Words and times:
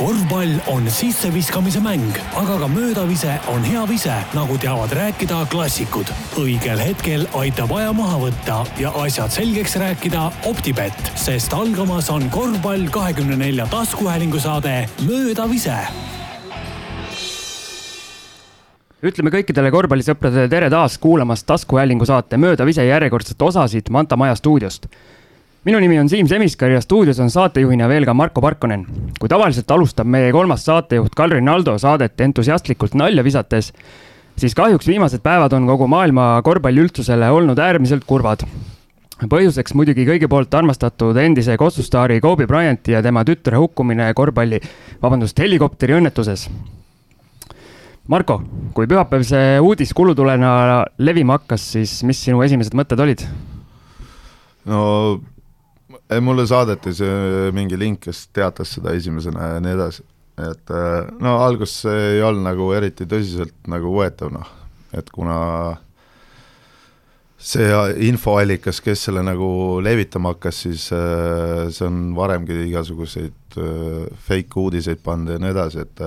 korvpall 0.00 0.54
on 0.72 0.86
sisseviskamise 0.88 1.80
mäng, 1.84 2.14
aga 2.40 2.54
ka 2.62 2.68
möödavise 2.72 3.34
on 3.52 3.64
hea 3.64 3.82
vise, 3.88 4.14
nagu 4.32 4.56
teavad 4.58 4.92
rääkida 4.96 5.42
klassikud. 5.52 6.08
õigel 6.40 6.80
hetkel 6.80 7.26
aitab 7.36 7.74
aja 7.76 7.92
maha 7.92 8.16
võtta 8.22 8.62
ja 8.80 8.94
asjad 9.02 9.34
selgeks 9.34 9.76
rääkida 9.82 10.30
Optibett, 10.48 11.12
sest 11.20 11.52
algamas 11.52 12.08
on 12.10 12.30
korvpall 12.32 12.88
kahekümne 12.90 13.36
nelja 13.36 13.68
taskuhäälingu 13.68 14.40
saade 14.40 14.88
Möödavise 15.04 15.76
ütleme 19.04 19.30
kõikidele 19.32 19.70
korvpallisõpradele 19.72 20.48
tere 20.48 20.72
taas 20.72 20.96
kuulamast 20.98 21.46
taskuhäälingu 21.46 22.08
saate 22.08 22.40
Möödavise 22.40 22.84
järjekordset 22.88 23.42
osasid 23.42 23.92
Manta 23.92 24.16
Maja 24.16 24.34
stuudiost 24.34 24.88
minu 25.64 25.80
nimi 25.80 25.98
on 26.00 26.08
Siim 26.08 26.28
Semiskar 26.28 26.70
ja 26.72 26.80
stuudios 26.80 27.18
on 27.20 27.30
saatejuhina 27.30 27.88
veel 27.88 28.06
ka 28.08 28.14
Marko 28.14 28.40
Parkonen. 28.40 28.86
kui 29.20 29.28
tavaliselt 29.28 29.70
alustab 29.70 30.06
meie 30.06 30.32
kolmas 30.32 30.64
saatejuht 30.64 31.14
Kalri 31.16 31.40
Naldo 31.40 31.76
saadet 31.78 32.20
entusiastlikult 32.20 32.94
nalja 32.94 33.24
visates, 33.24 33.72
siis 34.36 34.54
kahjuks 34.54 34.86
viimased 34.88 35.20
päevad 35.20 35.52
on 35.52 35.66
kogu 35.66 35.86
maailma 35.86 36.40
korvpalliüldsusele 36.44 37.30
olnud 37.30 37.58
äärmiselt 37.58 38.04
kurvad. 38.06 38.46
põhjuseks 39.20 39.74
muidugi 39.76 40.06
kõigi 40.08 40.28
poolt 40.28 40.54
armastatud 40.54 41.16
endise 41.16 41.56
kossustaari 41.56 42.20
Kobe 42.20 42.46
Bryanti 42.46 42.92
ja 42.92 43.02
tema 43.02 43.24
tütre 43.24 43.56
hukkumine 43.60 44.14
korvpalli, 44.14 44.60
vabandust, 45.02 45.38
helikopteri 45.38 45.98
õnnetuses 46.00 46.48
Marko, 48.08 48.40
kui 48.74 48.88
pühapäev 48.88 49.22
see 49.22 49.60
uudis 49.60 49.92
kulutulena 49.94 50.86
levima 50.98 51.36
hakkas, 51.36 51.68
siis 51.76 51.98
mis 52.02 52.24
sinu 52.24 52.40
esimesed 52.42 52.72
mõtted 52.74 52.98
olid? 53.04 53.26
no 54.64 55.20
mulle 56.18 56.46
saadeti 56.50 56.94
see 56.96 57.50
mingi 57.54 57.78
link, 57.78 58.02
kes 58.08 58.24
teatas 58.34 58.74
seda 58.76 58.94
esimesena 58.98 59.54
ja 59.54 59.60
nii 59.62 59.76
edasi. 59.76 60.06
et 60.40 60.72
äh, 60.72 61.10
no 61.20 61.36
alguses 61.44 61.84
ei 61.90 62.22
olnud 62.24 62.46
nagu 62.46 62.70
eriti 62.72 63.04
tõsiselt 63.06 63.68
nagu 63.68 63.92
võetav 63.92 64.32
noh, 64.32 64.48
et 64.96 65.10
kuna 65.12 65.36
see 67.36 67.68
infoallikas, 68.08 68.80
kes 68.84 69.06
selle 69.08 69.22
nagu 69.24 69.50
levitama 69.84 70.34
hakkas, 70.34 70.62
siis 70.64 70.86
äh, 70.96 71.68
see 71.68 71.86
on 71.86 72.14
varemgi 72.16 72.56
igasuguseid 72.70 73.60
äh, 73.60 74.06
fake 74.26 74.56
uudiseid 74.60 75.04
pannud 75.04 75.36
ja 75.36 75.42
nii 75.42 75.52
edasi, 75.52 75.84
et 75.84 76.04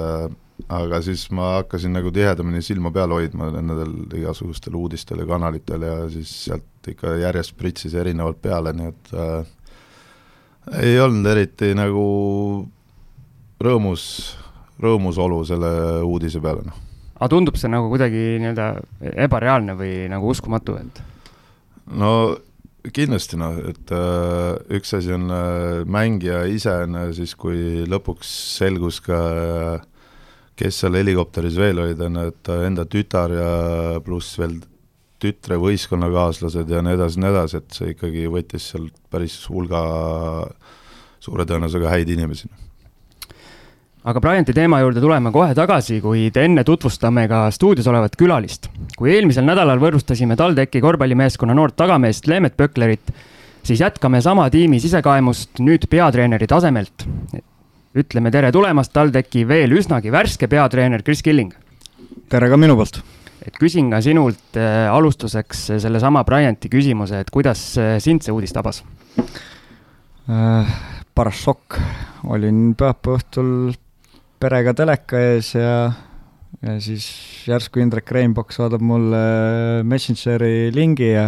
aga 0.74 1.00
siis 1.04 1.26
ma 1.34 1.58
hakkasin 1.60 1.94
nagu 1.96 2.12
tihedamini 2.14 2.62
silma 2.64 2.92
peal 2.94 3.14
hoidma 3.14 3.50
nendel 3.54 3.94
igasugustel 4.18 4.76
uudistel 4.78 5.24
ja 5.24 5.28
kanalitel 5.30 5.86
ja 5.88 5.96
siis 6.14 6.32
sealt 6.46 6.90
ikka 6.90 7.16
järjest 7.22 7.56
pritsis 7.58 7.96
erinevalt 7.98 8.42
peale, 8.42 8.74
nii 8.78 8.92
et 8.92 9.14
äh, 9.18 9.52
ei 10.72 10.96
olnud 11.02 11.28
eriti 11.34 11.74
nagu 11.76 12.06
rõõmus, 13.64 14.06
rõõmus 14.82 15.20
olu 15.22 15.44
selle 15.48 15.74
uudise 16.06 16.42
peale, 16.44 16.66
noh. 16.68 16.80
aga 17.18 17.30
tundub 17.32 17.60
see 17.60 17.72
nagu 17.72 17.92
kuidagi 17.92 18.24
nii-öelda 18.44 18.70
ebareaalne 19.28 19.78
või 19.80 19.94
nagu 20.12 20.32
uskumatu, 20.32 20.78
et? 20.80 21.04
no 21.92 22.14
kindlasti 22.92 23.40
noh, 23.40 23.56
et 23.72 23.94
äh, 23.96 24.78
üks 24.80 24.94
asi 24.98 25.14
on 25.16 25.32
äh, 25.32 25.84
mängija 25.88 26.44
ise 26.52 26.74
on 26.84 27.00
äh, 27.00 27.10
siis, 27.16 27.36
kui 27.40 27.84
lõpuks 27.88 28.32
selgus 28.58 29.00
ka 29.04 29.20
äh, 29.32 29.90
kes 30.60 30.84
seal 30.84 31.00
helikopteris 31.00 31.58
veel 31.58 31.80
olid, 31.82 32.02
on 32.04 32.20
et 32.28 32.52
enda 32.68 32.86
tütar 32.86 33.32
ja 33.34 33.50
pluss 34.06 34.38
veel 34.40 34.60
tütre 35.24 35.58
võistkonnakaaslased 35.62 36.70
ja 36.70 36.82
nii 36.84 36.98
edasi, 36.98 37.22
nii 37.22 37.32
edasi, 37.32 37.62
et 37.62 37.78
see 37.78 37.94
ikkagi 37.94 38.28
võttis 38.32 38.68
seal 38.74 38.90
päris 39.14 39.38
hulga 39.50 39.82
suure 41.24 41.48
tõenäosusega 41.48 41.92
häid 41.94 42.12
inimesi. 42.12 42.50
aga 44.04 44.20
Bryanti 44.20 44.54
teema 44.54 44.82
juurde 44.82 45.00
tuleme 45.00 45.32
kohe 45.32 45.56
tagasi, 45.56 46.02
kuid 46.04 46.38
enne 46.42 46.66
tutvustame 46.68 47.28
ka 47.32 47.46
stuudios 47.56 47.88
olevat 47.88 48.18
külalist. 48.20 48.70
kui 48.98 49.14
eelmisel 49.16 49.48
nädalal 49.48 49.80
võõrustasime 49.80 50.36
TalTechi 50.40 50.82
korvpallimeeskonna 50.84 51.56
noort 51.56 51.78
tagameest 51.80 52.28
Leemet 52.28 52.58
Pöklerit, 52.58 53.16
siis 53.64 53.80
jätkame 53.80 54.22
sama 54.22 54.50
tiimi 54.50 54.80
sisekaemust 54.80 55.64
nüüd 55.64 55.88
peatreeneri 55.90 56.48
tasemelt. 56.48 57.08
ütleme 57.96 58.32
tere 58.32 58.52
tulemast 58.52 58.94
TalTechi 58.94 59.48
veel 59.48 59.72
üsnagi 59.72 60.12
värske 60.12 60.48
peatreener 60.48 61.04
Kris 61.04 61.24
Killing. 61.24 61.54
tere 62.30 62.50
ka 62.50 62.58
minu 62.58 62.76
poolt 62.76 63.04
et 63.48 63.60
küsin 63.60 63.92
ka 63.92 64.00
sinult 64.04 64.58
äh, 64.60 64.88
alustuseks 64.92 65.68
sellesama 65.84 66.24
Bryanti 66.28 66.72
küsimuse, 66.72 67.24
et 67.24 67.32
kuidas 67.34 67.62
äh, 67.82 67.98
sind 68.04 68.24
see 68.26 68.34
uudis 68.36 68.56
tabas 68.56 68.84
äh,? 70.30 70.74
paras 71.14 71.44
šokk, 71.46 71.78
olin 72.34 72.72
pühapäeva 72.74 73.20
õhtul 73.20 73.50
perega 74.42 74.74
teleka 74.74 75.20
ees 75.22 75.52
ja, 75.54 75.92
ja 76.58 76.74
siis 76.82 77.06
järsku 77.46 77.84
Indrek 77.84 78.10
Reinbok 78.16 78.50
saadab 78.56 78.82
mulle 78.82 79.22
Messengeri 79.86 80.72
lingi 80.74 81.12
ja 81.12 81.28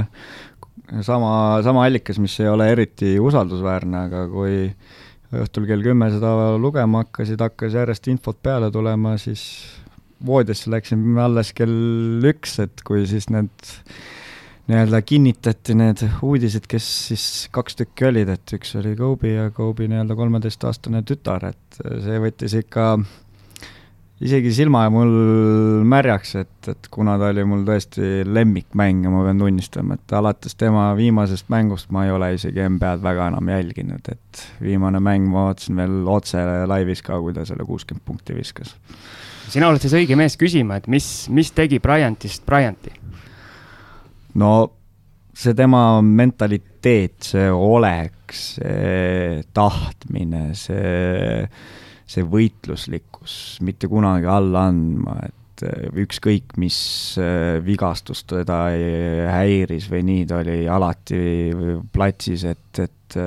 sama, 1.06 1.62
sama 1.62 1.86
allikas, 1.86 2.18
mis 2.22 2.40
ei 2.42 2.50
ole 2.50 2.72
eriti 2.74 3.16
usaldusväärne, 3.22 4.06
aga 4.10 4.26
kui 4.32 4.58
õhtul 5.36 5.70
kell 5.70 5.86
kümme 5.86 6.10
seda 6.14 6.34
lugema 6.62 7.04
hakkasid, 7.04 7.42
hakkas 7.42 7.78
järjest 7.78 8.10
infot 8.12 8.38
peale 8.42 8.72
tulema, 8.74 9.16
siis 9.22 9.46
voodisse 10.26 10.72
läksime 10.72 11.22
alles 11.22 11.52
kell 11.56 12.24
üks, 12.26 12.60
et 12.64 12.86
kui 12.88 13.06
siis 13.10 13.28
need 13.34 13.74
nii-öelda 14.70 15.02
kinnitati 15.06 15.76
need 15.78 16.02
uudised, 16.26 16.66
kes 16.70 16.86
siis 17.10 17.26
kaks 17.54 17.78
tükki 17.82 18.08
olid, 18.10 18.32
et 18.34 18.56
üks 18.58 18.74
oli 18.80 18.96
Kobe 18.98 19.36
ja 19.36 19.52
Kobe 19.54 19.90
nii-öelda 19.92 20.18
kolmeteistaastane 20.18 21.04
tütar, 21.06 21.52
et 21.52 21.84
see 22.02 22.18
võttis 22.24 22.58
ikka 22.58 22.88
isegi 24.26 24.54
silma 24.56 24.86
mul 24.94 25.12
märjaks, 25.92 26.34
et, 26.40 26.70
et 26.72 26.90
kuna 26.94 27.18
ta 27.20 27.30
oli 27.34 27.44
mul 27.46 27.66
tõesti 27.68 28.24
lemmikmäng 28.26 29.06
ja 29.06 29.12
ma 29.14 29.26
pean 29.28 29.44
tunnistama, 29.44 30.00
et 30.00 30.16
alates 30.18 30.58
tema 30.58 30.88
viimasest 30.98 31.52
mängust 31.54 31.92
ma 31.94 32.08
ei 32.08 32.16
ole 32.16 32.32
isegi 32.38 32.64
NBA-d 32.64 33.04
väga 33.06 33.30
enam 33.34 33.52
jälginud, 33.54 34.10
et 34.16 34.46
viimane 34.64 35.04
mäng 35.04 35.28
ma 35.30 35.50
vaatasin 35.50 35.84
veel 35.84 36.10
otse 36.10 36.42
laivis 36.72 37.04
ka, 37.06 37.20
kui 37.22 37.36
ta 37.36 37.46
selle 37.46 37.68
kuuskümmend 37.68 38.08
punkti 38.08 38.38
viskas 38.40 38.74
sina 39.52 39.70
oled 39.70 39.84
siis 39.84 39.96
õige 39.98 40.18
mees 40.20 40.38
küsima, 40.40 40.80
et 40.80 40.90
mis, 40.92 41.28
mis 41.34 41.52
tegi 41.56 41.80
Bryantist 41.84 42.46
Bryanti? 42.48 42.94
no 44.42 44.52
see 45.36 45.56
tema 45.56 46.02
mentaliteet, 46.02 47.18
see 47.32 47.48
olek, 47.52 48.36
see 48.36 49.42
tahtmine, 49.56 50.50
see, 50.58 51.42
see 52.08 52.28
võitluslikkus, 52.32 53.40
mitte 53.66 53.90
kunagi 53.92 54.30
alla 54.32 54.68
andma, 54.72 55.18
et 55.28 55.66
ükskõik, 56.04 56.58
mis 56.60 56.78
äh, 57.22 57.58
vigastus 57.64 58.26
teda 58.28 58.66
häiris 59.32 59.88
või 59.92 60.04
nii, 60.08 60.28
ta 60.28 60.42
oli 60.44 60.60
alati 60.68 61.20
platsis, 61.96 62.44
et, 62.52 62.84
et 62.84 63.20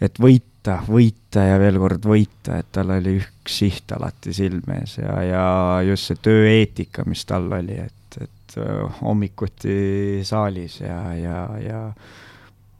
et 0.00 0.16
võit 0.20 0.46
võita, 0.60 0.82
võita 0.84 1.44
ja 1.46 1.58
veel 1.58 1.78
kord 1.80 2.04
võita, 2.04 2.58
et 2.60 2.66
tal 2.72 2.90
oli 2.92 3.18
üks 3.50 3.58
siht 3.58 3.92
alati 3.96 4.32
silme 4.34 4.80
ees 4.84 5.00
ja, 5.00 5.18
ja 5.26 5.44
just 5.82 6.06
see 6.06 6.22
tööeetika, 6.22 7.02
mis 7.10 7.24
tal 7.26 7.50
oli, 7.50 7.80
et, 7.82 8.18
et 8.22 8.58
äh, 8.62 9.00
hommikuti 9.02 10.22
saalis 10.24 10.80
ja, 10.84 11.00
ja, 11.18 11.40
ja 11.58 11.80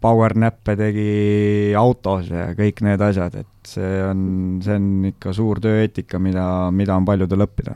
powernap'e 0.00 0.76
tegi 0.78 1.74
autos 1.76 2.30
ja 2.30 2.52
kõik 2.56 2.84
need 2.86 3.02
asjad, 3.02 3.34
et 3.42 3.72
see 3.74 3.98
on, 4.06 4.22
see 4.64 4.78
on 4.78 5.10
ikka 5.10 5.34
suur 5.36 5.60
tööeetika, 5.60 6.22
mida, 6.22 6.46
mida 6.70 6.96
on 6.96 7.08
paljudel 7.08 7.48
õppida 7.48 7.74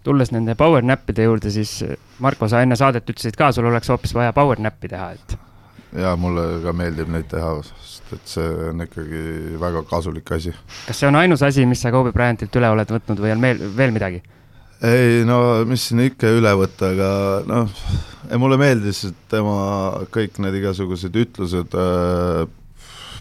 tulles 0.00 0.30
nende 0.32 0.54
powernap'ide 0.56 1.26
juurde, 1.26 1.50
siis 1.52 1.82
Marko, 2.24 2.48
sa 2.48 2.62
enne 2.64 2.78
saadet 2.80 3.04
ütlesid 3.12 3.36
ka, 3.36 3.50
sul 3.52 3.68
oleks 3.68 3.92
hoopis 3.92 4.16
vaja 4.16 4.32
powernap'i 4.32 4.88
teha, 4.88 5.10
et. 5.12 5.49
Ja 5.96 6.14
mulle 6.16 6.60
ka 6.64 6.74
meeldib 6.76 7.10
neid 7.10 7.28
teha, 7.30 7.54
et 8.14 8.28
see 8.30 8.50
on 8.70 8.84
ikkagi 8.84 9.56
väga 9.60 9.82
kasulik 9.90 10.30
asi. 10.36 10.52
kas 10.86 11.00
see 11.00 11.08
on 11.08 11.18
ainus 11.18 11.42
asi, 11.46 11.66
mis 11.66 11.82
sa 11.82 11.92
Kobe 11.94 12.12
Bryantilt 12.14 12.56
üle 12.60 12.70
oled 12.70 12.94
võtnud 12.94 13.22
või 13.22 13.34
on 13.34 13.42
veel, 13.42 13.64
veel 13.76 13.94
midagi? 13.94 14.22
ei 14.86 15.24
no 15.28 15.40
mis 15.68 15.88
siin 15.88 16.04
ikka 16.06 16.30
üle 16.38 16.54
võtta, 16.62 16.92
aga 16.94 17.10
noh, 17.48 17.84
mulle 18.40 18.58
meeldis 18.60 19.04
tema 19.30 20.06
kõik 20.14 20.40
need 20.42 20.60
igasugused 20.62 21.20
ütlused, 21.24 21.76
äh, 21.76 22.44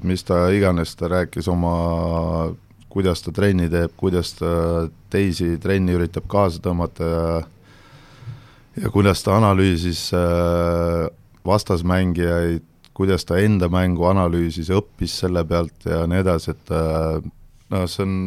mis 0.05 0.23
ta 0.23 0.47
iganes, 0.55 0.95
ta 0.95 1.09
rääkis 1.11 1.49
oma, 1.51 2.53
kuidas 2.89 3.25
ta 3.25 3.33
trenni 3.35 3.67
teeb, 3.69 3.93
kuidas 3.99 4.35
ta 4.37 4.87
teisi 5.11 5.57
trenni 5.61 5.97
üritab 5.97 6.29
kaasa 6.31 6.61
tõmmata 6.63 7.13
ja 7.13 7.31
ja 8.79 8.89
kuidas 8.89 9.23
ta 9.23 9.35
analüüsis 9.35 10.11
äh, 10.15 11.09
vastasmängijaid, 11.45 12.63
kuidas 12.99 13.23
ta 13.23 13.37
enda 13.39 13.69
mängu 13.71 14.03
analüüsis, 14.09 14.67
õppis 14.75 15.21
selle 15.21 15.45
pealt 15.47 15.87
ja 15.87 16.01
nii 16.09 16.19
edasi, 16.19 16.51
et 16.51 16.73
noh, 17.71 17.85
see 17.87 18.03
on, 18.03 18.17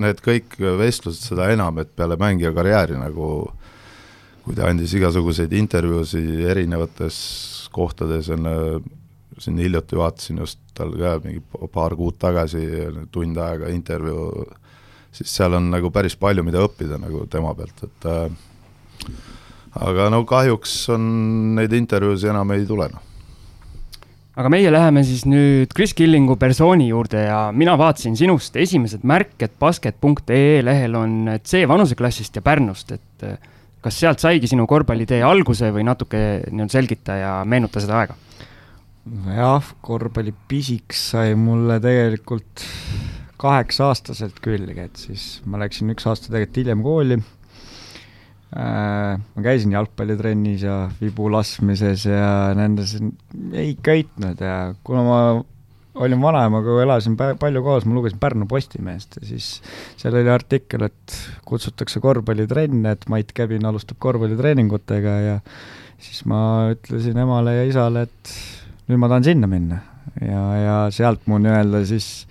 need 0.00 0.22
kõik 0.24 0.56
vestlused 0.80 1.28
seda 1.28 1.50
enam, 1.52 1.82
et 1.82 1.92
peale 1.92 2.16
mängija 2.20 2.54
karjääri 2.56 2.96
nagu 2.96 3.28
kui 4.44 4.56
ta 4.56 4.70
andis 4.70 4.92
igasuguseid 4.96 5.52
intervjuusid 5.56 6.40
erinevates 6.52 7.20
kohtades 7.74 8.28
enne 8.32 8.54
siin 9.38 9.58
hiljuti 9.58 9.96
vaatasin 9.98 10.40
just 10.44 10.60
tal 10.76 10.92
ka 10.96 11.16
mingi 11.24 11.40
paar 11.72 11.96
kuud 11.98 12.16
tagasi 12.22 12.64
tund 13.12 13.38
aega 13.44 13.68
intervjuu, 13.74 14.44
siis 15.12 15.36
seal 15.36 15.56
on 15.58 15.72
nagu 15.72 15.90
päris 15.92 16.16
palju, 16.16 16.44
mida 16.46 16.64
õppida 16.64 17.00
nagu 17.02 17.26
tema 17.30 17.52
pealt, 17.58 17.84
et 17.88 18.06
äh, 18.08 19.16
aga 19.84 20.08
no 20.14 20.22
kahjuks 20.28 20.84
on 20.94 21.08
neid 21.58 21.74
intervjuusid 21.76 22.32
enam 22.32 22.56
ei 22.56 22.64
tule, 22.68 22.88
noh 22.94 23.10
aga 24.34 24.50
meie 24.50 24.70
läheme 24.72 25.04
siis 25.06 25.22
nüüd 25.30 25.72
Kris 25.76 25.94
Killingu 25.94 26.36
persooni 26.40 26.88
juurde 26.88 27.22
ja 27.28 27.38
mina 27.54 27.76
vaatasin 27.78 28.16
sinust 28.18 28.56
esimesed 28.58 29.04
märked 29.06 29.54
basket.ee 29.62 30.62
lehel 30.66 30.96
on 30.98 31.36
C 31.46 31.62
vanuseklassist 31.70 32.40
ja 32.40 32.42
Pärnust, 32.42 32.94
et 32.96 33.26
äh, 33.26 33.38
kas 33.84 34.00
sealt 34.00 34.22
saigi 34.22 34.50
sinu 34.50 34.66
korvpallitee 34.70 35.22
alguse 35.22 35.70
või 35.74 35.86
natuke 35.86 36.20
nii-öelda 36.48 36.72
selgita 36.72 37.18
ja 37.20 37.34
meenuta 37.46 37.82
seda 37.84 38.00
aega? 38.02 38.18
jah, 39.36 39.70
korvpallipisik 39.84 40.96
sai 40.96 41.34
mulle 41.36 41.76
tegelikult 41.84 42.64
kaheksa-aastaselt 43.44 44.38
külge, 44.42 44.88
et 44.88 44.98
siis 44.98 45.42
ma 45.44 45.60
läksin 45.60 45.92
üks 45.92 46.06
aasta 46.08 46.30
tegelikult 46.30 46.62
hiljem 46.62 46.84
kooli 46.84 47.18
ma 48.54 49.42
käisin 49.42 49.72
jalgpallitrennis 49.74 50.62
ja 50.62 50.84
vibu 51.00 51.26
laskmises 51.32 52.04
ja 52.06 52.52
nendes 52.54 52.94
ei 53.52 53.74
köitnud 53.82 54.38
ja 54.38 54.58
kuna 54.86 55.02
ma 55.02 55.18
olin 55.94 56.20
vanaemaga, 56.22 56.76
elasin 56.82 57.16
palju 57.18 57.62
koos, 57.62 57.86
ma 57.86 57.96
lugesin 57.96 58.18
Pärnu 58.22 58.46
Postimehest 58.50 59.18
ja 59.20 59.26
siis 59.28 59.48
seal 60.00 60.16
oli 60.18 60.30
artikkel, 60.30 60.86
et 60.88 61.18
kutsutakse 61.46 62.02
korvpallitrenne, 62.02 62.94
et 62.94 63.06
Mait 63.10 63.30
Käbin 63.34 63.66
alustab 63.66 63.98
korvpallitreeningutega 64.02 65.14
ja 65.24 65.36
siis 66.02 66.24
ma 66.30 66.40
ütlesin 66.74 67.18
emale 67.22 67.58
ja 67.60 67.68
isale, 67.68 68.06
et 68.08 68.34
nüüd 68.88 69.02
ma 69.02 69.10
tahan 69.10 69.30
sinna 69.30 69.50
minna. 69.50 69.80
ja, 70.20 70.42
ja 70.58 70.76
sealt 70.94 71.26
mu 71.30 71.38
nii-öelda 71.42 71.84
siis 71.88 72.26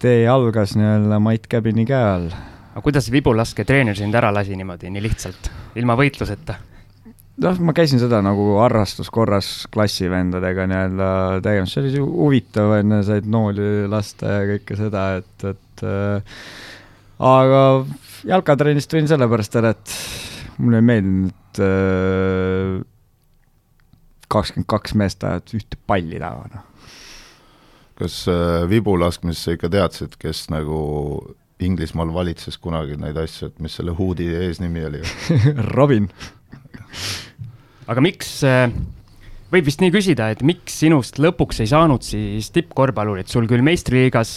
tee 0.00 0.22
algas 0.30 0.76
nii-öelda 0.78 1.20
Mait 1.20 1.48
Käbini 1.50 1.88
käe 1.88 2.04
all 2.12 2.30
aga 2.78 2.84
kuidas 2.86 3.08
vibulaske-treener 3.10 3.96
sind 3.98 4.14
ära 4.14 4.30
lasi 4.30 4.54
niimoodi, 4.54 4.90
nii 4.94 5.02
lihtsalt, 5.02 5.50
ilma 5.80 5.96
võitluseta? 5.98 6.54
noh, 7.42 7.58
ma 7.62 7.74
käisin 7.74 8.00
seda 8.02 8.20
nagu 8.22 8.44
harrastuskorras 8.58 9.66
klassivendadega 9.74 10.66
nii-öelda 10.70 11.08
tegemas, 11.42 11.74
see 11.74 11.84
oli 11.84 12.02
huvitav, 12.02 12.76
onju, 12.78 13.00
said 13.06 13.26
nooli 13.30 13.88
lasta 13.90 14.36
ja 14.36 14.44
kõike 14.52 14.78
seda, 14.78 15.04
et, 15.20 15.46
et 15.46 15.84
äh, 15.86 16.38
aga 17.30 17.62
jalkatrennist 18.30 18.90
tulin 18.90 19.10
sellepärast 19.10 19.58
ära, 19.58 19.74
et 19.74 19.96
mulle 20.62 20.82
ei 20.82 20.88
meeldinud 20.92 21.62
äh, 21.66 22.78
kakskümmend 24.30 24.70
kaks 24.70 24.94
meest 24.98 25.26
ajavad 25.26 25.54
ühte 25.58 25.82
palli 25.90 26.22
taga, 26.22 26.46
noh. 26.54 26.94
kas 27.98 28.22
äh, 28.30 28.62
vibulaskmises 28.70 29.46
sa 29.46 29.58
ikka 29.58 29.70
teadsid, 29.78 30.18
kes 30.22 30.46
nagu 30.54 30.78
Inglismaal 31.64 32.12
valitses 32.14 32.58
kunagi 32.62 32.94
neid 33.00 33.16
asju, 33.18 33.48
et 33.50 33.62
mis 33.62 33.74
selle 33.74 33.94
huudi 33.96 34.28
eesnimi 34.44 34.84
oli. 34.86 35.00
Robin. 35.76 36.06
Aga 37.88 38.04
miks, 38.04 38.30
äh, 38.46 38.68
võib 39.52 39.66
vist 39.66 39.82
nii 39.82 39.90
küsida, 39.94 40.28
et 40.30 40.44
miks 40.46 40.76
sinust 40.84 41.18
lõpuks 41.22 41.64
ei 41.64 41.70
saanud 41.70 42.04
siis 42.06 42.52
tippkorvpallurit, 42.54 43.30
sul 43.32 43.48
küll 43.50 43.64
meistriliigas 43.66 44.36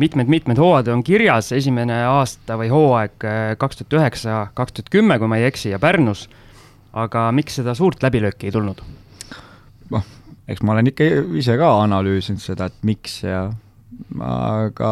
mitmed-mitmed 0.00 0.56
äh, 0.56 0.62
hooajad 0.64 0.92
on 0.94 1.02
kirjas, 1.04 1.50
esimene 1.56 1.98
aasta 2.08 2.56
või 2.60 2.70
hooaeg 2.72 3.26
äh, 3.28 3.40
kaks 3.60 3.82
tuhat 3.82 3.98
üheksa, 4.00 4.38
kaks 4.56 4.78
tuhat 4.78 4.92
kümme, 4.94 5.18
kui 5.20 5.28
ma 5.30 5.40
ei 5.40 5.48
eksi, 5.50 5.74
ja 5.74 5.82
Pärnus, 5.82 6.28
aga 6.96 7.28
miks 7.36 7.60
seda 7.60 7.76
suurt 7.78 8.02
läbilööki 8.06 8.48
ei 8.48 8.56
tulnud? 8.56 8.80
noh, 9.90 10.06
eks 10.48 10.62
ma 10.62 10.76
olen 10.76 10.88
ikka 10.92 11.06
ise 11.40 11.56
ka 11.58 11.74
analüüsinud 11.82 12.42
seda, 12.42 12.70
et 12.70 12.86
miks 12.86 13.20
ja 13.26 13.48
aga 14.22 14.90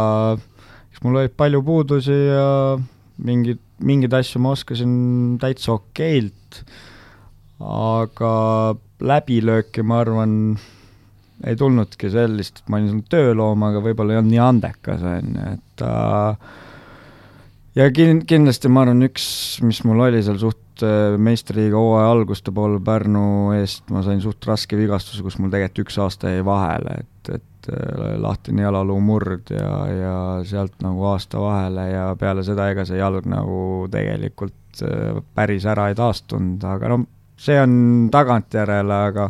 eks 0.98 1.04
mul 1.06 1.20
oli 1.20 1.30
palju 1.30 1.62
puudusi 1.62 2.10
ja 2.10 2.78
mingid, 3.22 3.60
mingeid 3.86 4.14
asju 4.18 4.40
ma 4.42 4.50
oskasin 4.56 5.38
täitsa 5.38 5.76
okeilt, 5.76 6.62
aga 7.62 8.32
läbilööki, 8.98 9.84
ma 9.86 10.00
arvan, 10.02 10.32
ei 11.46 11.54
tulnudki 11.58 12.10
sellist, 12.10 12.64
ma 12.66 12.80
olin 12.80 13.04
tööloom, 13.06 13.62
aga 13.68 13.82
võib-olla 13.84 14.16
ei 14.16 14.18
olnud 14.18 14.34
nii 14.34 14.42
andekas, 14.42 15.04
on 15.06 15.38
ju, 15.38 15.52
et 15.54 15.86
äh, 15.86 16.56
ja 17.78 17.90
kin-, 17.94 18.24
kindlasti 18.26 18.70
ma 18.70 18.82
arvan, 18.82 19.06
üks, 19.06 19.28
mis 19.62 19.84
mul 19.86 20.02
oli 20.08 20.24
seal 20.26 20.42
suht 20.42 20.64
äh, 20.86 21.18
meistriliiga 21.18 21.78
hooaja 21.78 22.10
alguste 22.14 22.54
pool 22.54 22.78
Pärnu 22.84 23.54
eest, 23.58 23.86
ma 23.94 24.02
sain 24.06 24.20
suht 24.24 24.46
raske 24.48 24.78
vigastuse, 24.78 25.22
kus 25.26 25.38
mul 25.38 25.52
tegelikult 25.54 25.86
üks 25.86 26.00
aasta 26.02 26.34
jäi 26.34 26.44
vahele, 26.46 27.00
et, 27.02 27.34
et 27.38 27.46
Äh, 27.68 28.16
lahtine 28.20 28.62
jalaluu 28.62 29.00
murd 29.02 29.50
ja, 29.52 29.72
ja 29.92 30.12
sealt 30.46 30.78
nagu 30.80 31.02
aasta 31.10 31.40
vahele 31.42 31.88
ja 31.90 32.04
peale 32.16 32.44
seda 32.46 32.68
ega 32.72 32.84
see 32.88 32.96
jalg 33.00 33.26
nagu 33.28 33.88
tegelikult 33.92 34.80
äh, 34.86 35.18
päris 35.36 35.66
ära 35.68 35.88
ei 35.90 35.96
taastunud, 35.98 36.64
aga 36.64 36.92
no 36.94 36.98
see 37.36 37.58
on 37.60 37.74
tagantjärele, 38.14 39.00
aga 39.10 39.26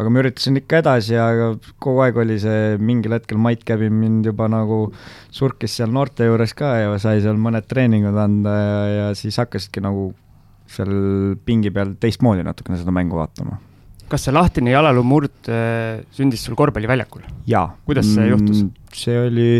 aga 0.00 0.10
ma 0.10 0.22
üritasin 0.24 0.58
ikka 0.62 0.80
edasi 0.82 1.14
ja 1.14 1.52
kogu 1.78 2.02
aeg 2.06 2.18
oli 2.24 2.40
see, 2.42 2.80
mingil 2.82 3.14
hetkel 3.14 3.38
Mait 3.38 3.62
Käbi 3.68 3.92
mind 3.94 4.26
juba 4.26 4.48
nagu 4.50 4.80
surkis 5.30 5.76
seal 5.78 5.94
noorte 5.94 6.26
juures 6.26 6.56
ka 6.58 6.72
ja 6.80 6.98
sai 6.98 7.22
seal 7.22 7.38
mõned 7.38 7.68
treeningud 7.70 8.18
anda 8.18 8.56
ja, 8.58 8.82
ja 8.96 9.06
siis 9.18 9.38
hakkasidki 9.38 9.84
nagu 9.86 10.08
seal 10.70 10.94
pingi 11.44 11.72
peal 11.74 11.96
teistmoodi 12.00 12.46
natukene 12.46 12.78
seda 12.80 12.94
mängu 12.94 13.18
vaatama 13.18 13.58
kas 14.10 14.26
see 14.26 14.34
lahtine 14.34 14.72
jalaluumurd 14.74 15.50
äh, 15.50 16.02
sündis 16.14 16.42
sul 16.46 16.58
korvpalliväljakul? 16.58 17.22
jaa. 17.50 17.68
kuidas 17.86 18.10
see 18.10 18.26
juhtus? 18.30 18.64
Mm, 18.64 18.94
see 18.96 19.18
oli 19.26 19.50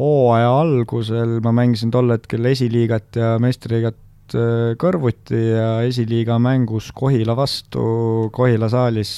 hooaja 0.00 0.50
algusel, 0.60 1.38
ma 1.44 1.54
mängisin 1.54 1.92
tol 1.94 2.12
hetkel 2.12 2.50
esiliigat 2.50 3.20
ja 3.20 3.34
meistriliigat 3.42 4.36
äh, 4.36 4.74
kõrvuti 4.80 5.40
ja 5.54 5.70
esiliiga 5.86 6.38
mängus 6.42 6.90
Kohila 6.96 7.36
vastu 7.38 8.28
Kohila 8.34 8.68
saalis 8.72 9.14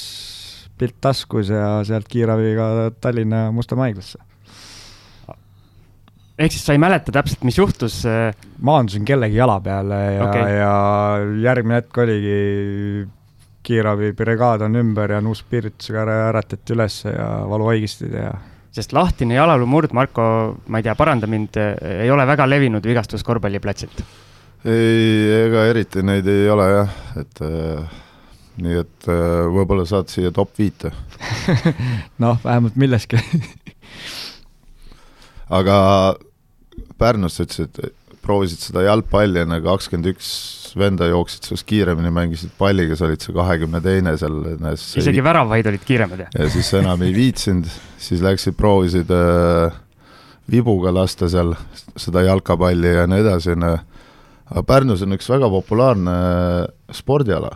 pilt 0.77 0.99
taskus 1.01 1.51
ja 1.51 1.81
sealt 1.89 2.09
kiirabiga 2.13 2.93
Tallinna 3.01 3.49
Mustamäe 3.57 3.91
haiglasse. 3.91 4.21
Ehk 6.39 6.53
siis 6.53 6.65
sa 6.67 6.77
ei 6.77 6.81
mäleta 6.83 7.13
täpselt, 7.15 7.45
mis 7.49 7.59
juhtus? 7.59 8.01
Äh? 8.09 8.35
maandusin 8.61 9.05
kellegi 9.09 9.39
jala 9.39 9.61
peale 9.61 10.01
ja 10.17 10.25
okay., 10.29 10.57
ja 10.59 10.75
järgmine 11.43 11.81
hetk 11.81 12.03
oligi 12.05 13.07
kiirabibrigaad 13.67 14.63
on 14.67 14.79
ümber 14.79 15.17
ja 15.17 15.21
nuuspiritusega 15.25 16.05
äratati 16.29 16.77
üles 16.77 17.01
ja 17.09 17.27
valuvaigistid 17.51 18.15
ja 18.15 18.31
sest 18.77 18.93
lahtine 18.93 19.39
jalaluumurd, 19.39 19.95
Marko, 19.97 20.23
ma 20.69 20.81
ei 20.81 20.85
tea, 20.85 20.95
paranda 20.99 21.29
mind, 21.31 21.57
ei 21.57 22.11
ole 22.13 22.27
väga 22.29 22.45
levinud 22.49 22.85
vigastus 22.85 23.25
korvpalliplatsilt? 23.27 24.03
ei, 24.67 25.47
ega 25.47 25.67
eriti 25.71 26.03
neid 26.05 26.27
ei 26.31 26.49
ole 26.51 26.67
jah, 26.73 26.97
et 27.21 27.43
äh, 27.47 27.97
nii 28.63 28.81
et 28.83 29.09
äh, 29.13 29.47
võib-olla 29.53 29.87
saad 29.89 30.11
siia 30.13 30.33
top 30.35 30.53
viite 30.59 30.93
noh, 32.25 32.39
vähemalt 32.45 32.77
milleski 32.81 33.21
aga 35.49 35.77
Pärnus 36.99 37.37
sa 37.39 37.47
ütlesid, 37.47 37.81
et 37.85 38.17
proovisid 38.27 38.63
seda 38.69 38.85
jalgpalli 38.87 39.43
enne 39.45 39.59
kakskümmend 39.65 40.11
üks 40.15 40.29
venda 40.77 41.09
jooksid 41.09 41.49
sinust 41.49 41.67
kiiremini, 41.69 42.11
mängisid 42.15 42.53
palliga, 42.59 42.97
sa 42.99 43.07
olid 43.09 43.23
see 43.25 43.35
kahekümne 43.37 43.81
teine 43.85 44.15
seal. 44.21 44.39
isegi 45.01 45.25
väravaid 45.25 45.69
olid 45.71 45.85
kiiremad, 45.87 46.25
jah? 46.27 46.33
ja 46.37 46.49
siis 46.53 46.73
enam 46.77 47.05
ei 47.07 47.15
viitsinud, 47.17 47.69
siis 48.03 48.25
läksid, 48.25 48.57
proovisid 48.59 49.13
äh, 49.15 49.77
vibuga 50.53 50.93
lasta 50.95 51.31
seal 51.33 51.55
seda 51.97 52.25
jalkapalli 52.27 52.97
ja 52.99 53.07
nii 53.11 53.23
edasi, 53.25 53.55
on 53.57 53.69
ju. 53.71 53.77
aga 54.53 54.65
Pärnus 54.67 55.05
on 55.07 55.17
üks 55.17 55.31
väga 55.33 55.51
populaarne 55.53 56.17
äh, 56.17 56.67
spordiala. 56.95 57.55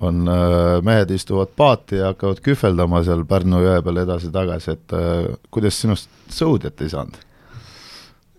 on 0.00 0.28
äh,, 0.30 0.82
mehed 0.86 1.10
istuvad 1.10 1.56
paati 1.56 1.96
ja 1.98 2.12
hakkavad 2.12 2.42
kühveldama 2.44 3.00
seal 3.06 3.24
Pärnu 3.26 3.64
jõe 3.64 3.80
peal 3.82 4.04
edasi-tagasi, 4.04 4.76
et 4.76 4.94
äh, 4.94 5.32
kuidas 5.50 5.80
sinust 5.80 6.12
sõudjat 6.30 6.84
ei 6.84 6.92
saanud? 6.92 7.27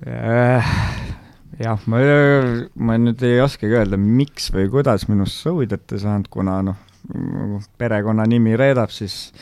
Äh, 0.07 0.69
jah, 1.59 1.81
ma, 1.91 1.99
ma 2.79 2.95
nüüd 3.01 3.23
ei 3.27 3.41
oskagi 3.43 3.75
öelda, 3.81 3.99
miks 3.99 4.47
või 4.55 4.69
kuidas 4.71 5.09
minust 5.09 5.41
sõudjat 5.43 5.91
ei 5.95 6.03
saanud, 6.05 6.29
kuna 6.31 6.61
noh, 6.63 6.77
perekonnanimi 7.79 8.55
reedab, 8.59 8.93
siis 8.95 9.33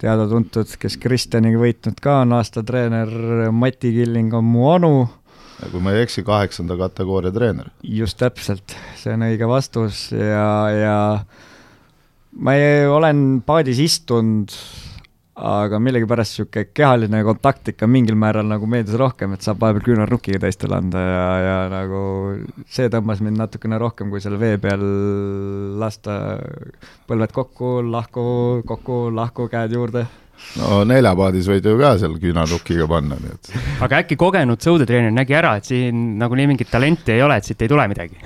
teada-tuntud, 0.00 0.70
kes 0.80 0.96
Kristjaniga 1.02 1.60
võitnud 1.60 2.00
ka 2.00 2.22
on 2.22 2.32
aastatreener, 2.38 3.10
Mati 3.52 3.92
Killing 3.96 4.34
on 4.38 4.48
mu 4.48 4.64
onu. 4.70 4.92
kui 5.58 5.82
ma 5.82 5.92
ei 5.92 6.04
eksi, 6.06 6.22
kaheksanda 6.24 6.78
kategooria 6.78 7.32
treener. 7.34 7.68
just 7.82 8.18
täpselt, 8.18 8.76
see 8.96 9.12
on 9.12 9.26
õige 9.26 9.48
vastus 9.50 10.06
ja, 10.12 10.48
ja 10.72 10.98
ma 12.38 12.54
ei, 12.54 12.86
olen 12.86 13.42
paadis 13.46 13.80
istunud, 13.82 14.54
aga 15.38 15.78
millegipärast 15.82 16.34
niisugune 16.34 16.68
kehaline 16.74 17.22
kontakt 17.26 17.70
ikka 17.72 17.86
mingil 17.90 18.18
määral 18.18 18.48
nagu 18.50 18.66
meeldis 18.70 18.98
rohkem, 18.98 19.34
et 19.34 19.44
saab 19.46 19.60
vahepeal 19.62 19.84
küünarnukiga 19.86 20.40
teistele 20.42 20.78
anda 20.78 21.02
ja, 21.02 21.26
ja 21.44 21.58
nagu 21.72 22.00
see 22.66 22.90
tõmbas 22.92 23.22
mind 23.24 23.38
natukene 23.38 23.78
rohkem, 23.78 24.10
kui 24.10 24.22
seal 24.24 24.38
vee 24.40 24.58
peal 24.62 24.82
lasta 25.78 26.38
põlved 27.08 27.34
kokku, 27.34 27.78
lahku, 27.86 28.24
kokku, 28.66 29.04
lahku, 29.14 29.48
käed 29.52 29.76
juurde 29.78 30.06
no 30.58 30.82
neljapaadis 30.86 31.48
võid 31.50 31.66
ju 31.66 31.78
ka 31.80 31.94
seal 32.00 32.18
küünarnukiga 32.22 32.86
panna, 32.90 33.18
nii 33.22 33.34
et. 33.34 33.50
aga 33.84 34.02
äkki 34.04 34.18
kogenud 34.18 34.62
sõudetreener 34.62 35.14
nägi 35.14 35.38
ära, 35.38 35.56
et 35.58 35.70
siin 35.70 36.16
nagunii 36.20 36.50
mingit 36.52 36.70
talenti 36.70 37.14
ei 37.14 37.24
ole, 37.26 37.38
et 37.38 37.48
siit 37.48 37.62
ei 37.62 37.70
tule 37.70 37.86
midagi? 37.90 38.18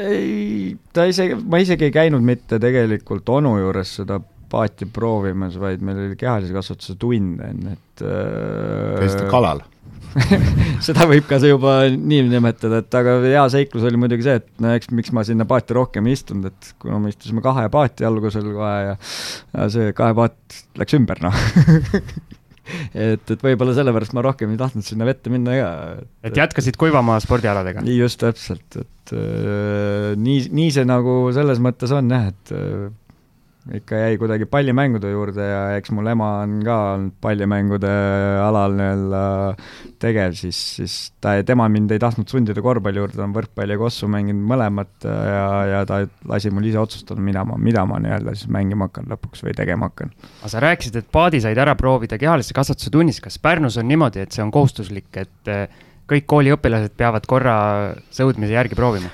ei, 0.00 0.74
ta 0.94 1.06
isegi, 1.10 1.38
ma 1.40 1.62
isegi 1.62 1.88
ei 1.88 1.94
käinud 1.94 2.24
mitte 2.26 2.60
tegelikult 2.62 3.28
onu 3.38 3.56
juures 3.58 3.96
seda 4.00 4.20
paati 4.50 4.88
proovimas, 4.90 5.58
vaid 5.60 5.84
meil 5.84 6.06
oli 6.06 6.18
kehalise 6.20 6.54
kasvatuse 6.56 6.96
tund 7.00 7.42
enne, 7.44 7.76
et 7.76 8.04
käisite 8.04 9.26
äh, 9.26 9.30
kalal 9.30 9.62
seda 10.86 11.06
võib 11.06 11.26
ka 11.28 11.38
juba 11.42 11.74
nii 11.92 12.24
nimetada, 12.30 12.80
et 12.82 12.96
aga 12.98 13.18
hea 13.22 13.44
seiklus 13.52 13.86
oli 13.86 14.00
muidugi 14.00 14.26
see, 14.26 14.40
et 14.40 14.48
no 14.62 14.72
eks 14.74 14.90
miks 14.96 15.12
ma 15.14 15.22
sinna 15.26 15.46
paati 15.48 15.76
rohkem 15.76 16.08
ei 16.10 16.16
istunud, 16.18 16.50
et 16.50 16.72
kuna 16.82 16.98
me 17.02 17.12
istusime 17.12 17.42
kahe 17.44 17.68
paati 17.72 18.06
algusel 18.08 18.50
kohe 18.50 18.74
ja 18.88 18.96
ja 18.96 19.70
see 19.72 19.94
kahe 19.96 20.16
paat 20.18 20.60
läks 20.80 20.98
ümber, 20.98 21.22
noh 21.22 21.38
et, 22.94 23.22
et 23.22 23.44
võib-olla 23.44 23.74
sellepärast 23.76 24.14
ma 24.16 24.24
rohkem 24.26 24.52
ei 24.54 24.60
tahtnud 24.60 24.86
sinna 24.86 25.06
vette 25.08 25.32
minna 25.32 25.56
ka. 25.58 25.70
et 26.26 26.42
jätkasid 26.42 26.78
Kuivamaa 26.80 27.20
spordialadega? 27.22 27.84
just 27.94 28.22
täpselt, 28.22 28.80
et 28.82 29.14
äh, 29.14 30.16
nii, 30.18 30.48
nii 30.56 30.74
see 30.74 30.86
nagu 30.88 31.22
selles 31.36 31.62
mõttes 31.62 31.94
on 31.94 32.10
jah, 32.10 32.30
et 32.32 32.54
äh, 32.56 32.90
ikka 33.74 33.98
jäi 34.00 34.18
kuidagi 34.18 34.46
pallimängude 34.50 35.10
juurde 35.12 35.44
ja 35.46 35.60
eks 35.78 35.92
mul 35.94 36.08
ema 36.10 36.30
on 36.42 36.56
ka 36.66 36.76
olnud 36.94 37.14
pallimängude 37.22 37.90
alal 38.42 38.74
nii-öelda 38.78 39.22
tegev, 40.02 40.34
siis, 40.38 40.58
siis 40.78 40.96
ta, 41.22 41.36
tema 41.46 41.68
mind 41.70 41.92
ei 41.94 42.02
tahtnud 42.02 42.30
sundida 42.30 42.62
korvpalli 42.64 43.02
juurde, 43.02 43.18
ta 43.18 43.26
on 43.26 43.36
võrkpalli 43.36 43.76
ja 43.76 43.80
kossu 43.80 44.08
mänginud 44.10 44.42
mõlemat 44.50 45.06
ja, 45.06 45.46
ja 45.70 45.84
ta 45.88 46.00
lasi 46.30 46.50
mul 46.54 46.66
ise 46.70 46.82
otsustada, 46.82 47.22
mida 47.22 47.44
ma, 47.46 47.58
mida 47.60 47.86
ma 47.86 48.00
nii-öelda 48.02 48.34
siis 48.38 48.50
mängima 48.50 48.90
hakkan 48.90 49.10
lõpuks 49.12 49.44
või 49.46 49.54
tegema 49.58 49.90
hakkan. 49.90 50.10
aga 50.40 50.52
sa 50.54 50.64
rääkisid, 50.66 50.98
et 50.98 51.10
paadi 51.12 51.42
said 51.44 51.60
ära 51.60 51.76
proovida 51.78 52.18
kehalise 52.18 52.56
kasvatuse 52.56 52.90
tunnis, 52.94 53.22
kas 53.22 53.38
Pärnus 53.38 53.78
on 53.80 53.88
niimoodi, 53.90 54.24
et 54.24 54.34
see 54.34 54.42
on 54.44 54.50
kohustuslik, 54.54 55.10
et 55.20 55.50
eh, 55.52 55.82
kõik 56.10 56.26
kooliõpilased 56.30 56.98
peavad 56.98 57.26
korra 57.30 57.56
sõudmise 58.10 58.56
järgi 58.56 58.78
proovima? 58.78 59.12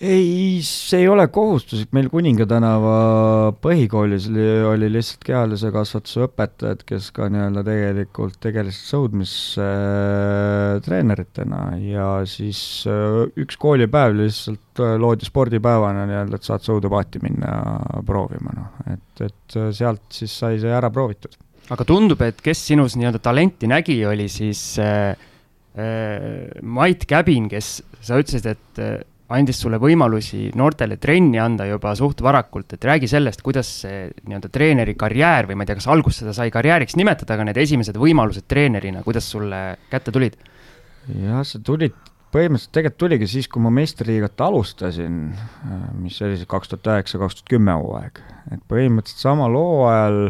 Ei, 0.00 0.62
see 0.66 1.00
ei 1.04 1.08
ole 1.08 1.28
kohustuslik, 1.32 1.92
meil 1.94 2.08
Kuninga 2.10 2.46
tänava 2.50 3.52
põhikoolis 3.62 4.26
oli, 4.30 4.46
oli 4.66 4.88
lihtsalt 4.92 5.24
kehalise 5.26 5.70
kasvatuse 5.74 6.20
õpetajad, 6.26 6.80
kes 6.88 7.10
ka 7.14 7.28
nii-öelda 7.32 7.62
tegelikult 7.66 8.36
tegelesid 8.42 8.84
sõudmistreeneritena 8.90 11.60
äh, 11.76 11.82
ja 11.92 12.08
siis 12.28 12.60
äh, 12.90 12.94
üks 13.40 13.56
koolipäev 13.60 14.12
lihtsalt 14.18 14.74
äh, 14.82 14.96
loodi 15.00 15.24
spordipäevana 15.28 16.02
nii-öelda, 16.10 16.34
et 16.40 16.48
saad 16.50 16.62
sõudepaati 16.66 17.18
minna 17.22 17.50
proovima, 18.06 18.50
noh, 18.58 18.70
et, 18.96 19.14
et 19.28 19.48
sealt 19.76 20.06
siis 20.14 20.32
sai 20.42 20.54
see 20.62 20.72
ära 20.74 20.90
proovitud. 20.90 21.32
aga 21.70 21.82
tundub, 21.88 22.20
et 22.26 22.38
kes 22.44 22.58
sinus 22.72 22.92
nii-öelda 22.98 23.20
talenti 23.22 23.66
nägi, 23.70 23.98
oli 24.10 24.26
siis 24.32 24.60
äh, 24.82 25.14
äh, 25.78 26.50
Mait 26.62 27.06
Käbin, 27.06 27.48
kes, 27.52 27.82
sa 28.02 28.18
ütlesid, 28.20 28.46
et 28.56 28.72
äh, 28.82 29.02
andis 29.34 29.58
sulle 29.62 29.78
võimalusi 29.82 30.48
noortele 30.58 30.96
trenni 31.02 31.40
anda 31.42 31.66
juba 31.68 31.94
suht 31.98 32.22
varakult, 32.24 32.76
et 32.76 32.86
räägi 32.86 33.08
sellest, 33.10 33.42
kuidas 33.44 33.70
see 33.84 34.06
nii-öelda 34.24 34.50
treeneri 34.52 34.94
karjäär 34.98 35.48
või 35.48 35.58
ma 35.58 35.64
ei 35.64 35.70
tea, 35.70 35.78
kas 35.80 35.90
alguses 35.92 36.22
seda 36.22 36.34
sai 36.36 36.52
karjääriks 36.54 36.96
nimetada, 37.00 37.36
aga 37.36 37.48
need 37.48 37.60
esimesed 37.64 37.98
võimalused 38.00 38.46
treenerina, 38.50 39.04
kuidas 39.06 39.28
sulle 39.30 39.62
kätte 39.92 40.14
tulid? 40.14 40.38
jah, 41.04 41.42
see 41.44 41.60
tuli, 41.64 41.90
põhimõtteliselt 42.34 42.72
tegelikult 42.76 43.00
tuligi 43.02 43.28
siis, 43.34 43.48
kui 43.50 43.62
ma 43.64 43.72
meistriliigat 43.74 44.40
alustasin, 44.46 45.18
mis 46.00 46.20
oli 46.24 46.38
see 46.40 46.48
kaks 46.50 46.72
tuhat 46.72 46.94
üheksa, 46.94 47.20
kaks 47.20 47.40
tuhat 47.40 47.52
kümme 47.56 47.76
hooaeg, 47.80 48.22
et 48.54 48.64
põhimõtteliselt 48.70 49.26
samal 49.26 49.58
hooajal 49.58 50.20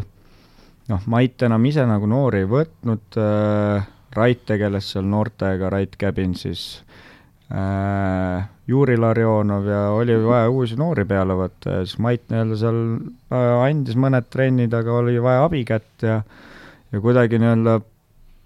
noh, 0.90 1.06
Mait 1.10 1.46
enam 1.46 1.70
ise 1.70 1.86
nagu 1.88 2.08
noori 2.10 2.44
ei 2.44 2.50
võtnud 2.50 3.20
äh,, 3.20 3.90
Rait 4.14 4.44
tegeles 4.46 4.92
seal 4.92 5.08
noortega, 5.10 5.66
Rait 5.72 5.96
Käbin 5.98 6.36
siis 6.38 6.60
äh, 6.76 6.93
Juri 8.66 8.96
Larionov 8.96 9.66
ja 9.68 9.80
oli 9.92 10.16
vaja 10.24 10.48
uusi 10.50 10.78
noori 10.80 11.04
peale 11.04 11.36
võtta 11.36 11.78
ja 11.78 11.84
siis 11.84 11.98
Mait 12.00 12.22
nii-öelda 12.32 12.56
seal 12.56 12.78
äh, 13.34 13.50
andis 13.66 13.98
mõned 14.00 14.30
trennid, 14.32 14.72
aga 14.74 15.00
oli 15.02 15.18
vaja 15.22 15.44
abikätt 15.44 16.06
ja 16.06 16.22
ja 16.94 17.00
kuidagi 17.02 17.40
nii-öelda 17.42 17.80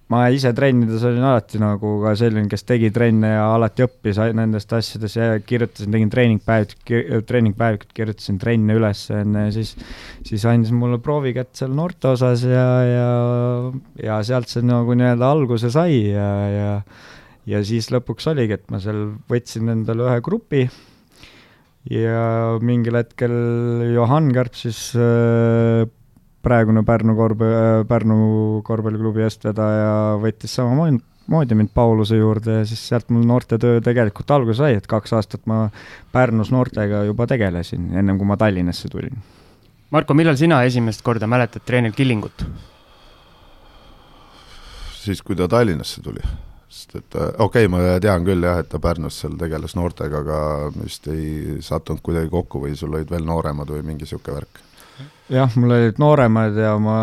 ma 0.08 0.22
ise 0.32 0.54
trennides 0.56 1.02
olin 1.04 1.24
alati 1.28 1.58
nagu 1.60 1.90
ka 2.00 2.14
selline, 2.16 2.48
kes 2.48 2.64
tegi 2.64 2.88
trenne 2.94 3.34
ja 3.34 3.44
alati 3.52 3.84
õppis 3.84 4.20
nendest 4.36 4.72
asjadest 4.72 5.18
ja 5.18 5.26
kirjutasin, 5.44 5.92
tegin 5.92 6.12
treeningpäevikut, 6.12 7.26
treeningpäevikut, 7.28 7.92
kirjutasin 7.96 8.38
trenne 8.40 8.78
üles 8.78 9.04
enne 9.12 9.48
ja 9.48 9.52
siis, 9.58 9.74
siis 10.26 10.46
andis 10.48 10.72
mulle 10.72 11.00
proovikätt 11.04 11.52
seal 11.60 11.76
noorte 11.76 12.14
osas 12.14 12.46
ja, 12.48 12.66
ja, 12.88 13.12
ja 14.06 14.18
sealt 14.24 14.48
see 14.48 14.64
nagu 14.64 14.96
nii-öelda 14.96 15.28
alguse 15.28 15.72
sai 15.74 16.00
ja, 16.08 16.32
ja 16.54 16.72
ja 17.48 17.62
siis 17.64 17.88
lõpuks 17.92 18.28
oligi, 18.32 18.58
et 18.58 18.70
ma 18.72 18.80
seal 18.82 19.04
võtsin 19.30 19.72
endale 19.72 20.06
ühe 20.08 20.22
grupi 20.24 20.66
ja 21.88 22.58
mingil 22.64 22.98
hetkel 22.98 23.34
Johan 23.94 24.30
Kärp 24.34 24.56
siis 24.58 24.90
äh, 24.98 25.86
praegune 26.44 26.84
Pärnu 26.86 27.14
korvpalli, 27.18 27.60
äh, 27.60 27.84
Pärnu 27.88 28.18
korvpalliklubi 28.66 29.24
eestvedaja 29.24 30.18
võttis 30.22 30.56
samamoodi 30.58 31.58
mind 31.58 31.72
Pauluse 31.76 32.18
juurde 32.18 32.60
ja 32.60 32.66
siis 32.68 32.82
sealt 32.90 33.08
mul 33.14 33.24
noortetöö 33.28 33.80
tegelikult 33.84 34.30
alguse 34.36 34.60
sai, 34.62 34.76
et 34.78 34.90
kaks 34.90 35.16
aastat 35.16 35.46
ma 35.48 35.66
Pärnus 36.12 36.52
noortega 36.54 37.06
juba 37.08 37.28
tegelesin, 37.30 37.92
ennem 37.96 38.20
kui 38.20 38.28
ma 38.28 38.36
Tallinnasse 38.40 38.90
tulin. 38.92 39.16
Marko, 39.94 40.12
millal 40.12 40.36
sina 40.36 40.60
esimest 40.68 41.00
korda 41.04 41.30
mäletad 41.30 41.64
treener 41.64 41.96
Killingut? 41.96 42.44
siis, 44.98 45.22
kui 45.24 45.32
ta 45.38 45.46
Tallinnasse 45.48 46.02
tuli 46.04 46.20
sest 46.68 46.96
et 46.98 47.16
äh, 47.16 47.32
okei 47.38 47.66
okay,, 47.66 47.72
ma 47.72 47.98
tean 48.02 48.25
küll 48.26 48.44
jah, 48.44 48.60
et 48.62 48.68
ta 48.68 48.80
Pärnus 48.82 49.22
seal 49.22 49.37
tegeles 49.40 49.75
noortega, 49.78 50.22
aga 50.25 50.40
vist 50.76 51.08
ei 51.12 51.58
sattunud 51.64 52.02
kuidagi 52.04 52.30
kokku 52.32 52.64
või 52.66 52.76
sul 52.76 52.94
olid 52.94 53.10
veel 53.12 53.25
nooremad 53.28 53.70
või 53.72 53.84
mingi 53.87 54.04
niisugune 54.04 54.40
värk? 54.40 54.64
jah, 55.32 55.56
mul 55.60 55.75
olid 55.76 56.00
nooremad 56.00 56.56
ja 56.58 56.75
ma 56.82 56.98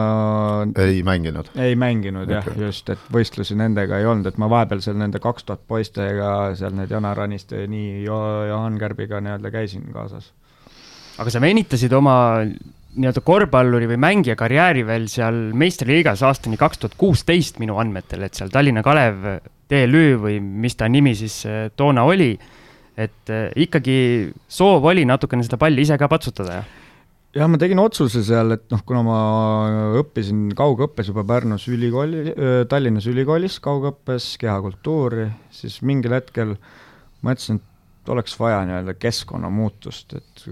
ei 0.82 1.02
mänginud? 1.06 1.50
ei 1.62 1.76
mänginud 1.80 2.30
okay. 2.30 2.38
jah, 2.38 2.62
just, 2.68 2.90
et 2.94 3.10
võistlusi 3.14 3.58
nendega 3.58 4.00
ei 4.02 4.08
olnud, 4.10 4.30
et 4.30 4.40
ma 4.42 4.50
vahepeal 4.52 4.82
seal 4.86 4.98
nende 5.02 5.22
kaks 5.24 5.48
tuhat 5.48 5.66
poistega, 5.68 6.32
seal 6.60 6.76
need 6.78 6.94
Janar 6.94 7.26
Aniste 7.26 7.64
ja 7.64 7.72
nii 7.72 8.04
jo, 8.06 8.22
Johan 8.52 8.80
Kärbiga 8.82 9.22
nii-öelda 9.24 9.54
käisin 9.54 9.86
kaasas. 9.94 10.32
aga 11.18 11.34
sa 11.34 11.42
venitasid 11.42 11.94
oma 11.94 12.18
nii-öelda 12.96 13.22
korvpalluri 13.26 13.90
või 13.92 14.00
mängija 14.00 14.38
karjääri 14.40 14.86
veel 14.88 15.10
seal 15.12 15.42
meistriliigas 15.58 16.24
aastani 16.26 16.58
kaks 16.58 16.82
tuhat 16.82 16.96
kuusteist 16.98 17.60
minu 17.60 17.78
andmetel, 17.82 18.24
et 18.26 18.38
seal 18.38 18.54
Tallinna 18.54 18.84
Kalev 18.86 19.26
TLÜ 19.72 20.06
või 20.22 20.40
mis 20.42 20.78
ta 20.78 20.90
nimi 20.92 21.16
siis 21.18 21.42
äh, 21.50 21.68
toona 21.76 22.06
oli. 22.06 22.36
et 22.96 23.30
äh, 23.30 23.50
ikkagi 23.60 24.32
soov 24.48 24.86
oli 24.88 25.04
natukene 25.06 25.44
seda 25.44 25.58
palli 25.60 25.84
ise 25.84 25.98
ka 26.00 26.08
patsutada, 26.08 26.62
jah? 26.62 26.70
jah, 27.36 27.50
ma 27.52 27.60
tegin 27.60 27.82
otsuse 27.84 28.24
seal, 28.24 28.56
et 28.56 28.64
noh, 28.72 28.84
kuna 28.88 29.02
ma 29.04 29.20
õppisin 30.00 30.48
kaugõppes 30.56 31.12
juba 31.12 31.26
Pärnus 31.28 31.68
ülikooli, 31.68 32.26
äh, 32.32 32.58
Tallinnas 32.72 33.10
ülikoolis 33.12 33.60
kaugõppes 33.64 34.36
kehakultuuri, 34.40 35.28
siis 35.52 35.82
mingil 35.84 36.16
hetkel 36.16 36.56
mõtlesin, 37.26 37.60
et 37.60 38.14
oleks 38.14 38.38
vaja 38.40 38.62
nii-öelda 38.70 38.94
keskkonnamuutust, 39.02 40.14
et 40.14 40.44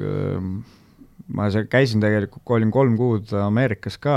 ma 1.32 1.48
seal 1.54 1.68
käisin 1.72 2.02
tegelikult, 2.04 2.44
olin 2.58 2.72
kolm 2.74 2.98
kuud 3.00 3.32
Ameerikas 3.38 4.00
ka 4.02 4.16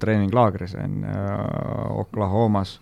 treeninglaagris 0.00 0.76
enne 0.78 1.14
Oklahomas. 1.98 2.78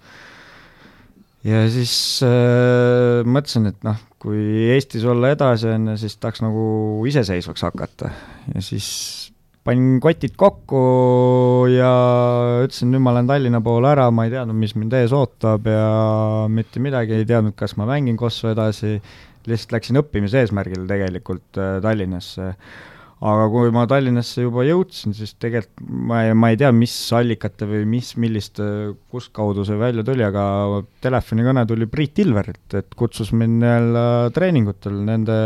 Ja 1.46 1.62
siis 1.72 1.94
äh, 2.26 3.22
mõtlesin, 3.26 3.70
et 3.70 3.86
noh, 3.86 4.00
kui 4.22 4.40
Eestis 4.74 5.06
olla 5.06 5.30
edasi, 5.34 5.70
on 5.70 5.92
ju, 5.92 6.00
siis 6.02 6.18
tahaks 6.20 6.42
nagu 6.44 6.66
iseseisvaks 7.08 7.66
hakata. 7.68 8.10
Ja 8.54 8.64
siis 8.64 8.88
panin 9.66 10.00
kotid 10.02 10.36
kokku 10.38 10.80
ja 11.72 11.92
ütlesin, 12.64 12.92
nüüd 12.94 13.02
ma 13.02 13.14
lähen 13.16 13.30
Tallinna 13.30 13.60
poole 13.64 13.90
ära, 13.90 14.08
ma 14.14 14.26
ei 14.26 14.34
teadnud, 14.34 14.58
mis 14.58 14.76
mind 14.78 14.94
ees 14.98 15.14
ootab 15.16 15.66
ja 15.70 15.86
mitte 16.52 16.82
midagi 16.82 17.16
ei 17.18 17.28
teadnud, 17.28 17.56
kas 17.58 17.76
ma 17.80 17.88
mängin 17.88 18.18
Kossu 18.20 18.52
edasi, 18.52 18.98
lihtsalt 19.46 19.74
läksin 19.76 20.02
õppimise 20.02 20.42
eesmärgil 20.42 20.86
tegelikult 20.90 21.62
äh, 21.62 21.78
Tallinnasse 21.84 22.52
aga 23.24 23.46
kui 23.48 23.70
ma 23.72 23.86
Tallinnasse 23.88 24.44
juba 24.44 24.64
jõudsin, 24.66 25.14
siis 25.16 25.32
tegelikult 25.40 25.86
ma 25.88 26.24
ei, 26.26 26.34
ma 26.36 26.50
ei 26.52 26.58
tea, 26.60 26.68
mis 26.76 26.94
allikate 27.16 27.68
või 27.68 27.86
mis, 27.88 28.12
millist, 28.20 28.60
kust 29.12 29.32
kaudu 29.36 29.64
see 29.64 29.78
välja 29.80 30.04
tuli, 30.04 30.24
aga 30.26 30.82
telefonikõne 31.04 31.64
tuli 31.68 31.88
Priit 31.88 32.20
Ilverilt, 32.26 32.76
et 32.76 32.96
kutsus 32.98 33.32
mind 33.32 33.64
jälle 33.64 34.06
treeningutel. 34.36 35.00
Nende 35.08 35.38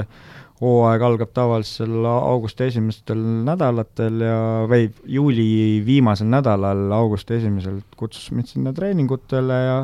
hooaeg 0.61 1.03
algab 1.07 1.31
tavalisel 1.33 2.05
augusti 2.05 2.67
esimestel 2.67 3.21
nädalatel 3.47 4.25
ja, 4.27 4.41
või 4.69 4.91
juuli 5.09 5.81
viimasel 5.87 6.29
nädalal, 6.33 6.89
augusti 6.93 7.39
esimesel 7.39 7.81
kutsus 7.97 8.29
mind 8.35 8.50
sinna 8.50 8.75
treeningutele 8.77 9.61
ja 9.65 9.79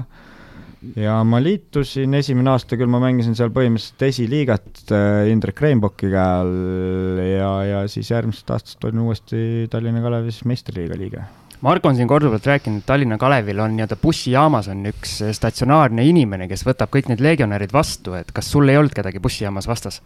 ja 0.95 1.17
ma 1.27 1.41
liitusin, 1.43 2.15
esimene 2.19 2.53
aasta 2.53 2.79
küll 2.79 2.91
ma 2.93 3.01
mängisin 3.03 3.35
seal 3.39 3.51
põhimõtteliselt 3.55 4.07
esiliigat 4.09 4.93
äh, 4.95 5.31
Indrek 5.33 5.61
Reinbocki 5.65 6.13
käe 6.13 6.29
all 6.43 7.25
ja, 7.25 7.51
ja 7.71 7.83
siis 7.91 8.13
järgmisest 8.13 8.55
aastast 8.55 8.87
olin 8.87 9.03
uuesti 9.07 9.67
Tallinna 9.73 10.05
Kalevis 10.05 10.45
meistriliiga 10.49 11.01
liige 11.01 11.27
Marko 11.65 11.89
on 11.89 11.97
siin 11.97 12.09
korduvalt 12.09 12.47
rääkinud, 12.47 12.83
et 12.83 12.87
Tallinna 12.87 13.17
Kalevil 13.19 13.61
on 13.65 13.73
nii-öelda 13.77 13.97
bussijaamas 14.01 14.69
on 14.69 14.85
üks 14.91 15.17
statsionaarne 15.39 16.05
inimene, 16.05 16.51
kes 16.51 16.67
võtab 16.69 16.93
kõik 16.93 17.09
need 17.09 17.23
legionärid 17.25 17.73
vastu, 17.73 18.13
et 18.19 18.29
kas 18.37 18.51
sul 18.53 18.69
ei 18.69 18.77
olnud 18.77 18.93
kedagi 18.95 19.23
bussijaamas 19.25 19.69
vastas? 19.69 20.03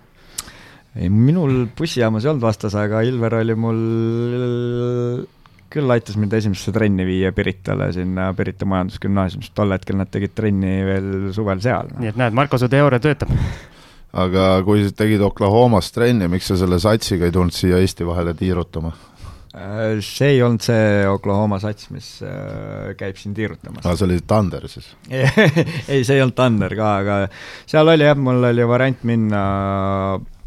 ei, 0.94 1.10
minul 1.10 1.66
bussijaamas 1.78 2.24
ei 2.24 2.30
olnud 2.32 2.46
vastas, 2.46 2.74
aga 2.78 3.02
Ilver 3.06 3.40
oli 3.40 3.58
mul, 3.58 3.82
küll 5.70 5.94
aitas 5.94 6.18
mind 6.20 6.34
esimesse 6.38 6.72
trenni 6.74 7.06
viia 7.08 7.32
Piritale 7.36 7.90
sinna 7.94 8.30
Pirita 8.36 8.68
Majandusgümnaasiumist, 8.68 9.54
tol 9.56 9.74
hetkel 9.76 10.00
nad 10.00 10.10
tegid 10.12 10.34
trenni 10.36 10.80
veel 10.86 11.10
suvel 11.36 11.62
seal 11.64 11.92
no.. 11.92 12.00
nii 12.02 12.12
et 12.12 12.20
näed, 12.20 12.36
Marko, 12.36 12.58
su 12.60 12.70
teooria 12.72 13.02
töötab 13.02 13.32
aga 14.24 14.48
kui 14.66 14.82
sa 14.86 14.94
tegid 15.02 15.22
Oklahomas 15.26 15.92
trenni, 15.94 16.30
miks 16.30 16.50
sa 16.50 16.58
selle 16.60 16.80
satsiga 16.82 17.28
ei 17.28 17.34
tulnud 17.36 17.54
siia 17.54 17.78
Eesti 17.82 18.08
vahele 18.08 18.34
tiirutama? 18.38 18.92
Äh, 19.50 19.98
see 20.06 20.36
ei 20.36 20.42
olnud 20.46 20.62
see 20.62 21.06
Oklahoma 21.10 21.58
sats, 21.58 21.88
mis 21.90 22.08
äh, 22.22 22.92
käib 22.98 23.18
siin 23.18 23.34
tiirutamas. 23.34 23.82
aa, 23.82 23.96
see 23.98 24.06
oli 24.06 24.20
Thunder 24.22 24.68
siis 24.70 24.92
ei, 25.10 26.04
see 26.06 26.14
ei 26.14 26.22
olnud 26.22 26.36
Thunder 26.38 26.74
ka, 26.78 26.90
aga 27.02 27.16
seal 27.70 27.90
oli 27.90 28.06
jah, 28.06 28.18
mul 28.18 28.46
oli 28.46 28.66
variant 28.70 29.02
minna 29.10 29.40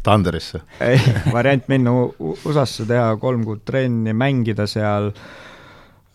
Thunderisse? 0.04 0.62
ei, 0.84 1.00
variant 1.32 1.68
minna 1.72 1.94
USA-sse, 1.96 2.86
teha 2.90 3.10
kolm 3.22 3.44
kuud 3.48 3.64
trenni, 3.68 4.14
mängida 4.16 4.68
seal 4.70 5.10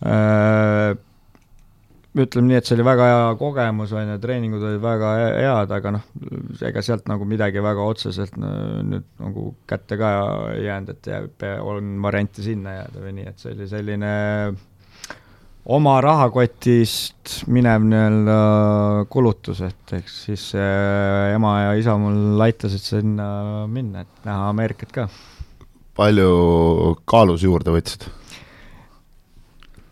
äh, 0.06 0.96
ütleme 2.18 2.50
nii, 2.50 2.58
et 2.58 2.66
see 2.66 2.74
oli 2.74 2.86
väga 2.86 3.06
hea 3.06 3.26
kogemus, 3.38 3.92
on 3.94 4.08
ju, 4.10 4.16
treeningud 4.22 4.64
olid 4.66 4.82
väga 4.82 5.10
head, 5.36 5.74
aga 5.76 5.92
noh, 5.94 6.08
ega 6.66 6.82
sealt 6.82 7.06
nagu 7.10 7.26
midagi 7.28 7.62
väga 7.62 7.86
otseselt 7.92 8.34
nüüd 8.40 9.06
nagu 9.22 9.52
kätte 9.70 9.98
ka 10.00 10.10
ei 10.56 10.66
jäänud, 10.66 10.90
et 10.96 11.10
jääb, 11.12 11.46
on 11.62 11.94
variante 12.02 12.42
sinna 12.46 12.80
jääda 12.80 13.04
või 13.04 13.14
nii, 13.20 13.28
et 13.30 13.42
see 13.42 13.54
oli 13.54 13.70
selline 13.70 14.12
oma 15.70 15.96
rahakotist 16.02 17.44
minev 17.52 17.84
nii-öelda 17.86 18.38
kulutus, 19.12 19.60
et 19.66 19.94
eks 20.00 20.16
siis 20.26 20.46
ema 20.56 21.54
ja 21.64 21.76
isa 21.78 21.94
mul 22.00 22.40
aitasid 22.46 22.82
sinna 22.82 23.28
minna, 23.70 24.02
et 24.02 24.26
näha 24.26 24.48
Ameerikat 24.50 24.94
ka. 24.94 25.06
palju 25.98 26.96
kaalus 27.04 27.44
juurde 27.46 27.74
võtsid? 27.76 28.08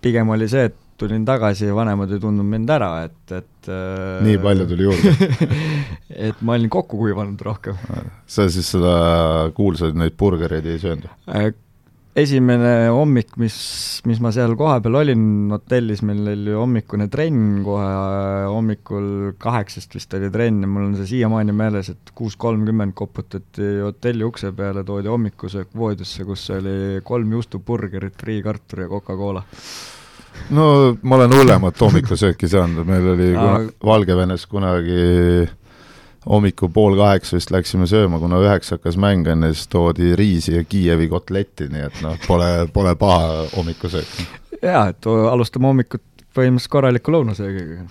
pigem 0.03 0.31
oli 0.35 0.49
see, 0.51 0.69
et 0.71 0.77
tulin 0.99 1.25
tagasi 1.27 1.69
ja 1.69 1.77
vanemad 1.77 2.11
ei 2.11 2.21
tundnud 2.23 2.47
mind 2.49 2.71
ära, 2.75 2.91
et, 3.07 3.21
et 3.31 3.71
äh, 3.71 4.19
nii 4.27 4.39
palju 4.43 4.67
tuli 4.71 4.87
juurde 4.89 5.39
et 6.29 6.43
ma 6.43 6.59
olin 6.59 6.71
kokku 6.73 6.99
kuivanud 6.99 7.47
rohkem. 7.47 7.79
sa 8.27 8.49
siis 8.51 8.75
seda 8.75 8.97
kuulsaid 9.55 9.99
neid 9.99 10.19
burgereid 10.19 10.67
ei 10.67 10.83
söönud? 10.83 11.07
Esimene 12.19 12.89
hommik, 12.91 13.37
mis, 13.39 13.57
mis 14.09 14.19
ma 14.23 14.33
seal 14.35 14.57
kohapeal 14.59 14.97
olin 14.99 15.21
hotellis, 15.55 16.01
meil 16.07 16.25
oli 16.33 16.55
hommikune 16.57 17.07
trenn 17.13 17.61
kohe, 17.67 17.91
hommikul 18.51 19.11
kaheksast 19.39 19.95
vist 19.95 20.17
oli 20.19 20.31
trenn 20.35 20.65
ja 20.65 20.71
mul 20.71 20.89
on 20.89 20.97
see 20.99 21.13
siiamaani 21.13 21.55
meeles, 21.55 21.93
et 21.95 22.11
kuus 22.19 22.35
kolmkümmend 22.41 22.97
koputati 22.99 23.77
hotelli 23.85 24.27
ukse 24.27 24.51
peale, 24.57 24.83
toodi 24.89 25.13
hommikusöök 25.13 25.71
voodisse, 25.79 26.27
kus 26.27 26.49
oli 26.57 27.05
kolm 27.07 27.37
juustuburgerit, 27.39 28.19
friikartul 28.19 28.83
ja 28.83 28.91
Coca-Cola. 28.91 29.45
No 30.55 30.67
ma 31.03 31.17
olen 31.19 31.33
hullemat 31.35 31.81
hommikusööki 31.83 32.51
saanud, 32.51 32.87
meil 32.89 33.07
oli 33.15 33.31
kuna, 33.37 33.55
Valgevenes 33.85 34.47
kunagi 34.51 35.47
hommikul 36.29 36.69
pool 36.73 36.97
kaheksa 36.99 37.39
vist 37.39 37.53
läksime 37.55 37.89
sööma, 37.89 38.21
kuna 38.21 38.41
üheksa 38.43 38.77
hakkas 38.77 38.99
mäng 39.01 39.27
enne, 39.31 39.53
siis 39.55 39.71
toodi 39.73 40.13
riisi 40.19 40.57
ja 40.57 40.65
Kiievi 40.65 41.09
kotletti, 41.09 41.69
nii 41.73 41.87
et 41.87 42.03
noh, 42.05 42.19
pole, 42.27 42.69
pole 42.73 42.95
paha 43.01 43.47
hommikusöök. 43.57 44.13
jaa, 44.63 44.89
et 44.93 45.09
alustame 45.09 45.71
hommikut 45.71 46.05
põhimõtteliselt 46.37 46.73
korraliku 46.73 47.15
lõunasöögiga. 47.15 47.89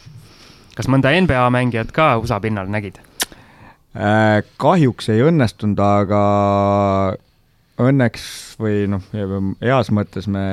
kas 0.78 0.90
mõnda 0.92 1.14
NBA 1.22 1.50
mängijat 1.54 1.92
ka 1.92 2.16
USA 2.22 2.40
pinnal 2.40 2.70
nägid? 2.70 3.00
Äh, 3.98 4.44
kahjuks 4.62 5.10
ei 5.10 5.24
õnnestunud, 5.26 5.80
aga 5.82 6.22
õnneks 7.82 8.26
või 8.62 8.88
noh, 8.90 9.04
heas 9.62 9.92
mõttes 9.94 10.28
me 10.32 10.44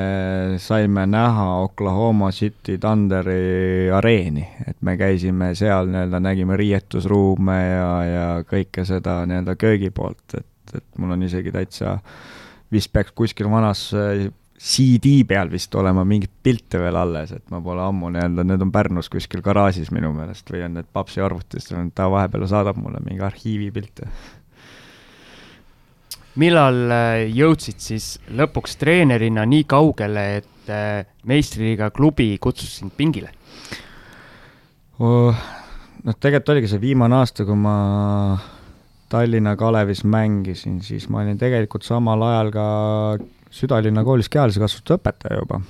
saime 0.60 1.06
näha 1.08 1.46
Oklahoma 1.64 2.30
City 2.36 2.76
Thunderi 2.80 3.88
areeni, 3.94 4.44
et 4.68 4.76
me 4.84 4.98
käisime 5.00 5.52
seal 5.56 5.88
nii-öelda, 5.90 6.20
nägime 6.24 6.58
riietusruume 6.60 7.58
ja, 7.62 7.90
ja 8.08 8.28
kõike 8.48 8.84
seda 8.88 9.22
nii-öelda 9.28 9.56
köögi 9.60 9.90
poolt, 9.94 10.36
et, 10.36 10.76
et 10.76 10.86
mul 11.00 11.16
on 11.16 11.24
isegi 11.24 11.54
täitsa, 11.54 11.96
vist 12.72 12.92
peaks 12.92 13.16
kuskil 13.16 13.48
vanas 13.52 13.88
CD 14.64 15.18
peal 15.28 15.50
vist 15.52 15.74
olema 15.76 16.04
mingeid 16.08 16.32
pilte 16.44 16.78
veel 16.80 16.96
alles, 16.96 17.34
et 17.36 17.50
ma 17.52 17.58
pole 17.64 17.82
ammu 17.84 18.12
nii-öelda, 18.12 18.44
need 18.48 18.62
on 18.64 18.72
Pärnus 18.72 19.10
kuskil 19.12 19.42
garaažis 19.44 19.90
minu 19.92 20.12
meelest 20.16 20.48
või 20.52 20.62
on 20.68 20.78
need 20.78 20.92
papsi 20.92 21.24
arvutis, 21.24 21.72
ta 21.96 22.08
vahepeal 22.12 22.46
saadab 22.52 22.80
mulle 22.80 23.00
mingi 23.04 23.24
arhiivipilte 23.24 24.12
millal 26.40 26.80
äh, 26.90 27.24
jõudsid 27.30 27.82
siis 27.82 28.08
lõpuks 28.34 28.78
treenerina 28.80 29.44
nii 29.48 29.66
kaugele, 29.70 30.24
et 30.40 30.72
äh, 30.72 31.04
meistriliiga 31.28 31.90
klubi 31.94 32.32
kutsus 32.42 32.80
sind 32.80 32.94
pingile 32.96 33.30
oh,? 34.98 35.44
noh, 36.04 36.18
tegelikult 36.18 36.54
oligi 36.56 36.72
see 36.74 36.82
viimane 36.82 37.20
aasta, 37.20 37.46
kui 37.46 37.56
ma 37.58 37.76
Tallinna 39.12 39.54
Kalevis 39.56 40.02
mängisin, 40.08 40.80
siis 40.82 41.06
ma 41.12 41.22
olin 41.22 41.38
tegelikult 41.38 41.86
samal 41.86 42.22
ajal 42.26 42.50
ka 42.54 42.66
südalinna 43.54 44.02
koolis 44.06 44.30
kehalise 44.32 44.62
kasvatuse 44.62 44.98
õpetaja 44.98 45.38
juba. 45.38 45.60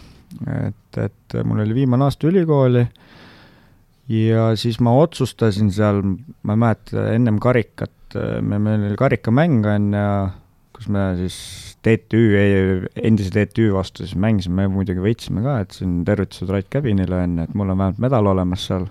et, 0.65 1.01
et 1.03 1.37
mul 1.45 1.61
oli 1.63 1.77
viimane 1.77 2.07
aasta 2.07 2.31
ülikooli 2.31 2.87
ja 4.11 4.49
siis 4.59 4.81
ma 4.85 4.95
otsustasin 4.99 5.71
seal, 5.73 6.01
ma 6.43 6.57
ei 6.57 6.63
mäleta, 6.65 7.05
ennem 7.13 7.39
karikat, 7.43 8.17
me, 8.41 8.59
meil 8.59 8.89
oli 8.89 8.99
karikamäng 8.99 9.69
on 9.69 9.93
ja 9.97 10.09
kus 10.75 10.89
me 10.93 11.05
siis 11.19 11.37
TTÜ, 11.85 12.23
endise 13.03 13.31
TTÜ 13.35 13.71
vastu 13.75 14.05
siis 14.05 14.19
mängisime, 14.21 14.65
me 14.65 14.75
muidugi 14.75 15.03
võitsime 15.05 15.45
ka, 15.45 15.61
et 15.65 15.77
siin 15.77 16.03
tervitused 16.07 16.51
Rait 16.51 16.69
Käbinile 16.73 17.23
on, 17.27 17.39
et 17.45 17.55
mul 17.55 17.71
on 17.71 17.81
vähemalt 17.81 18.03
medal 18.03 18.31
olemas 18.33 18.67
seal, 18.69 18.89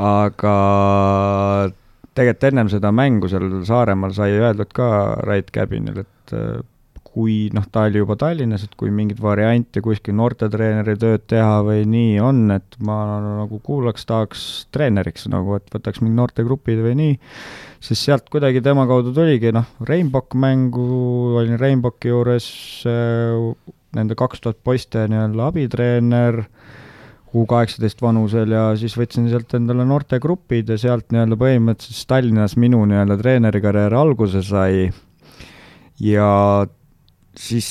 aga 0.00 0.56
tegelikult 2.16 2.48
ennem 2.48 2.70
seda 2.72 2.92
mängu 2.94 3.30
seal 3.32 3.48
Saaremaal 3.68 4.14
sai 4.16 4.36
öeldud 4.38 4.72
ka 4.76 4.88
Rait 5.26 5.50
Käbinil, 5.52 6.04
et 6.04 6.36
kui 7.12 7.50
noh, 7.52 7.66
ta 7.72 7.84
oli 7.88 8.00
juba 8.00 8.16
Tallinnas, 8.20 8.64
et 8.64 8.72
kui 8.80 8.92
mingit 8.94 9.20
varianti 9.20 9.82
kuskil 9.84 10.16
noortetreeneri 10.16 10.94
tööd 11.00 11.26
teha 11.28 11.58
või 11.66 11.84
nii 11.88 12.16
on, 12.24 12.46
et 12.54 12.78
ma 12.84 12.96
nagu 13.20 13.60
kuulaks, 13.64 14.06
tahaks 14.08 14.46
treeneriks 14.72 15.28
nagu, 15.32 15.58
et 15.58 15.68
võtaks 15.74 16.00
mingi 16.00 16.16
noortegrupid 16.16 16.80
või 16.86 16.96
nii, 17.02 17.18
siis 17.84 18.06
sealt 18.08 18.32
kuidagi 18.32 18.64
tema 18.64 18.86
kaudu 18.88 19.12
tuligi, 19.16 19.52
noh, 19.52 19.68
Rainbock 19.88 20.32
mängu, 20.40 20.88
olin 21.42 21.60
Rainbocki 21.60 22.14
juures 22.14 22.48
äh, 22.88 23.52
nende 23.96 24.16
kaks 24.16 24.40
tuhat 24.40 24.62
poiste 24.64 25.06
nii-öelda 25.12 25.50
abitreener, 25.52 26.44
U 27.32 27.46
kaheksateist 27.48 28.02
vanusel 28.04 28.50
ja 28.52 28.66
siis 28.76 28.92
võtsin 28.92 29.24
sealt 29.32 29.54
endale 29.56 29.86
noortegrupid 29.88 30.68
ja 30.68 30.76
sealt 30.76 31.14
nii-öelda 31.14 31.38
põhimõtteliselt 31.40 32.10
Tallinnas 32.10 32.58
minu 32.60 32.82
nii-öelda 32.84 33.16
treenerikarjäär 33.22 33.96
alguse 33.96 34.42
sai. 34.44 34.90
Ja 35.96 36.26
siis, 37.38 37.68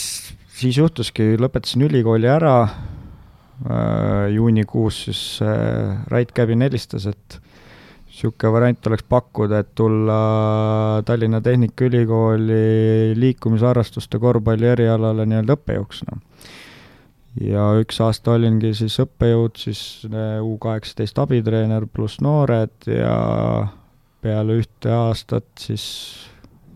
siis 0.55 0.77
juhtuski, 0.77 1.35
lõpetasin 1.41 1.85
ülikooli 1.87 2.29
ära 2.31 2.55
äh,, 2.63 4.31
juunikuus 4.33 5.03
siis 5.05 5.23
äh, 5.45 6.01
Rait 6.11 6.31
Käbin 6.35 6.65
helistas, 6.65 7.07
et 7.11 7.39
niisugune 8.11 8.53
variant 8.53 8.87
oleks 8.87 9.05
pakkuda, 9.09 9.61
et 9.63 9.69
tulla 9.75 11.01
Tallinna 11.05 11.41
Tehnikaülikooli 11.41 13.13
liikumisharrastuste 13.15 14.19
korvpalli 14.19 14.67
erialale 14.73 15.25
nii-öelda 15.25 15.55
õppejõuks, 15.57 16.03
noh. 16.09 16.49
ja 17.41 17.69
üks 17.81 18.01
aasta 18.03 18.35
olingi 18.35 18.73
siis 18.77 18.99
õppejõud, 19.05 19.61
siis 19.61 19.83
äh, 20.11 20.41
U 20.43 20.57
kaheksateist 20.61 21.21
abitreener 21.23 21.87
pluss 21.87 22.21
noored 22.21 22.89
ja 22.89 23.15
peale 24.21 24.59
ühte 24.61 24.91
aastat 24.93 25.47
siis 25.57 25.85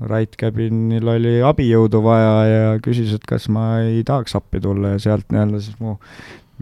Rait 0.04 0.34
Käbinil 0.36 1.08
oli 1.08 1.38
abijõudu 1.46 2.02
vaja 2.04 2.34
ja 2.50 2.74
küsis, 2.84 3.14
et 3.16 3.24
kas 3.28 3.48
ma 3.48 3.80
ei 3.86 4.04
tahaks 4.08 4.36
appi 4.36 4.60
tulla 4.64 4.96
ja 4.96 5.00
sealt 5.00 5.30
nii-öelda 5.32 5.62
siis 5.64 5.80
mu 5.80 5.96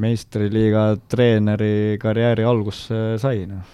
meistriliiga 0.03 0.85
treeneri 1.09 1.97
karjääri 2.01 2.45
alguse 2.45 3.17
sai, 3.21 3.45
noh. 3.49 3.65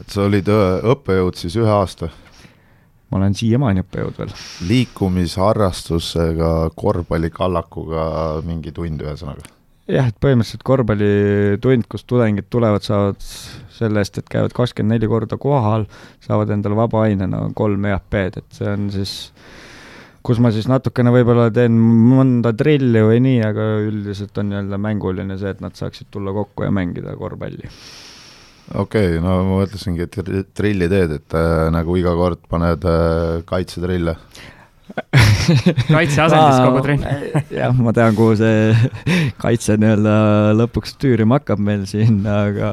et 0.00 0.12
sa 0.12 0.26
olid 0.28 0.48
õppejõud 0.48 1.40
siis 1.40 1.56
ühe 1.60 1.72
aasta? 1.72 2.10
ma 3.10 3.20
olen 3.20 3.36
siiamaani 3.38 3.84
õppejõud 3.84 4.20
veel. 4.20 4.32
liikumisharrastusega, 4.68 6.52
korvpallikallakuga 6.76 8.06
mingi 8.46 8.72
tund 8.76 9.04
ühesõnaga? 9.04 9.44
jah, 9.88 10.08
et 10.10 10.18
põhimõtteliselt 10.20 10.66
korvpallitund, 10.66 11.88
kus 11.88 12.04
tudengid 12.08 12.48
tulevad, 12.50 12.84
saavad 12.84 13.20
selle 13.76 14.02
eest, 14.02 14.18
et 14.20 14.32
käivad 14.32 14.54
kakskümmend 14.56 14.96
neli 14.96 15.10
korda 15.10 15.38
kohal, 15.40 15.86
saavad 16.24 16.52
endale 16.54 16.78
vabaainena 16.78 17.46
kolm 17.56 17.86
EAP-d, 17.92 18.42
et 18.42 18.58
see 18.60 18.72
on 18.72 18.90
siis 18.94 19.16
kus 20.26 20.40
ma 20.42 20.50
siis 20.54 20.66
natukene 20.70 21.12
võib-olla 21.14 21.50
teen 21.54 21.76
mõnda 21.76 22.50
trilli 22.58 23.02
või 23.04 23.20
nii, 23.22 23.38
aga 23.46 23.68
üldiselt 23.86 24.36
on 24.40 24.50
nii-öelda 24.50 24.80
mänguline 24.82 25.38
see, 25.38 25.52
et 25.54 25.62
nad 25.62 25.76
saaksid 25.78 26.10
tulla 26.10 26.34
kokku 26.34 26.66
ja 26.66 26.72
mängida 26.74 27.14
korvpalli. 27.18 27.70
okei 28.74 29.12
okay,, 29.14 29.22
no 29.22 29.36
ma 29.46 29.60
mõtlesingi, 29.62 30.08
et 30.08 30.50
trilli 30.56 30.90
teed, 30.90 31.14
et 31.20 31.38
äh, 31.38 31.68
nagu 31.74 31.96
iga 32.00 32.16
kord 32.18 32.42
paned 32.50 32.86
äh, 32.90 33.44
kaitsetrille 33.46 34.16
kaitseasendis 35.96 36.58
kogu 36.62 36.82
trenn. 36.84 37.04
jah, 37.52 37.74
ma 37.74 37.92
tean, 37.96 38.16
kuhu 38.18 38.36
see 38.38 38.90
kaitse 39.44 39.76
nii-öelda 39.80 40.16
lõpuks 40.60 40.96
tüürima 41.02 41.40
hakkab 41.40 41.62
meil 41.62 41.86
siin, 41.90 42.20
aga, 42.30 42.72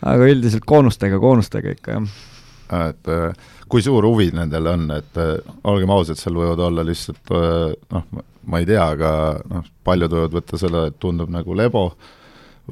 aga 0.00 0.30
üldiselt 0.32 0.66
koonustega, 0.68 1.20
koonustega 1.22 1.76
ikka, 1.76 1.98
jah. 1.98 2.88
et 2.88 3.12
äh, 3.12 3.52
kui 3.72 3.84
suur 3.84 4.06
huvi 4.08 4.30
nendel 4.36 4.72
on, 4.72 4.88
et 4.96 5.20
äh, 5.20 5.36
olgem 5.68 5.92
ausad, 5.94 6.20
seal 6.20 6.40
võivad 6.40 6.64
olla 6.70 6.86
lihtsalt 6.88 7.36
äh, 7.36 7.76
noh, 7.92 8.24
ma 8.48 8.62
ei 8.62 8.68
tea, 8.68 8.88
aga 8.96 9.12
noh, 9.52 9.68
paljud 9.86 10.16
võivad 10.16 10.40
võtta 10.40 10.60
selle, 10.60 10.88
et 10.90 10.98
tundub 11.02 11.30
nagu 11.32 11.56
lebo, 11.58 11.86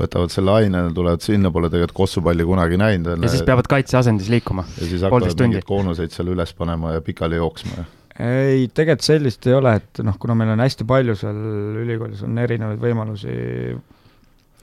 võtavad 0.01 0.33
selle 0.33 0.57
aine, 0.57 0.85
tulevad 0.97 1.23
sinnapoole, 1.25 1.69
tegelikult 1.69 1.99
kossupalli 2.05 2.47
kunagi 2.47 2.81
näinud. 2.81 3.17
ja 3.21 3.33
siis 3.33 3.45
peavad 3.47 3.69
kaitseasendis 3.71 4.33
liikuma. 4.33 4.65
ja 4.79 4.89
siis 4.89 5.05
hakkavad 5.07 5.47
mingeid 5.47 5.69
koonuseid 5.69 6.15
seal 6.15 6.33
üles 6.33 6.55
panema 6.57 6.97
ja 6.97 7.05
pikali 7.05 7.41
jooksma 7.41 7.83
ja 7.83 7.89
ei, 8.19 8.67
tegelikult 8.75 9.07
sellist 9.07 9.47
ei 9.47 9.55
ole, 9.55 9.77
et 9.81 10.03
noh, 10.05 10.19
kuna 10.21 10.35
meil 10.39 10.55
on 10.55 10.65
hästi 10.65 10.87
palju 10.89 11.17
seal 11.19 11.39
ülikoolis 11.85 12.25
on 12.27 12.39
erinevaid 12.43 12.83
võimalusi 12.83 13.37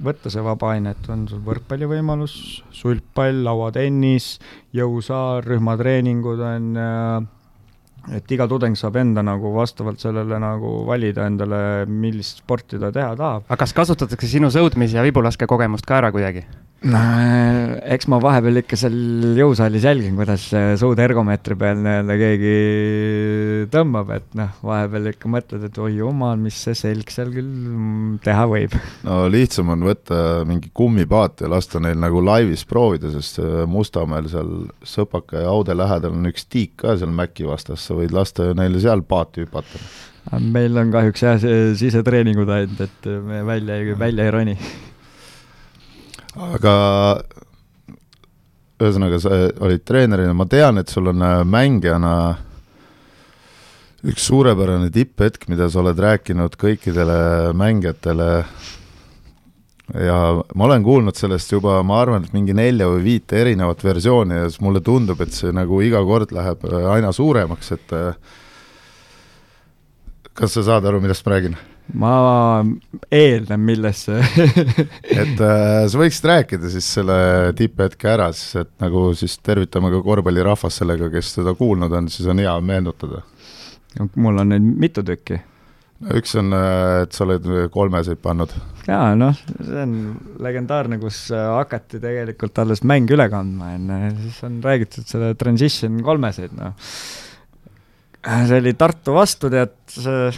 võtta 0.03 0.29
see 0.29 0.43
vaba 0.45 0.73
aine, 0.75 0.93
et 0.93 1.09
on 1.09 1.25
sul 1.29 1.41
võrkpallivõimalus, 1.45 2.35
sulgpall, 2.75 3.41
lauatennis, 3.47 4.35
jõusaal, 4.77 5.41
rühmatreeningud 5.47 6.43
on 6.45 6.69
äh, 6.77 7.25
et 8.15 8.31
iga 8.31 8.47
tudeng 8.49 8.77
saab 8.79 8.99
enda 9.01 9.23
nagu 9.25 9.51
vastavalt 9.55 9.99
sellele 10.01 10.39
nagu 10.41 10.79
valida 10.87 11.25
endale, 11.27 11.59
millist 11.89 12.43
sporti 12.43 12.79
ta 12.79 12.91
teha 12.93 13.15
tahab. 13.19 13.47
aga 13.47 13.59
kas 13.63 13.73
kasutatakse 13.75 14.29
sinu 14.29 14.51
sõudmis- 14.53 14.95
ja 14.95 15.03
vibulaskekogemust 15.03 15.85
ka 15.85 15.97
ära 16.01 16.11
kuidagi? 16.11 16.45
No 16.85 16.99
eks 17.89 18.05
ma 18.11 18.19
vahepeal 18.21 18.61
ikka 18.61 18.77
seal 18.77 18.97
jõusaalis 19.37 19.85
jälgin, 19.87 20.13
kuidas 20.19 20.43
suudergomeetri 20.77 21.57
peal 21.57 21.79
nii-öelda 21.81 22.17
keegi 22.21 22.53
tõmbab, 23.73 24.11
et 24.13 24.27
noh, 24.37 24.51
vahepeal 24.65 25.09
ikka 25.11 25.31
mõtled, 25.33 25.65
et 25.65 25.79
oi 25.81 25.95
jumal, 25.97 26.37
mis 26.41 26.59
see 26.67 26.77
selg 26.77 27.09
seal 27.13 27.31
küll 27.33 28.19
teha 28.23 28.45
võib. 28.51 28.75
no 29.07 29.23
lihtsam 29.31 29.73
on 29.73 29.87
võtta 29.87 30.19
mingi 30.47 30.69
kummipaat 30.77 31.45
ja 31.45 31.51
lasta 31.51 31.81
neil 31.83 31.97
nagu 32.01 32.21
laivis 32.23 32.65
proovida, 32.69 33.09
sest 33.15 33.41
Mustamäel 33.67 34.29
seal 34.31 34.51
Sõpaka 34.85 35.41
ja 35.41 35.53
Aude 35.53 35.73
lähedal 35.77 36.13
on 36.13 36.29
üks 36.29 36.45
tiik 36.45 36.75
ka 36.83 36.97
seal 36.99 37.13
Mäki 37.13 37.47
vastas, 37.47 37.87
sa 37.87 37.97
võid 37.97 38.13
lasta 38.13 38.51
neile 38.57 38.81
seal 38.83 39.01
paati 39.07 39.47
hüpata 39.47 39.81
meil 40.43 40.75
on 40.77 40.91
kahjuks 40.91 41.23
jah, 41.23 41.41
sisetreeningud 41.79 42.49
ainult, 42.51 42.81
et 42.83 43.09
me 43.23 43.41
välja 43.47 43.79
ei, 43.79 43.97
välja 43.97 44.27
ei 44.27 44.33
roni 44.35 44.57
aga 46.37 46.73
ühesõnaga, 48.77 49.19
sa 49.21 49.37
olid 49.65 49.83
treenerina, 49.87 50.35
ma 50.37 50.45
tean, 50.49 50.77
et 50.81 50.91
sul 50.93 51.09
on 51.09 51.23
äh, 51.25 51.41
mängijana 51.47 52.13
üks 54.07 54.27
suurepärane 54.29 54.91
tipphetk, 54.93 55.47
mida 55.49 55.69
sa 55.71 55.81
oled 55.81 55.97
rääkinud 55.99 56.53
kõikidele 56.61 57.53
mängijatele 57.57 58.27
ja 59.97 60.17
ma 60.37 60.67
olen 60.67 60.85
kuulnud 60.85 61.17
sellest 61.17 61.51
juba, 61.55 61.79
ma 61.87 62.01
arvan, 62.03 62.27
et 62.27 62.35
mingi 62.35 62.53
nelja 62.55 62.89
või 62.91 63.05
viite 63.05 63.39
erinevat 63.41 63.81
versiooni 63.83 64.43
ja 64.43 64.49
siis 64.51 64.61
mulle 64.61 64.83
tundub, 64.85 65.21
et 65.23 65.33
see 65.33 65.53
nagu 65.55 65.81
iga 65.81 66.03
kord 66.05 66.35
läheb 66.35 66.67
äh, 66.69 66.91
aina 66.97 67.13
suuremaks, 67.15 67.73
et 67.79 67.97
äh, 67.97 68.37
kas 70.37 70.53
sa 70.53 70.67
saad 70.69 70.85
aru, 70.85 71.01
millest 71.01 71.25
ma 71.25 71.33
räägin? 71.33 71.57
Ma 71.95 72.63
eeldan, 73.13 73.61
millest 73.63 74.09
see 74.09 74.45
et 75.21 75.39
äh, 75.39 75.83
sa 75.87 75.99
võiksid 75.99 76.27
rääkida 76.27 76.71
siis 76.71 76.87
selle 76.97 77.17
tipphetke 77.57 78.09
ära, 78.11 78.29
siis 78.35 78.63
et 78.63 78.71
nagu 78.83 79.09
siis 79.17 79.37
tervitame 79.39 79.91
ka 79.93 80.01
korvpallirahvast 80.03 80.83
sellega, 80.83 81.11
kes 81.13 81.37
seda 81.39 81.53
kuulnud 81.57 81.93
on, 81.95 82.09
siis 82.11 82.27
on 82.31 82.43
hea 82.43 82.55
meenutada. 82.59 83.23
mul 84.15 84.43
on 84.43 84.51
neid 84.51 84.65
mitu 84.83 85.03
tükki. 85.05 85.39
üks 86.13 86.35
on, 86.39 86.51
äh, 86.53 87.03
et 87.05 87.15
sa 87.15 87.23
oled 87.25 87.47
kolmeseid 87.71 88.19
pannud. 88.23 88.51
jaa, 88.89 89.13
noh, 89.15 89.39
see 89.55 89.85
on 89.85 89.95
legendaarne, 90.43 90.99
kus 90.99 91.23
äh, 91.31 91.45
hakati 91.55 92.03
tegelikult 92.03 92.59
alles 92.65 92.83
mänge 92.83 93.15
üle 93.15 93.29
kandma 93.31 93.71
enne, 93.77 94.11
siis 94.25 94.43
on 94.47 94.59
räägitud 94.65 95.07
selle 95.07 95.31
transition 95.39 96.03
kolmeseid, 96.03 96.51
noh. 96.59 96.75
see 98.27 98.59
oli 98.59 98.75
Tartu 98.75 99.15
vastu, 99.15 99.53
tead, 99.53 99.79
see 99.95 100.29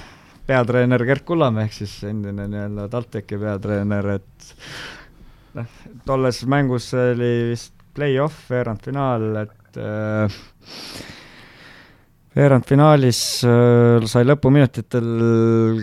peatreener 0.50 1.06
Gerd 1.06 1.26
Kullamäe 1.28 1.68
ehk 1.68 1.76
siis 1.82 1.94
endine 2.10 2.48
nii-öelda 2.50 2.88
TalTechi 2.92 3.38
peatreener, 3.42 4.16
et 4.18 4.50
noh, 5.60 5.78
tolles 6.08 6.42
mängus 6.50 6.90
oli 6.98 7.34
vist 7.52 7.76
play-off, 7.98 8.48
veerandfinaal, 8.50 9.26
et 9.44 9.80
äh, 9.82 10.40
veerandfinaalis 12.38 13.22
äh, 13.50 14.08
sai 14.10 14.26
lõpuminutitel 14.26 15.10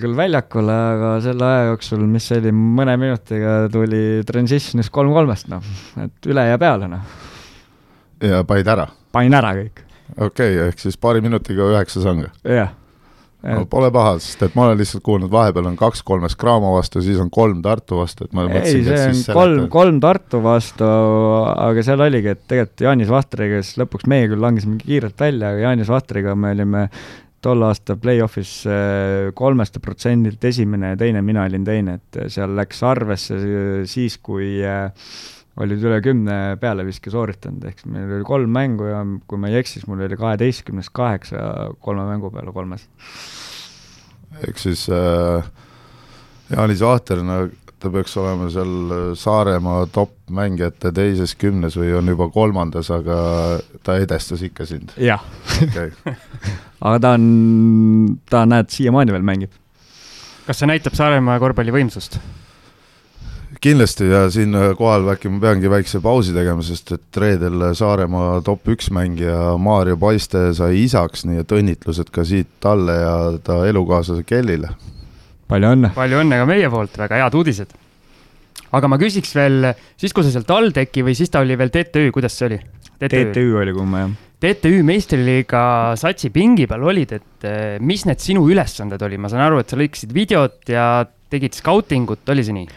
küll 0.03 0.17
väljakule, 0.19 0.79
aga 0.97 1.13
selle 1.25 1.51
aja 1.51 1.69
jooksul, 1.71 2.07
mis 2.11 2.31
oli 2.35 2.55
mõne 2.57 2.97
minutiga, 3.01 3.59
tuli 3.73 4.23
transition'is 4.27 4.91
kolm 4.95 5.15
kolmest, 5.15 5.51
noh, 5.53 5.67
et 6.03 6.31
üle 6.33 6.47
ja 6.49 6.59
peale, 6.63 6.91
noh. 6.91 7.21
ja 8.25 8.43
panid 8.49 8.73
ära? 8.75 8.89
panin 9.15 9.39
ära 9.39 9.55
kõik. 9.61 9.85
okei 10.17 10.27
okay,, 10.27 10.59
ehk 10.71 10.83
siis 10.83 10.99
paari 10.99 11.23
minutiga 11.25 11.71
üheksa 11.75 12.03
sanga? 12.03 12.33
jah 12.43 12.75
no 13.45 13.67
pole 13.71 13.91
paha, 13.95 14.17
sest 14.23 14.47
et 14.47 14.57
ma 14.57 14.67
olen 14.67 14.81
lihtsalt 14.81 15.05
kuulnud, 15.07 15.31
vahepeal 15.33 15.69
on 15.71 15.77
kaks 15.79 16.03
kolmes 16.07 16.37
Graamo 16.39 16.73
vastu, 16.77 17.03
siis 17.05 17.19
on 17.23 17.29
kolm 17.33 17.61
Tartu 17.65 18.01
vastu, 18.01 18.27
et 18.27 18.35
ma 18.37 18.47
ei, 18.49 18.81
see 18.87 19.11
on 19.11 19.21
kolm, 19.37 19.69
kolm 19.73 20.01
Tartu 20.03 20.41
vastu, 20.45 20.89
aga 21.53 21.85
seal 21.87 22.03
oligi, 22.07 22.33
et 22.35 22.43
tegelikult 22.49 22.87
Jaanis 22.89 23.13
Vahtriga, 23.13 23.61
kes 23.61 23.77
lõpuks 23.83 24.09
meie 24.11 24.27
küll 24.33 24.43
langesime 24.43 24.81
kiirelt 24.83 25.21
välja, 25.21 25.53
aga 25.53 25.69
Jaanis 25.69 25.93
Vahtriga 25.93 26.35
me 26.39 26.57
olime 26.57 26.89
tol 27.45 27.63
aasta 27.63 27.95
play-off'is 28.01 28.53
äh, 28.67 29.31
kolmest 29.37 29.79
protsendilt 29.85 30.43
esimene 30.49 30.95
ja 30.95 30.99
teine, 30.99 31.23
mina 31.23 31.45
olin 31.47 31.67
teine, 31.67 32.01
et 32.01 32.21
seal 32.33 32.57
läks 32.59 32.83
arvesse 32.87 33.39
siis, 33.91 34.19
kui 34.25 34.57
äh, 34.67 34.89
olid 35.57 35.85
üle 35.89 35.99
kümne 36.05 36.39
pealeviske 36.61 37.11
sooritanud, 37.13 37.65
ehk 37.69 37.81
siis 37.81 37.93
meil 37.93 38.11
oli 38.19 38.27
kolm 38.29 38.53
mängu 38.53 38.91
ja 38.91 39.03
kui 39.29 39.41
ma 39.41 39.51
ei 39.51 39.61
eksi, 39.63 39.79
siis 39.79 39.89
mul 39.89 40.05
oli 40.05 40.19
kaheteistkümnest 40.21 40.93
kaheksa 40.97 41.71
kolme 41.85 42.05
mängu 42.11 42.31
peale 42.35 42.53
kolmes. 42.53 42.89
ehk 44.43 44.61
siis 44.61 44.87
äh, 44.93 45.47
Jaanis 46.53 46.85
Vahter, 46.85 47.25
no 47.25 47.47
ta 47.81 47.91
peaks 47.93 48.17
olema 48.21 48.49
seal 48.53 49.15
Saaremaa 49.19 49.87
top-mängijate 49.93 50.93
teises 50.97 51.35
kümnes 51.39 51.77
või 51.79 51.93
on 51.97 52.09
juba 52.13 52.29
kolmandas, 52.33 52.91
aga 52.93 53.19
ta 53.85 53.99
edestas 54.01 54.45
ikka 54.47 54.69
sind? 54.69 54.93
jah 55.01 55.25
okay. 55.65 55.93
aga 56.87 56.99
ta 57.01 57.15
on, 57.17 57.29
ta 58.29 58.45
näed, 58.49 58.73
siiamaani 58.73 59.17
veel 59.17 59.25
mängib. 59.27 59.61
kas 60.47 60.61
see 60.61 60.69
näitab 60.69 60.97
Saaremaa 60.99 61.41
korvpalli 61.41 61.75
võimsust? 61.81 62.21
Kindlasti 63.63 64.09
ja 64.11 64.27
siinkohal 64.33 65.09
äkki 65.15 65.31
ma 65.33 65.41
peangi 65.43 65.71
väikse 65.71 66.01
pausi 66.05 66.35
tegema, 66.37 66.65
sest 66.65 66.93
et 66.97 67.21
reedel 67.21 67.63
Saaremaa 67.77 68.41
top 68.47 68.69
üks 68.75 68.91
mängija 68.95 69.55
Maarja 69.63 69.97
Paiste 70.01 70.51
sai 70.57 70.83
isaks, 70.85 71.25
nii 71.29 71.43
et 71.43 71.57
õnnitlused 71.57 72.13
ka 72.15 72.25
siit 72.27 72.51
talle 72.63 72.99
ja 73.01 73.17
ta 73.45 73.63
elukaaslase 73.69 74.27
Kellile. 74.29 74.73
palju 75.49 75.73
õnne! 75.77 75.93
palju 75.97 76.23
õnne 76.23 76.41
ka 76.43 76.49
meie 76.49 76.71
poolt, 76.73 76.99
väga 76.99 77.23
head 77.23 77.39
uudised. 77.39 77.75
aga 78.77 78.91
ma 78.91 78.99
küsiks 79.01 79.35
veel, 79.37 79.73
siis 79.97 80.13
kui 80.13 80.27
sa 80.27 80.35
seal 80.35 80.47
TalTechi 80.49 81.05
või 81.07 81.17
siis 81.19 81.33
ta 81.33 81.45
oli 81.45 81.59
veel 81.59 81.73
TTÜ, 81.75 82.11
kuidas 82.15 82.37
see 82.39 82.51
oli? 82.51 82.61
TTÜ 83.01 83.51
oli 83.61 83.77
kumma 83.77 84.05
jah. 84.05 84.17
TTÜ 84.41 84.83
meistriliiga 84.85 85.61
satsi 85.97 86.29
pingi 86.31 86.67
peal 86.69 86.83
olid, 86.85 87.13
et 87.17 87.47
eh, 87.49 87.79
mis 87.81 88.05
need 88.05 88.21
sinu 88.21 88.45
ülesanded 88.51 89.01
oli, 89.07 89.17
ma 89.17 89.31
saan 89.33 89.47
aru, 89.47 89.63
et 89.63 89.73
sa 89.73 89.79
lõikasid 89.81 90.13
videot 90.13 90.69
ja 90.69 91.07
tegid 91.33 91.57
skautingut, 91.57 92.27
oli 92.29 92.45
see 92.45 92.59
nii? 92.59 92.69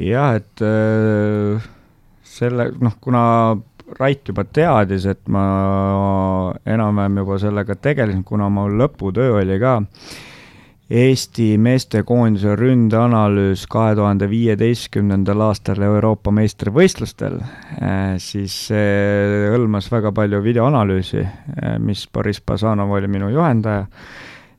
Jah, 0.00 0.36
et 0.38 0.64
äh, 0.64 1.70
selle, 2.22 2.70
noh, 2.80 2.96
kuna 3.00 3.24
Rait 3.98 4.24
juba 4.24 4.46
teadis, 4.48 5.04
et 5.04 5.20
ma 5.28 5.42
enam-vähem 6.64 7.18
juba 7.20 7.36
sellega 7.42 7.74
tegelesin, 7.76 8.22
kuna 8.24 8.46
mul 8.48 8.78
lõputöö 8.80 9.42
oli 9.42 9.58
ka, 9.60 9.74
Eesti 10.92 11.54
meestekoondise 11.62 12.52
ründeanalüüs 12.58 13.62
kahe 13.70 13.94
tuhande 13.96 14.26
viieteistkümnendal 14.28 15.40
aastal 15.46 15.80
Euroopa 15.86 16.32
meistrivõistlustel, 16.36 17.38
äh, 17.80 18.18
siis 18.20 18.56
see 18.68 19.46
hõlmas 19.54 19.88
väga 19.92 20.12
palju 20.12 20.42
videoanalüüsi, 20.44 21.22
äh, 21.22 21.78
mis 21.80 22.04
Boris 22.12 22.42
Basanov 22.44 22.92
oli 22.92 23.08
minu 23.08 23.30
juhendaja. 23.32 23.86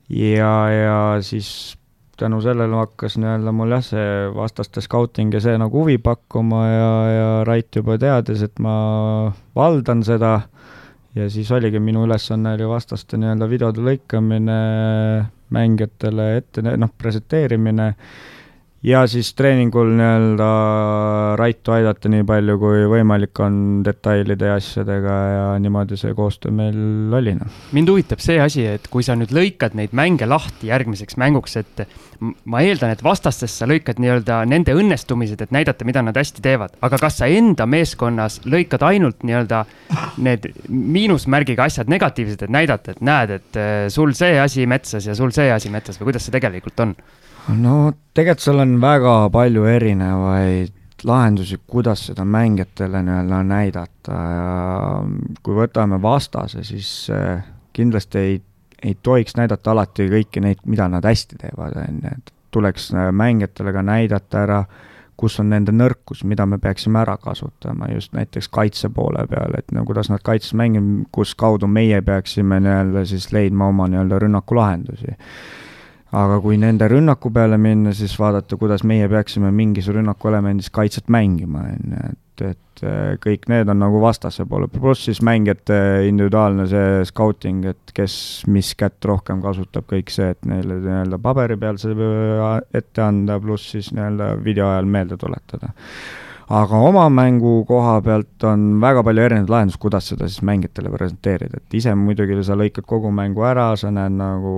Ja, 0.09 0.55
ja 0.73 0.97
siis 1.21 1.75
tänu 2.19 2.41
sellele 2.41 2.77
hakkas 2.77 3.17
nii-öelda 3.17 3.53
mul 3.55 3.73
jah, 3.73 3.83
see 3.85 4.09
vastaste 4.35 4.83
skauting 4.85 5.33
ja 5.33 5.41
see 5.43 5.55
nagu 5.59 5.83
huvi 5.83 5.97
pakkuma 6.01 6.63
ja, 6.67 6.91
ja 7.09 7.29
Rait 7.47 7.75
juba 7.75 7.97
teadis, 8.01 8.43
et 8.45 8.59
ma 8.63 8.75
valdan 9.55 10.03
seda. 10.05 10.41
Ja 11.13 11.27
siis 11.29 11.51
oligi 11.53 11.77
minu 11.77 12.07
ülesanne 12.07 12.55
oli 12.57 12.65
vastaste 12.65 13.19
nii-öelda 13.21 13.45
videode 13.49 13.83
lõikamine 13.85 14.59
mängijatele 15.53 16.29
ette, 16.39 16.63
noh, 16.65 16.89
presenteerimine 16.97 17.91
ja 18.83 19.05
siis 19.07 19.31
treeningul 19.37 19.93
nii-öelda 19.95 20.47
Raitu 21.39 21.71
aidata 21.71 22.09
nii 22.11 22.25
palju, 22.27 22.57
kui 22.59 22.83
võimalik 22.91 23.39
on 23.43 23.55
detailide 23.85 24.49
ja 24.51 24.57
asjadega 24.59 25.15
ja 25.31 25.45
niimoodi 25.63 25.97
see 25.99 26.11
koostöö 26.17 26.51
meil 26.55 27.13
oli, 27.15 27.35
noh. 27.39 27.61
mind 27.75 27.91
huvitab 27.93 28.23
see 28.23 28.39
asi, 28.43 28.65
et 28.67 28.89
kui 28.91 29.05
sa 29.05 29.15
nüüd 29.19 29.31
lõikad 29.35 29.77
neid 29.79 29.95
mänge 29.95 30.27
lahti 30.27 30.67
järgmiseks 30.71 31.17
mänguks, 31.21 31.55
et 31.61 31.85
ma 32.19 32.63
eeldan, 32.63 32.93
et 32.93 33.03
vastastest 33.03 33.61
sa 33.61 33.67
lõikad 33.69 34.01
nii-öelda 34.03 34.41
nende 34.51 34.75
õnnestumised, 34.75 35.41
et 35.43 35.55
näidata, 35.55 35.87
mida 35.87 36.03
nad 36.03 36.19
hästi 36.19 36.43
teevad, 36.43 36.75
aga 36.83 36.99
kas 37.01 37.21
sa 37.21 37.31
enda 37.31 37.67
meeskonnas 37.69 38.41
lõikad 38.43 38.83
ainult 38.87 39.23
nii-öelda 39.23 39.63
need 40.23 40.51
miinusmärgiga 40.67 41.69
asjad 41.69 41.91
negatiivsed, 41.91 42.45
et 42.45 42.53
näidata, 42.53 42.95
et 42.95 43.03
näed, 43.03 43.37
et 43.39 43.59
eh, 43.59 43.73
sul 43.93 44.15
see 44.17 44.35
asi 44.39 44.67
metsas 44.67 45.07
ja 45.07 45.15
sul 45.15 45.31
see 45.35 45.51
asi 45.55 45.71
metsas 45.71 45.99
või 45.99 46.11
kuidas 46.11 46.27
see 46.27 46.35
tegelikult 46.35 46.83
on? 46.83 46.97
No 47.47 47.91
tegelikult 48.13 48.45
seal 48.45 48.63
on 48.63 48.77
väga 48.81 49.15
palju 49.33 49.65
erinevaid 49.67 50.71
lahendusi, 51.03 51.59
kuidas 51.67 52.05
seda 52.07 52.25
mängijatele 52.25 53.01
nii-öelda 53.03 53.41
näidata. 53.43 54.19
Ja 54.35 55.03
kui 55.43 55.57
võtame 55.57 55.99
vastase, 56.01 56.63
siis 56.63 57.09
äh, 57.11 57.43
kindlasti 57.73 58.19
ei, 58.19 58.37
ei 58.83 58.95
tohiks 59.03 59.35
näidata 59.35 59.71
alati 59.71 60.07
kõiki 60.11 60.43
neid, 60.43 60.63
mida 60.65 60.87
nad 60.87 61.03
hästi 61.03 61.41
teevad, 61.41 61.75
on 61.75 61.99
ju, 62.03 62.15
et 62.15 62.33
tuleks 62.55 62.91
äh, 62.95 63.11
mängijatele 63.11 63.73
ka 63.75 63.83
näidata 63.83 64.43
ära, 64.45 64.61
kus 65.19 65.35
on 65.43 65.51
nende 65.51 65.75
nõrkus, 65.75 66.23
mida 66.23 66.45
me 66.49 66.57
peaksime 66.57 67.01
ära 67.03 67.17
kasutama 67.21 67.91
just 67.91 68.15
näiteks 68.15 68.47
kaitse 68.49 68.89
poole 68.89 69.27
peal, 69.29 69.59
et 69.59 69.75
no 69.75 69.83
kuidas 69.85 70.09
nad 70.09 70.23
kaitses 70.23 70.55
mängivad, 70.57 71.03
kus 71.11 71.35
kaudu 71.35 71.67
meie 71.67 72.01
peaksime 72.01 72.59
nii-öelda 72.63 73.05
siis 73.11 73.29
leidma 73.35 73.67
oma 73.75 73.91
nii-öelda 73.91 74.23
rünnakulahendusi 74.23 75.19
aga 76.13 76.39
kui 76.43 76.57
nende 76.61 76.87
rünnaku 76.91 77.31
peale 77.33 77.57
minna, 77.61 77.93
siis 77.97 78.13
vaadata, 78.19 78.57
kuidas 78.59 78.83
meie 78.87 79.07
peaksime 79.09 79.51
mingis 79.55 79.89
rünnakuelemendis 79.93 80.69
kaitset 80.73 81.09
mängima, 81.13 81.65
on 81.73 81.95
ju, 81.95 82.11
et, 82.11 82.43
et 82.49 82.83
äh, 82.85 83.13
kõik 83.23 83.47
need 83.51 83.69
on 83.69 83.81
nagu 83.81 84.01
vastase 84.01 84.45
poole, 84.49 84.69
pluss 84.71 85.07
siis 85.09 85.23
mängijate 85.25 85.77
individuaalne 86.09 86.67
see 86.69 87.05
scouting, 87.09 87.65
et 87.73 87.95
kes 87.97 88.15
mis 88.53 88.73
kätt 88.79 89.05
rohkem 89.09 89.41
kasutab, 89.43 89.87
kõik 89.89 90.13
see, 90.13 90.33
et 90.35 90.49
neile 90.49 90.79
nii-öelda 90.83 91.21
paberi 91.23 91.57
peal 91.61 91.81
see 91.81 92.11
ette 92.73 93.05
anda, 93.05 93.39
pluss 93.41 93.73
siis 93.73 93.93
nii-öelda 93.95 94.35
video 94.43 94.69
ajal 94.73 94.89
meelde 94.97 95.17
tuletada 95.21 95.73
aga 96.51 96.79
oma 96.89 97.05
mängu 97.09 97.63
koha 97.67 97.97
pealt 98.03 98.43
on 98.47 98.81
väga 98.83 99.03
palju 99.05 99.23
erinevaid 99.23 99.51
lahendusi, 99.53 99.79
kuidas 99.79 100.09
seda 100.11 100.27
siis 100.27 100.43
mängijatele 100.45 100.91
presenteerida, 100.91 101.61
et 101.61 101.77
ise 101.79 101.95
muidugi 101.95 102.37
sa 102.43 102.57
lõikad 102.59 102.87
kogu 102.89 103.11
mängu 103.15 103.45
ära, 103.47 103.71
sa 103.79 103.91
näed 103.93 104.17
nagu 104.19 104.53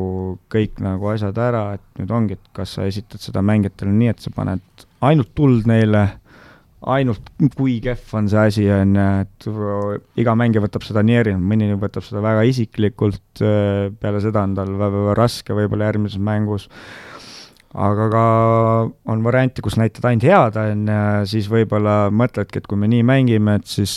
kõik 0.52 0.82
nagu 0.84 1.12
asjad 1.14 1.38
ära, 1.38 1.66
et 1.78 2.02
nüüd 2.02 2.14
ongi, 2.18 2.40
et 2.40 2.54
kas 2.58 2.78
sa 2.78 2.90
esitad 2.90 3.22
seda 3.22 3.46
mängijatele 3.46 3.94
nii, 3.94 4.14
et 4.16 4.26
sa 4.26 4.34
paned 4.36 4.86
ainult 5.06 5.34
tuld 5.38 5.70
neile, 5.70 6.06
ainult 6.96 7.32
kui 7.56 7.80
kehv 7.84 8.14
on 8.18 8.30
see 8.30 8.46
asi, 8.50 8.68
on 8.74 8.98
ju, 8.98 9.08
et 9.26 10.22
iga 10.22 10.36
mängija 10.38 10.66
võtab 10.66 10.86
seda 10.86 11.06
nii 11.06 11.22
erinevalt, 11.22 11.50
mõni 11.54 11.82
võtab 11.82 12.06
seda 12.06 12.22
väga 12.26 12.46
isiklikult, 12.50 13.24
peale 13.42 14.22
seda 14.24 14.46
on 14.46 14.58
tal 14.58 14.74
väga 14.82 15.18
raske 15.18 15.58
võib-olla 15.58 15.92
järgmises 15.92 16.22
mängus 16.22 16.70
aga 17.76 18.08
ka 18.12 18.26
on 19.12 19.24
variante, 19.26 19.64
kus 19.66 19.78
näitad 19.80 20.08
ainult 20.10 20.28
head, 20.28 20.60
on 20.62 20.86
ju, 20.90 21.00
siis 21.32 21.50
võib-olla 21.52 22.06
mõtledki, 22.16 22.62
et 22.62 22.70
kui 22.70 22.80
me 22.80 22.90
nii 22.92 23.04
mängime, 23.08 23.58
et 23.60 23.68
siis, 23.70 23.96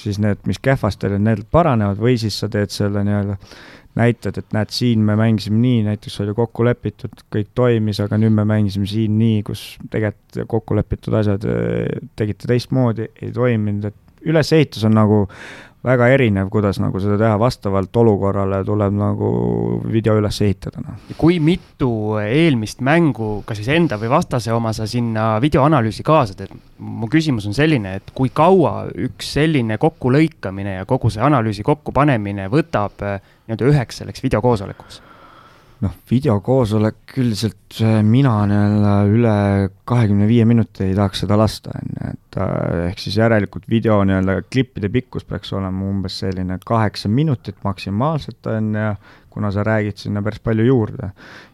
siis 0.00 0.20
need, 0.22 0.42
mis 0.48 0.60
kehvasti 0.62 1.08
olid, 1.08 1.24
need 1.24 1.46
paranevad 1.54 2.00
või 2.00 2.18
siis 2.20 2.36
sa 2.42 2.50
teed 2.52 2.74
selle 2.74 3.04
nii-öelda 3.06 3.38
näitad, 3.94 4.38
et 4.40 4.54
näed, 4.54 4.72
siin 4.74 5.04
me 5.06 5.14
mängisime 5.18 5.60
nii, 5.62 5.82
näiteks 5.86 6.18
oli 6.24 6.34
kokku 6.34 6.66
lepitud, 6.66 7.14
kõik 7.32 7.52
toimis, 7.54 8.00
aga 8.02 8.18
nüüd 8.18 8.34
me 8.34 8.46
mängisime 8.48 8.88
siin 8.90 9.14
nii, 9.20 9.42
kus 9.46 9.62
tegelikult 9.90 10.48
kokku 10.50 10.78
lepitud 10.78 11.14
asjad 11.14 11.46
eh, 11.46 12.00
tegite 12.18 12.50
teistmoodi, 12.50 13.06
ei 13.22 13.30
toiminud, 13.34 13.86
et 13.92 14.00
ülesehitus 14.24 14.84
on 14.88 14.96
nagu 14.96 15.20
väga 15.84 16.08
erinev, 16.14 16.48
kuidas 16.52 16.78
nagu 16.80 17.00
seda 17.02 17.18
teha, 17.20 17.34
vastavalt 17.40 17.96
olukorrale 18.00 18.62
tuleb 18.64 18.94
nagu 18.96 19.30
video 19.90 20.16
üles 20.20 20.40
ehitada, 20.44 20.82
noh. 20.84 21.00
kui 21.20 21.38
mitu 21.44 21.90
eelmist 22.22 22.80
mängu, 22.84 23.42
kas 23.46 23.60
siis 23.60 23.70
enda 23.76 23.98
või 24.00 24.12
vastase 24.14 24.52
oma, 24.54 24.72
sa 24.76 24.88
sinna 24.90 25.34
videoanalüüsi 25.44 26.06
kaasad, 26.06 26.44
et 26.46 26.54
mu 26.78 27.08
küsimus 27.12 27.48
on 27.50 27.56
selline, 27.56 27.98
et 28.00 28.14
kui 28.16 28.32
kaua 28.34 28.88
üks 29.06 29.34
selline 29.36 29.78
kokkulõikamine 29.80 30.78
ja 30.80 30.88
kogu 30.88 31.12
see 31.12 31.24
analüüsi 31.24 31.66
kokkupanemine 31.66 32.48
võtab 32.52 33.04
eh, 33.04 33.20
nii-öelda 33.44 33.72
üheks 33.72 34.00
selleks 34.02 34.24
videokoosolekuks? 34.24 35.02
Noh, 35.84 35.94
videokoosolek 36.10 37.16
üldiselt 37.20 37.78
mina 38.06 38.32
nii-öelda 38.48 38.94
üle 39.10 39.34
kahekümne 39.88 40.26
viie 40.28 40.46
minuti 40.48 40.86
ei 40.88 40.96
tahaks 40.96 41.24
seda 41.24 41.38
lasta, 41.38 41.74
on 41.76 41.92
ju, 41.92 42.12
et 42.14 42.38
äh, 42.40 42.86
ehk 42.88 43.02
siis 43.02 43.18
järelikult 43.20 43.68
video 43.70 44.00
nii-öelda 44.06 44.38
klippide 44.48 44.90
pikkus 44.94 45.26
peaks 45.28 45.52
olema 45.56 45.86
umbes 45.88 46.18
selline 46.24 46.58
kaheksa 46.64 47.10
minutit 47.12 47.60
maksimaalselt, 47.66 48.40
on 48.50 48.72
ju, 48.78 48.90
kuna 49.34 49.50
sa 49.50 49.64
räägid 49.66 49.98
sinna 49.98 50.22
päris 50.22 50.42
palju 50.44 50.64
juurde. 50.68 51.10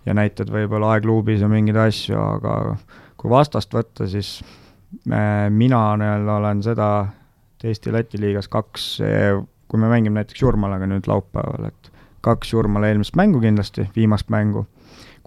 Ja 0.06 0.14
näitad 0.16 0.50
võib-olla 0.52 0.94
aegluubis 0.94 1.40
ja 1.40 1.48
mingeid 1.48 1.78
asju, 1.80 2.18
aga 2.20 2.56
kui 3.20 3.30
vastast 3.32 3.72
võtta, 3.72 4.08
siis 4.10 4.38
mina 5.04 5.80
nii-öelda 5.96 6.34
olen 6.36 6.60
seda 6.66 6.90
Eesti-Läti 7.64 8.20
liigas 8.20 8.48
kaks, 8.52 8.84
kui 9.68 9.80
me 9.80 9.88
mängime 9.88 10.20
näiteks 10.20 10.42
Jurmalaga 10.42 10.88
nüüd 10.88 11.08
laupäeval, 11.08 11.70
et 11.70 11.90
kaks 12.24 12.52
Jurmala 12.52 12.90
eelmist 12.90 13.16
mängu 13.16 13.40
kindlasti, 13.40 13.88
viimast 13.96 14.30
mängu. 14.30 14.66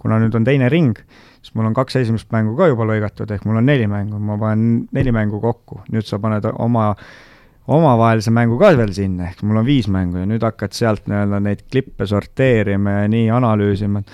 kuna 0.04 0.18
nüüd 0.20 0.34
on 0.36 0.44
teine 0.44 0.66
ring, 0.68 0.98
siis 1.40 1.54
mul 1.56 1.64
on 1.64 1.74
kaks 1.74 1.96
esimest 1.96 2.28
mängu 2.34 2.52
ka 2.58 2.66
juba 2.68 2.84
lõigatud, 2.84 3.30
ehk 3.32 3.46
mul 3.48 3.56
on 3.56 3.64
neli 3.64 3.86
mängu, 3.88 4.18
ma 4.20 4.36
panen 4.36 4.82
neli 4.92 5.14
mängu 5.16 5.40
kokku, 5.40 5.78
nüüd 5.94 6.04
sa 6.04 6.18
paned 6.20 6.44
oma 6.52 6.90
omavahelise 7.72 8.32
mängu 8.34 8.58
ka 8.60 8.74
veel 8.76 8.92
sinna, 8.92 9.30
ehk 9.30 9.40
mul 9.48 9.62
on 9.62 9.64
viis 9.64 9.88
mängu 9.88 10.20
ja 10.20 10.28
nüüd 10.28 10.44
hakkad 10.44 10.76
sealt 10.76 11.08
nii-öelda 11.08 11.40
neid 11.40 11.64
klippe 11.72 12.04
sorteerima 12.06 12.98
ja 12.98 13.08
nii 13.08 13.30
analüüsima, 13.32 14.04
et 14.04 14.12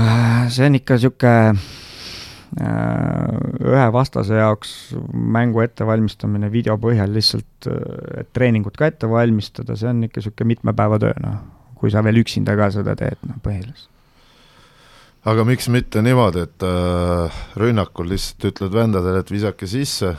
äh, 0.00 0.48
see 0.48 0.70
on 0.70 0.80
ikka 0.80 0.96
niisugune 0.96 1.91
ühe 2.60 3.84
vastase 3.92 4.36
jaoks 4.36 4.72
mängu 5.12 5.62
ettevalmistamine 5.64 6.50
video 6.52 6.76
põhjal 6.80 7.12
lihtsalt, 7.14 7.68
äh, 7.70 7.78
et 8.20 8.32
treeningut 8.36 8.76
ka 8.76 8.90
ette 8.90 9.08
valmistada, 9.08 9.76
see 9.78 9.88
on 9.88 10.04
ikka 10.04 10.20
niisugune 10.20 10.50
mitme 10.52 10.74
päeva 10.76 10.98
töö, 11.00 11.14
noh. 11.22 11.38
kui 11.80 11.90
sa 11.90 12.02
veel 12.04 12.20
üksinda 12.20 12.54
ka 12.58 12.68
seda 12.70 12.94
teed, 12.98 13.22
noh, 13.26 13.38
põhiliselt. 13.42 13.88
aga 15.32 15.46
miks 15.48 15.70
mitte 15.72 16.02
niimoodi, 16.04 16.44
et 16.44 16.66
äh, 16.68 17.40
rünnakul 17.62 18.12
lihtsalt 18.12 18.50
ütled 18.52 18.76
vendadele, 18.76 19.24
et 19.24 19.32
visake 19.32 19.66
sisse 19.70 20.12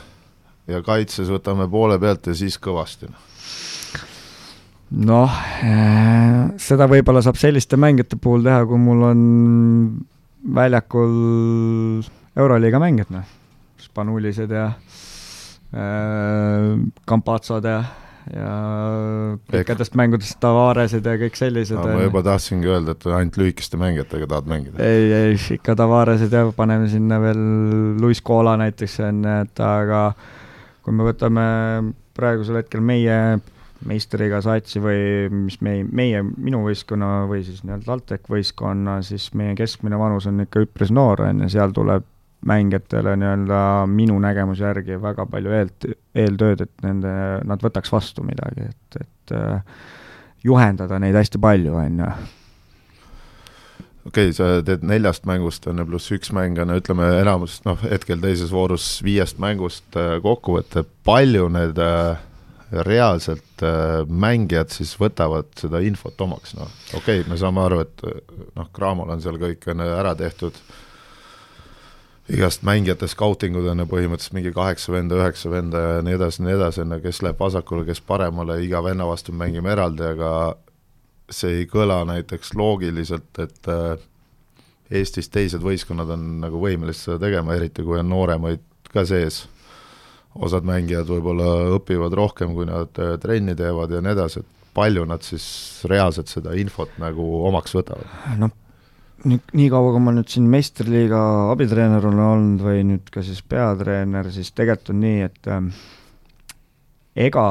ja 0.66 0.82
kaitses 0.82 1.30
võtame 1.30 1.68
poole 1.70 2.00
pealt 2.02 2.26
ja 2.32 2.34
siis 2.34 2.58
kõvasti, 2.58 3.12
noh 3.12 3.30
noh, 4.94 5.38
äh, 5.64 6.50
seda 6.60 6.86
võib-olla 6.90 7.22
saab 7.24 7.38
selliste 7.40 7.78
mängijate 7.80 8.18
puhul 8.20 8.44
teha, 8.44 8.66
kui 8.68 8.78
mul 8.78 9.06
on 9.08 9.22
väljakul 10.54 11.14
Euroliiga 12.36 12.80
mängijad, 12.82 13.12
noh. 13.14 13.26
Spanulised 13.78 14.50
ja 14.50 14.66
äh, 14.66 14.74
Kampatsod 17.06 17.66
ja, 17.68 17.84
ja 18.32 18.50
pikkadest 19.50 19.94
mängudest 19.98 20.38
Tavaresed 20.42 21.06
ja 21.06 21.14
kõik 21.20 21.38
sellised. 21.38 21.78
ma 21.78 22.06
juba 22.06 22.24
tahtsingi 22.26 22.70
öelda, 22.70 22.96
et 22.96 23.06
ainult 23.06 23.38
lühikeste 23.38 23.78
mängijatega 23.78 24.28
tahad 24.30 24.50
mängida. 24.50 24.82
ei, 24.82 25.12
ei, 25.12 25.38
ikka 25.58 25.76
Tavaresed 25.78 26.34
ja 26.34 26.46
paneme 26.56 26.88
sinna 26.90 27.20
veel 27.22 27.42
Luis 28.00 28.22
Cola 28.22 28.56
näiteks, 28.58 29.00
on 29.06 29.24
et 29.36 29.62
aga 29.62 30.06
kui 30.84 30.96
me 30.96 31.06
võtame 31.06 31.44
praegusel 32.14 32.62
hetkel 32.62 32.82
meie 32.84 33.18
meistriga 33.84 34.38
satsi 34.44 34.80
või 34.80 35.28
mis 35.32 35.58
meie, 35.64 35.84
meie, 35.84 36.22
minu 36.22 36.62
võistkonna 36.64 37.26
või 37.28 37.42
siis 37.44 37.60
nii-öelda 37.64 37.86
TalTech 37.86 38.30
võistkonna, 38.32 38.98
siis 39.04 39.28
meie 39.36 39.54
keskmine 39.58 39.98
vanus 40.00 40.28
on 40.30 40.40
ikka 40.46 40.64
üpris 40.64 40.92
noor, 40.94 41.26
on 41.28 41.44
ju, 41.44 41.50
seal 41.52 41.74
tuleb 41.76 42.06
mängijatele 42.46 43.16
nii-öelda 43.16 43.60
minu 43.90 44.18
nägemuse 44.22 44.64
järgi 44.64 44.98
väga 45.00 45.26
palju 45.30 45.52
eelt, 45.58 45.86
eeltööd, 46.14 46.64
et 46.66 46.86
nende, 46.86 47.12
nad 47.48 47.62
võtaks 47.64 47.92
vastu 47.92 48.24
midagi, 48.26 48.68
et, 48.68 48.98
et 49.00 49.36
äh, 49.36 49.84
juhendada 50.44 51.00
neid 51.00 51.16
hästi 51.16 51.40
palju, 51.40 51.74
on 51.80 52.02
ju. 52.02 52.10
okei 54.04 54.28
okay,, 54.28 54.36
sa 54.36 54.50
teed 54.66 54.84
neljast 54.84 55.24
mängust, 55.28 55.66
on 55.70 55.80
ju, 55.80 55.88
pluss 55.88 56.12
üks 56.16 56.34
mäng 56.36 56.60
on 56.60 56.76
ütleme 56.76 57.08
enamus, 57.22 57.62
noh, 57.68 57.80
hetkel 57.88 58.20
teises 58.22 58.52
voorus 58.52 58.98
viiest 59.04 59.40
mängust 59.42 59.98
äh, 60.00 60.18
kokkuvõte, 60.24 60.84
palju 61.08 61.48
need 61.52 61.80
äh, 61.80 62.30
reaalselt 62.84 63.62
mängijad 64.08 64.72
siis 64.74 64.96
võtavad 64.98 65.46
seda 65.60 65.78
infot 65.84 66.20
omaks, 66.24 66.56
noh, 66.58 66.70
okei 66.96 67.20
okay,, 67.20 67.30
me 67.30 67.38
saame 67.40 67.62
aru, 67.62 67.84
et 67.84 68.08
noh, 68.58 68.68
Cramol 68.74 69.12
on 69.14 69.22
seal 69.22 69.38
kõik 69.40 69.68
on 69.70 69.84
ära 69.84 70.16
tehtud, 70.18 70.58
igast 72.28 72.62
mängijate 72.64 73.08
skautingud 73.10 73.66
on 73.68 73.82
ju 73.82 73.88
põhimõtteliselt 73.88 74.36
mingi 74.36 74.52
kaheksa 74.54 74.94
venda, 74.94 75.18
üheksa 75.20 75.50
venda 75.52 75.80
ja 75.82 75.96
nii 76.04 76.16
edasi, 76.16 76.44
nii 76.44 76.54
edasi, 76.56 76.82
on 76.84 76.96
ju, 76.96 77.00
kes 77.04 77.20
läheb 77.24 77.40
vasakule, 77.40 77.84
kes 77.88 78.00
paremale, 78.00 78.56
iga 78.64 78.80
venna 78.84 79.06
vastu 79.08 79.34
mängime 79.36 79.74
eraldi, 79.74 80.06
aga 80.14 80.30
see 81.32 81.60
ei 81.60 81.66
kõla 81.68 82.02
näiteks 82.08 82.54
loogiliselt, 82.56 83.30
et 83.44 83.72
äh, 83.72 83.96
Eestis 84.94 85.30
teised 85.32 85.62
võistkonnad 85.64 86.10
on 86.12 86.24
nagu 86.42 86.60
võimelised 86.60 87.08
seda 87.08 87.22
tegema, 87.22 87.56
eriti 87.56 87.82
kui 87.84 87.98
on 87.98 88.10
nooremaid 88.12 88.62
ka 88.92 89.06
sees. 89.08 89.46
osad 90.34 90.66
mängijad 90.66 91.06
võib-olla 91.06 91.76
õpivad 91.76 92.12
rohkem, 92.18 92.54
kui 92.54 92.66
nad 92.68 92.92
äh, 93.00 93.14
trenni 93.20 93.54
teevad 93.54 93.92
ja 93.92 94.00
nii 94.04 94.12
edasi, 94.12 94.40
et 94.40 94.72
palju 94.74 95.04
nad 95.06 95.22
siis 95.22 95.46
reaalselt 95.88 96.28
seda 96.28 96.54
infot 96.58 96.90
nagu 96.98 97.44
omaks 97.46 97.74
võtavad? 97.76 98.08
noh, 98.40 98.52
nii, 99.28 99.40
nii 99.58 99.70
kaua, 99.72 99.92
kui 99.94 100.02
ma 100.04 100.12
nüüd 100.14 100.30
siin 100.32 100.46
meistriliiga 100.50 101.20
abitreener 101.52 102.04
olen 102.04 102.22
olnud 102.24 102.64
või 102.64 102.84
nüüd 102.88 103.10
ka 103.12 103.24
siis 103.24 103.42
peatreener, 103.48 104.30
siis 104.34 104.52
tegelikult 104.52 104.94
on 104.94 105.02
nii, 105.04 105.26
et 105.28 105.50
äh, 105.50 105.82
ega 107.26 107.48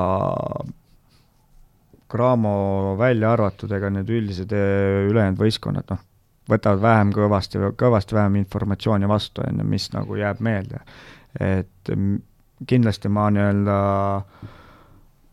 Cramo 2.13 2.55
välja 2.99 3.31
arvatud, 3.33 3.71
ega 3.73 3.89
need 3.89 4.09
üldised 4.13 4.53
äh, 4.53 5.03
ülejäänud 5.09 5.39
võistkonnad, 5.41 5.89
noh, 5.89 6.01
võtavad 6.49 6.81
vähem 6.83 7.13
kõvasti, 7.15 7.61
kõvasti 7.79 8.17
vähem 8.17 8.41
informatsiooni 8.43 9.09
vastu, 9.09 9.45
on 9.47 9.63
ju, 9.63 9.69
mis 9.69 9.89
nagu 9.95 10.19
jääb 10.19 10.43
meelde. 10.43 10.83
et 11.41 11.89
kindlasti 12.69 13.09
ma 13.09 13.25
nii-öelda 13.33 13.77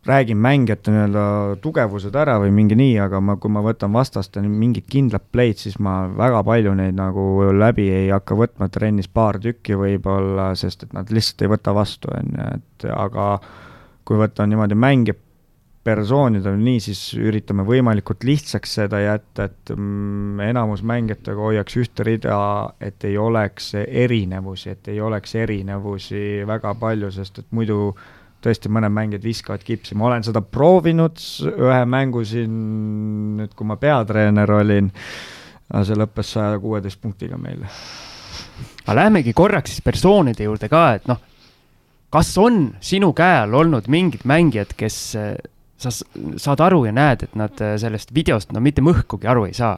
räägin 0.05 0.37
mängijate 0.37 0.91
nii-öelda 0.91 1.23
tugevused 1.61 2.15
ära 2.17 2.39
või 2.41 2.49
mingi 2.55 2.75
nii, 2.77 2.95
aga 3.03 3.19
ma, 3.21 3.35
kui 3.37 3.51
ma 3.53 3.61
võtan 3.61 3.93
vastaste 3.93 4.41
mingid 4.41 4.87
kindlad 4.89 5.27
play'd, 5.33 5.59
siis 5.61 5.77
ma 5.79 6.07
väga 6.09 6.41
palju 6.47 6.73
neid 6.77 6.97
nagu 6.97 7.25
läbi 7.53 7.85
ei 7.93 8.07
hakka 8.09 8.37
võtma, 8.39 8.69
trennis 8.73 9.11
paar 9.11 9.37
tükki 9.41 9.77
võib-olla, 9.77 10.51
sest 10.57 10.87
et 10.87 10.95
nad 10.97 11.11
lihtsalt 11.13 11.45
ei 11.45 11.51
võta 11.53 11.75
vastu, 11.77 12.09
on 12.17 12.33
ju, 12.33 12.47
et 12.57 12.87
aga 12.95 13.27
kui 14.07 14.17
võtta 14.17 14.47
niimoodi 14.49 14.77
mängija 14.79 15.17
persoonidel 15.85 16.57
nii, 16.61 16.79
siis 16.81 16.99
üritame 17.17 17.63
võimalikult 17.65 18.25
lihtsaks 18.25 18.75
seda 18.81 18.99
jätta, 19.01 19.47
et 19.49 19.73
mm, 19.73 20.41
enamus 20.45 20.83
mängijatega 20.85 21.41
hoiaks 21.41 21.77
ühte 21.81 22.05
rida, 22.05 22.39
et 22.81 23.05
ei 23.09 23.17
oleks 23.17 23.73
erinevusi, 23.81 24.75
et 24.75 24.91
ei 24.93 25.01
oleks 25.01 25.33
erinevusi 25.41 26.41
väga 26.47 26.75
palju, 26.81 27.09
sest 27.13 27.41
et 27.41 27.47
muidu 27.57 27.95
tõesti 28.41 28.71
mõned 28.73 28.93
mängijad 28.93 29.25
viskavad 29.25 29.63
kipsi, 29.65 29.95
ma 29.97 30.09
olen 30.09 30.25
seda 30.25 30.41
proovinud 30.41 31.21
ühe 31.51 31.81
mängu 31.89 32.23
siin, 32.27 32.55
nüüd 33.39 33.55
kui 33.57 33.69
ma 33.69 33.77
peatreener 33.81 34.51
olin, 34.57 34.91
see 35.71 35.97
lõppes 35.97 36.33
saja 36.35 36.59
kuueteist 36.61 37.01
punktiga 37.01 37.39
meil. 37.41 37.63
aga 38.85 38.97
lähemegi 38.97 39.33
korraks 39.37 39.75
siis 39.75 39.85
persoonide 39.85 40.47
juurde 40.47 40.69
ka, 40.71 40.83
et 40.97 41.07
noh, 41.11 41.21
kas 42.11 42.33
on 42.41 42.73
sinu 42.83 43.13
käe 43.17 43.43
all 43.45 43.55
olnud 43.61 43.87
mingid 43.87 44.25
mängijad, 44.27 44.75
kes 44.77 44.99
sa 45.81 45.91
saad 46.37 46.61
aru 46.61 46.85
ja 46.85 46.93
näed, 46.95 47.25
et 47.25 47.37
nad 47.39 47.63
äh, 47.63 47.75
sellest 47.81 48.13
videost 48.15 48.53
no 48.53 48.61
mitte 48.63 48.83
mõhkugi 48.85 49.29
aru 49.29 49.47
ei 49.49 49.55
saa. 49.57 49.77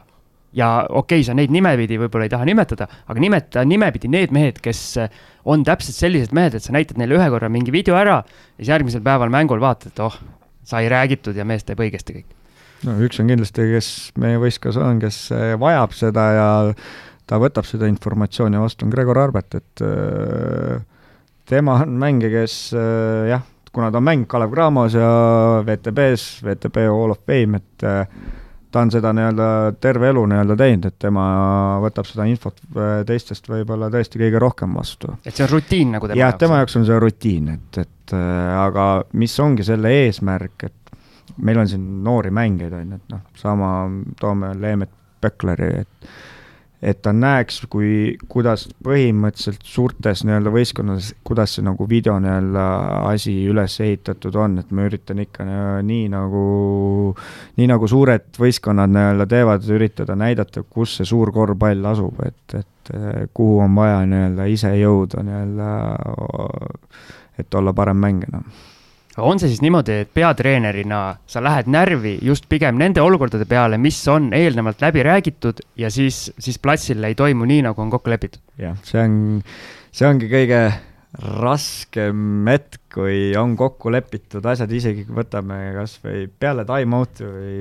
Ja 0.54 0.68
okei 0.88 1.20
okay,, 1.20 1.26
sa 1.26 1.34
neid 1.36 1.52
nimepidi 1.54 1.98
võib-olla 2.00 2.28
ei 2.28 2.32
taha 2.32 2.46
nimetada, 2.48 2.88
aga 3.10 3.22
nimeta 3.22 3.64
nimepidi 3.66 4.10
need 4.12 4.34
mehed, 4.34 4.60
kes 4.64 4.82
äh, 5.02 5.22
on 5.50 5.64
täpselt 5.66 5.98
sellised 5.98 6.34
mehed, 6.36 6.56
et 6.56 6.64
sa 6.64 6.74
näitad 6.74 7.00
neile 7.00 7.18
ühe 7.18 7.28
korra 7.32 7.50
mingi 7.52 7.74
video 7.74 7.98
ära 7.98 8.20
ja 8.22 8.58
siis 8.58 8.72
järgmisel 8.72 9.04
päeval 9.04 9.32
mängul 9.34 9.62
vaatad, 9.62 9.92
et 9.94 10.04
oh, 10.04 10.16
sai 10.64 10.86
räägitud 10.92 11.36
ja 11.36 11.46
mees 11.48 11.66
teeb 11.66 11.82
õigesti 11.84 12.18
kõik. 12.18 12.36
no 12.88 12.98
üks 13.04 13.22
on 13.22 13.32
kindlasti, 13.32 13.70
kes 13.74 13.88
meie 14.22 14.42
võistkonnas 14.42 14.82
on, 14.82 15.02
kes 15.02 15.24
äh, 15.34 15.54
vajab 15.60 15.96
seda 15.96 16.28
ja 16.38 16.50
ta 17.30 17.40
võtab 17.40 17.66
seda 17.68 17.88
informatsiooni 17.88 18.60
vastu, 18.60 18.84
on 18.84 18.92
Gregor 18.92 19.16
Arbet, 19.16 19.54
et 19.56 19.82
tema 21.48 21.78
on 21.80 21.94
mängija, 21.96 22.28
kes 22.42 22.56
jah 23.30 23.46
kuna 23.74 23.88
ta 23.90 23.98
on 23.98 24.04
mänginud 24.06 24.28
Kalev 24.30 24.52
Cramos 24.52 24.94
ja 24.94 25.08
VTB-s, 25.66 26.44
VTB 26.44 26.84
Hall 26.86 27.16
of 27.16 27.24
Fame, 27.26 27.58
et 27.58 27.86
ta 28.74 28.82
on 28.82 28.90
seda 28.90 29.12
nii-öelda 29.14 29.48
terve 29.82 30.08
elu 30.10 30.24
nii-öelda 30.30 30.56
teinud, 30.58 30.88
et 30.90 30.96
tema 31.06 31.24
võtab 31.84 32.08
seda 32.08 32.26
infot 32.26 32.58
äh, 32.74 32.96
teistest 33.06 33.46
võib-olla 33.50 33.90
tõesti 33.94 34.18
kõige 34.22 34.40
rohkem 34.42 34.74
vastu. 34.74 35.14
et 35.22 35.34
see 35.34 35.46
on 35.46 35.52
rutiin 35.52 35.94
nagu 35.94 36.10
tema 36.10 36.18
jah, 36.18 36.24
jaoks? 36.24 36.34
jah, 36.34 36.40
tema 36.42 36.60
jaoks 36.62 36.78
on 36.80 36.88
see 36.88 36.98
rutiin, 37.06 37.52
et, 37.54 37.80
et 37.84 38.16
äh, 38.18 38.50
aga 38.58 38.88
mis 39.20 39.36
ongi 39.44 39.66
selle 39.66 39.94
eesmärk, 40.02 40.66
et 40.66 40.94
meil 41.46 41.62
on 41.62 41.70
siin 41.70 41.86
noori 42.04 42.34
mängijaid, 42.34 42.74
on 42.80 42.94
ju, 42.96 43.00
et 43.00 43.14
noh, 43.14 43.24
sama 43.38 43.70
toome 44.20 44.54
Leemet 44.60 44.92
Pökleri, 45.24 45.70
et 45.84 46.14
et 46.84 47.00
ta 47.02 47.12
näeks, 47.16 47.62
kui, 47.72 48.14
kuidas 48.28 48.66
põhimõtteliselt 48.84 49.64
suurtes 49.66 50.24
nii-öelda 50.26 50.52
võistkondades, 50.52 51.12
kuidas 51.24 51.56
see 51.56 51.64
nagu 51.64 51.86
video 51.88 52.18
nii-öelda 52.20 52.64
asi 53.08 53.34
üles 53.48 53.78
ehitatud 53.80 54.36
on, 54.40 54.58
et 54.60 54.74
ma 54.74 54.84
üritan 54.88 55.22
ikka 55.24 55.46
nii 55.86 56.10
nagu, 56.12 56.44
nii 57.56 57.70
nagu 57.70 57.88
suured 57.90 58.28
võistkonnad 58.40 58.92
nii-öelda 58.92 59.28
teevad, 59.30 59.70
üritada 59.78 60.18
näidata, 60.18 60.64
kus 60.68 60.98
see 60.98 61.08
suur 61.08 61.32
korvpall 61.32 61.88
asub, 61.94 62.20
et, 62.26 62.58
et 62.60 62.94
kuhu 63.34 63.58
on 63.64 63.80
vaja 63.80 64.04
nii-öelda 64.10 64.48
ise 64.52 64.74
jõuda 64.76 65.24
nii-öelda, 65.24 65.72
et 67.40 67.60
olla 67.60 67.72
parem 67.76 68.00
mängija, 68.04 68.36
noh 68.36 68.62
on 69.22 69.38
see 69.38 69.50
siis 69.52 69.62
niimoodi, 69.62 70.00
et 70.04 70.10
peatreenerina 70.14 71.00
sa 71.30 71.42
lähed 71.44 71.68
närvi 71.70 72.16
just 72.24 72.48
pigem 72.50 72.78
nende 72.80 73.02
olukordade 73.02 73.46
peale, 73.48 73.78
mis 73.78 74.00
on 74.10 74.32
eelnevalt 74.34 74.82
läbi 74.82 75.04
räägitud 75.06 75.62
ja 75.78 75.90
siis, 75.90 76.26
siis 76.38 76.58
platsil 76.58 77.04
ei 77.04 77.14
toimu 77.14 77.46
nii, 77.46 77.62
nagu 77.68 77.82
on 77.82 77.92
kokku 77.94 78.10
lepitud? 78.10 78.42
jah, 78.58 78.74
see 78.86 79.04
on, 79.04 79.16
see 79.94 80.08
ongi 80.08 80.30
kõige 80.32 80.60
raskem 81.44 82.48
hetk, 82.50 82.80
kui 82.94 83.18
on 83.38 83.54
kokku 83.58 83.92
lepitud 83.94 84.46
asjad, 84.50 84.72
isegi 84.74 85.04
kui 85.06 85.20
võtame 85.20 85.60
kas 85.76 85.98
või 86.02 86.26
peale 86.26 86.66
time-out'i 86.66 87.28
või 87.28 87.60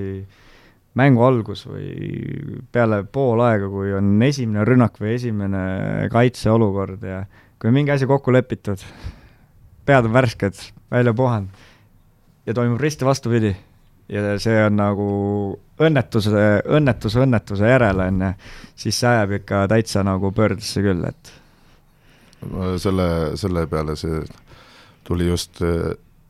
mängu 0.98 1.26
algus 1.26 1.66
või 1.70 2.62
peale 2.74 3.04
pool 3.06 3.42
aega, 3.46 3.70
kui 3.70 3.94
on 3.98 4.16
esimene 4.26 4.66
rünnak 4.66 4.98
või 5.02 5.16
esimene 5.18 5.64
kaitseolukord 6.14 7.06
ja 7.06 7.24
kui 7.62 7.74
mingi 7.74 7.94
asi 7.94 8.10
kokku 8.10 8.34
lepitud, 8.34 8.82
pead 9.86 10.08
on 10.08 10.14
värsked, 10.14 10.60
välja 10.92 11.14
puhanud 11.14 11.64
ja 12.46 12.54
toimub 12.54 12.82
risti 12.82 13.06
vastupidi. 13.06 13.56
ja 14.10 14.36
see 14.40 14.66
on 14.66 14.76
nagu 14.76 15.06
õnnetuse, 15.80 16.42
õnnetuse 16.76 17.22
õnnetuse 17.24 17.70
järel, 17.70 18.02
on 18.04 18.22
ju, 18.22 18.32
siis 18.76 19.00
see 19.00 19.10
ajab 19.10 19.38
ikka 19.40 19.62
täitsa 19.72 20.04
nagu 20.04 20.32
pöördesse 20.36 20.84
küll, 20.84 21.06
et 21.08 21.32
selle, 22.84 23.08
selle 23.40 23.64
peale 23.72 23.96
see 23.96 24.20
tuli 25.08 25.30
just 25.30 25.62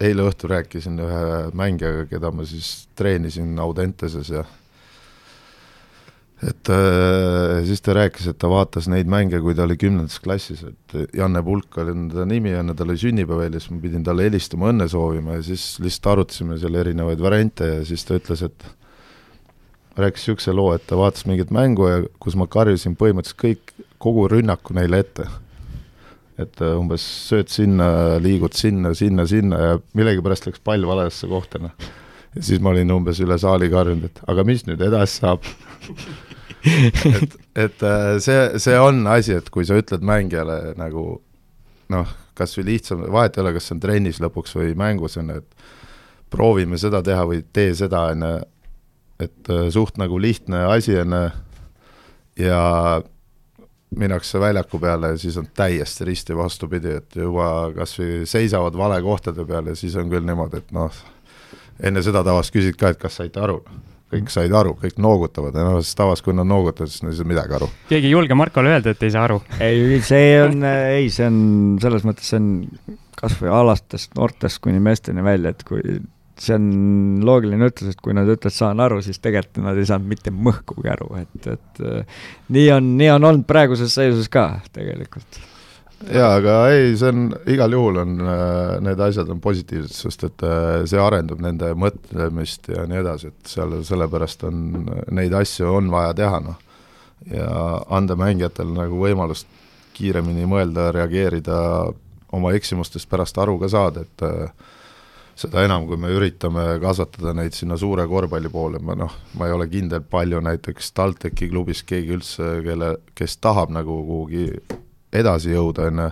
eile 0.03 0.27
õhtul 0.27 0.53
rääkisin 0.53 0.99
ühe 1.01 1.23
mängijaga, 1.57 2.05
keda 2.09 2.31
ma 2.31 2.45
siis 2.45 2.87
treenisin 2.97 3.57
Audenteses 3.61 4.29
ja 4.29 4.43
et 6.43 6.69
äh, 6.71 7.61
siis 7.67 7.81
ta 7.83 7.95
rääkis, 7.95 8.27
et 8.31 8.37
ta 8.41 8.49
vaatas 8.51 8.89
neid 8.91 9.09
mänge, 9.11 9.39
kui 9.43 9.55
ta 9.55 9.65
oli 9.67 9.77
kümnendas 9.79 10.19
klassis, 10.23 10.63
et 10.67 11.15
Janne 11.15 11.43
Pulk 11.45 11.77
oli 11.81 11.93
ta 12.11 12.25
nimi, 12.27 12.51
enne 12.57 12.75
tal 12.77 12.91
oli 12.91 12.99
sünnipäev 12.99 13.45
ees, 13.47 13.69
ma 13.71 13.79
pidin 13.83 14.03
talle 14.05 14.27
helistama, 14.27 14.71
õnne 14.73 14.87
soovima 14.91 15.37
ja 15.37 15.45
siis 15.45 15.77
lihtsalt 15.83 16.11
arutasime 16.13 16.57
seal 16.61 16.75
erinevaid 16.81 17.21
variante 17.23 17.69
ja 17.69 17.83
siis 17.87 18.03
ta 18.07 18.17
ütles, 18.19 18.43
et 18.47 18.67
rääkis 19.99 20.25
niisuguse 20.25 20.55
loo, 20.57 20.73
et 20.73 20.85
ta 20.89 20.97
vaatas 20.99 21.27
mingit 21.29 21.53
mängu 21.53 21.87
ja 21.87 22.01
kus 22.21 22.35
ma 22.39 22.49
karjusin 22.49 22.97
põhimõtteliselt 22.99 23.39
kõik, 23.43 23.73
kogu 24.01 24.27
rünnaku 24.31 24.75
neile 24.75 25.03
ette. 25.05 25.29
et 26.33 26.61
äh, 26.65 26.73
umbes 26.73 27.03
sööd 27.29 27.51
sinna, 27.53 28.17
liigud 28.17 28.55
sinna, 28.57 28.95
sinna, 28.97 29.27
sinna 29.29 29.57
ja 29.61 29.73
millegipärast 29.93 30.47
läks 30.47 30.63
pall 30.65 30.81
valesse 30.89 31.29
kohta, 31.29 31.61
noh. 31.61 31.87
ja 32.33 32.41
siis 32.41 32.59
ma 32.59 32.73
olin 32.73 32.91
umbes 32.91 33.21
üle 33.21 33.37
saali 33.37 33.69
karjunud, 33.69 34.09
et 34.09 34.23
aga 34.27 34.43
mis 34.43 34.65
nüüd 34.65 34.81
edasi 34.81 35.21
saab 35.21 35.45
et, 36.63 37.37
et 37.55 37.83
äh, 37.83 38.09
see, 38.23 38.59
see 38.61 38.79
on 38.79 39.03
asi, 39.11 39.35
et 39.39 39.49
kui 39.53 39.65
sa 39.67 39.77
ütled 39.79 40.03
mängijale 40.05 40.73
nagu 40.79 41.21
noh, 41.93 42.13
kas 42.37 42.55
või 42.57 42.73
lihtsam, 42.73 43.03
vahet 43.13 43.37
ei 43.37 43.43
ole, 43.43 43.53
kas 43.55 43.67
see 43.67 43.75
on 43.77 43.83
trennis 43.83 44.19
lõpuks 44.23 44.55
või 44.57 44.73
mängus, 44.79 45.17
on 45.21 45.33
ju, 45.33 45.43
et 45.43 46.29
proovime 46.33 46.79
seda 46.81 47.03
teha 47.05 47.25
või 47.29 47.43
tee 47.53 47.73
seda, 47.77 48.07
on 48.13 48.27
ju, 48.27 48.35
et 49.27 49.53
äh, 49.53 49.65
suht 49.75 49.99
nagu 50.01 50.19
lihtne 50.21 50.65
asi, 50.71 50.95
on 51.03 51.17
ju, 51.17 51.23
ja 52.47 52.61
minnakse 53.93 54.39
väljaku 54.41 54.79
peale 54.81 55.13
ja 55.13 55.17
siis 55.21 55.35
on 55.37 55.45
täiesti 55.53 56.07
risti 56.07 56.35
vastupidi, 56.37 56.95
et 56.97 57.17
juba 57.19 57.47
kas 57.75 57.93
või 57.99 58.23
seisavad 58.29 58.77
vale 58.77 58.97
kohtade 59.05 59.45
peal 59.45 59.69
ja 59.69 59.75
siis 59.77 59.95
on 59.99 60.09
küll 60.09 60.25
niimoodi, 60.25 60.63
et 60.63 60.71
noh, 60.73 61.03
enne 61.83 62.01
seda 62.05 62.23
tavaliselt 62.25 62.55
küsid 62.57 62.79
ka, 62.79 62.93
et 62.93 63.01
kas 63.01 63.19
saite 63.21 63.43
aru 63.43 63.59
kõik 64.13 64.31
said 64.33 64.53
aru, 64.55 64.75
kõik 64.79 64.99
noogutavad 65.01 65.55
ja 65.57 65.67
noh, 65.67 65.79
tavas, 65.97 66.23
kui 66.25 66.35
nad 66.37 66.49
noogutavad, 66.49 66.91
siis 66.91 67.03
nad 67.05 67.13
ei 67.13 67.19
saa 67.19 67.29
midagi 67.29 67.57
aru. 67.59 67.69
keegi 67.91 68.09
ei 68.09 68.15
julge 68.15 68.37
Markole 68.37 68.73
öelda, 68.73 68.93
et 68.93 69.05
ei 69.05 69.13
saa 69.13 69.27
aru. 69.29 69.39
ei, 69.59 70.01
see 70.05 70.33
on, 70.43 70.65
ei, 70.65 71.07
see 71.13 71.29
on 71.29 71.39
selles 71.83 72.07
mõttes, 72.07 72.31
see 72.31 72.41
on 72.41 72.97
kasvõi 73.19 73.53
alastest 73.53 74.17
noortest 74.17 74.61
kuni 74.63 74.81
meesteni 74.83 75.23
välja, 75.25 75.53
et 75.53 75.63
kui 75.67 76.01
see 76.43 76.57
on 76.57 76.67
loogiline 77.25 77.69
ütlus, 77.69 77.93
et 77.93 78.01
kui 78.03 78.15
nad 78.17 78.29
ütlevad, 78.29 78.55
saan 78.55 78.81
aru, 78.83 78.99
siis 79.05 79.21
tegelikult 79.23 79.63
nad 79.65 79.77
ei 79.79 79.87
saanud 79.89 80.09
mitte 80.09 80.33
mõhkugi 80.33 80.89
aru, 80.93 81.09
et, 81.21 81.49
et 81.53 81.83
nii 82.53 82.69
on, 82.73 82.93
nii 82.99 83.11
on 83.13 83.31
olnud 83.31 83.49
praeguses 83.49 83.93
seisus 83.93 84.31
ka 84.33 84.47
tegelikult 84.73 85.41
jaa, 86.11 86.35
aga 86.37 86.57
ei, 86.73 86.93
see 86.99 87.11
on, 87.13 87.29
igal 87.49 87.75
juhul 87.75 88.01
on, 88.03 88.17
äh, 88.19 88.75
need 88.83 89.01
asjad 89.05 89.29
on 89.31 89.41
positiivsed, 89.43 89.95
sest 89.95 90.27
et 90.27 90.45
äh, 90.47 90.83
see 90.89 91.01
arendab 91.01 91.41
nende 91.43 91.71
mõtlemist 91.79 92.69
ja 92.73 92.85
nii 92.89 93.01
edasi, 93.03 93.31
et 93.33 93.55
seal 93.55 93.79
sellepärast 93.87 94.45
on, 94.49 94.61
neid 95.15 95.35
asju 95.39 95.71
on 95.77 95.91
vaja 95.93 96.13
teha, 96.17 96.43
noh. 96.43 96.59
ja 97.31 97.49
anda 97.93 98.17
mängijatele 98.19 98.75
nagu 98.75 98.99
võimalust 98.99 99.49
kiiremini 99.93 100.47
mõelda, 100.49 100.89
reageerida, 100.95 101.57
oma 102.33 102.53
eksimustest 102.57 103.09
pärast 103.09 103.37
aru 103.37 103.59
ka 103.61 103.69
saada, 103.71 104.03
et 104.03 104.25
äh, 104.25 104.71
seda 105.39 105.63
enam, 105.65 105.87
kui 105.89 105.97
me 105.97 106.11
üritame 106.13 106.65
kasvatada 106.81 107.33
neid 107.37 107.55
sinna 107.57 107.77
suure 107.79 108.05
korvpalli 108.09 108.51
poole, 108.53 108.81
ma 108.81 108.97
noh, 108.97 109.13
ma 109.37 109.49
ei 109.49 109.55
ole 109.55 109.67
kindel, 109.69 110.03
palju 110.05 110.41
näiteks 110.45 110.93
TalTechi 110.97 111.49
klubis 111.53 111.83
keegi 111.89 112.17
üldse, 112.17 112.55
kelle, 112.65 112.95
kes 113.17 113.37
tahab 113.41 113.73
nagu 113.73 113.97
kuhugi 114.07 114.47
edasi 115.13 115.53
jõuda, 115.53 115.87
on 115.91 116.03
ju, 116.03 116.09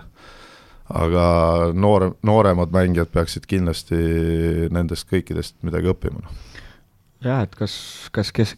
aga 1.02 1.26
noor, 1.74 2.10
nooremad 2.26 2.72
mängijad 2.74 3.12
peaksid 3.12 3.46
kindlasti 3.48 3.98
nendest 4.72 5.08
kõikidest 5.10 5.56
midagi 5.66 5.90
õppima, 5.92 6.22
noh. 6.24 6.60
jah, 7.24 7.44
et 7.46 7.56
kas, 7.58 7.74
kas, 8.14 8.32
kes, 8.34 8.54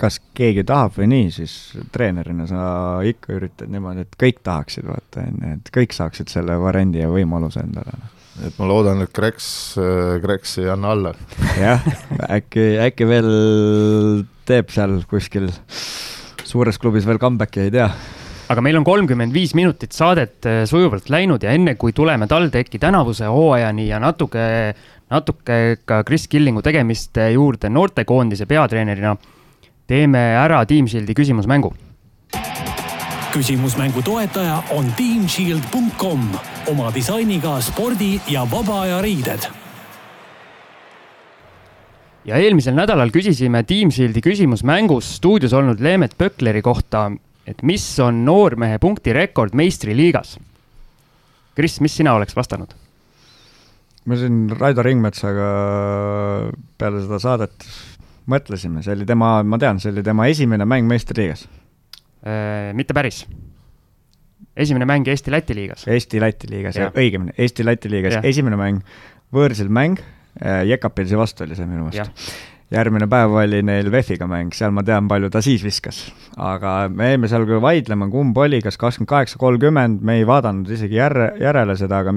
kas 0.00 0.18
keegi 0.36 0.64
tahab 0.68 0.96
või 0.98 1.10
nii, 1.12 1.30
siis 1.34 1.56
treenerina 1.92 2.48
sa 2.50 2.66
ikka 3.06 3.34
üritad 3.36 3.72
niimoodi, 3.72 4.06
et 4.06 4.20
kõik 4.20 4.42
tahaksid, 4.46 4.86
vaata, 4.88 5.26
on 5.26 5.40
ju, 5.40 5.54
et 5.58 5.72
kõik 5.74 5.96
saaksid 5.96 6.32
selle 6.32 6.58
variandi 6.62 7.02
ja 7.02 7.12
võimaluse 7.12 7.64
endale. 7.64 7.96
Noh. 8.00 8.12
et 8.46 8.60
ma 8.60 8.70
loodan, 8.70 9.02
et 9.04 9.12
Kreks, 9.16 9.48
Kreks 10.24 10.58
ei 10.62 10.70
anna 10.72 10.94
alla. 10.96 11.16
jah, 11.60 11.84
äkki, 12.38 12.68
äkki 12.86 13.08
veel 13.10 13.32
teeb 14.46 14.70
seal 14.70 15.00
kuskil 15.10 15.50
suures 16.46 16.78
klubis 16.78 17.08
veel 17.08 17.18
comeback'i, 17.18 17.66
ei 17.66 17.74
tea 17.74 17.90
aga 18.46 18.62
meil 18.62 18.78
on 18.78 18.84
kolmkümmend 18.86 19.34
viis 19.34 19.54
minutit 19.58 19.94
saadet 19.96 20.46
äh, 20.46 20.60
sujuvalt 20.70 21.10
läinud 21.10 21.42
ja 21.42 21.54
enne 21.56 21.74
kui 21.74 21.92
tuleme 21.96 22.28
TalTechi 22.30 22.78
tänavuse 22.78 23.26
hooajani 23.30 23.88
ja 23.88 23.98
natuke, 24.02 24.74
natuke 25.10 25.58
ka 25.84 26.02
Kris 26.06 26.28
Killingu 26.30 26.62
tegemiste 26.62 27.30
juurde 27.34 27.70
noortekoondise 27.72 28.46
peatreenerina, 28.46 29.16
teeme 29.86 30.24
ära 30.38 30.62
Team 30.66 30.86
Shieldi 30.86 31.14
küsimusmängu. 31.14 31.74
küsimusmängu 33.36 34.02
toetaja 34.02 34.62
on 34.70 34.86
teamshield.com 34.96 36.20
oma 36.72 36.94
disainiga 36.94 37.60
spordi 37.60 38.20
ja 38.28 38.46
vaba 38.50 38.80
aja 38.86 39.02
riided 39.02 39.50
ja 42.24 42.38
eelmisel 42.40 42.74
nädalal 42.74 43.10
küsisime 43.10 43.62
Team 43.66 43.90
Shieldi 43.90 44.22
küsimusmängus 44.22 45.16
stuudios 45.18 45.52
olnud 45.52 45.80
Leemet 45.80 46.14
Pökleri 46.18 46.62
kohta, 46.62 47.10
et 47.46 47.62
mis 47.62 47.84
on 48.02 48.24
noormehe 48.26 48.80
punktirekord 48.82 49.54
meistriliigas? 49.58 50.36
Kris, 51.56 51.80
mis 51.80 51.94
sina 51.96 52.16
oleks 52.18 52.36
vastanud? 52.36 52.74
me 54.06 54.16
siin 54.20 54.44
Raido 54.54 54.84
Ringmetsaga 54.86 55.46
peale 56.78 57.02
seda 57.02 57.18
saadet 57.22 57.66
mõtlesime, 58.30 58.82
see 58.84 58.94
oli 58.94 59.06
tema, 59.08 59.40
ma 59.46 59.58
tean, 59.58 59.80
see 59.82 59.90
oli 59.94 60.04
tema 60.06 60.28
esimene 60.30 60.66
mäng 60.68 60.86
meistriliigas 60.90 61.46
äh,. 62.22 62.70
mitte 62.78 62.94
päris. 62.94 63.24
esimene 64.56 64.86
mäng 64.88 65.08
Eesti-Läti 65.10 65.54
liigas. 65.58 65.86
Eesti-Läti 65.90 66.50
liigas, 66.50 66.78
õigemini, 66.94 67.34
Eesti-Läti 67.38 67.90
liigas, 67.90 68.20
esimene 68.22 68.58
mäng, 68.60 68.84
võõrsil 69.34 69.68
mäng, 69.68 69.98
äh, 70.38 70.62
Jekapilsi 70.70 71.18
vastu 71.18 71.44
oli 71.46 71.58
see 71.58 71.66
minu 71.66 71.88
meelest 71.88 72.30
järgmine 72.72 73.06
päev 73.10 73.34
oli 73.38 73.60
neil 73.66 73.88
VEF-iga 73.92 74.26
mäng, 74.30 74.54
seal 74.56 74.74
ma 74.74 74.82
tean, 74.86 75.06
palju 75.10 75.30
ta 75.32 75.42
siis 75.44 75.62
viskas. 75.64 76.02
aga 76.36 76.88
me 76.92 77.12
jäime 77.12 77.30
seal 77.30 77.46
küll 77.46 77.62
vaidlema, 77.62 78.08
kumb 78.10 78.36
oli, 78.42 78.60
kas 78.64 78.78
kakskümmend 78.80 79.10
kaheksa, 79.12 79.38
kolmkümmend, 79.42 80.02
me 80.06 80.18
ei 80.20 80.26
vaadanud 80.26 80.70
isegi 80.74 80.98
järre, 80.98 81.32
järele 81.42 81.76
seda, 81.78 82.02
aga 82.02 82.16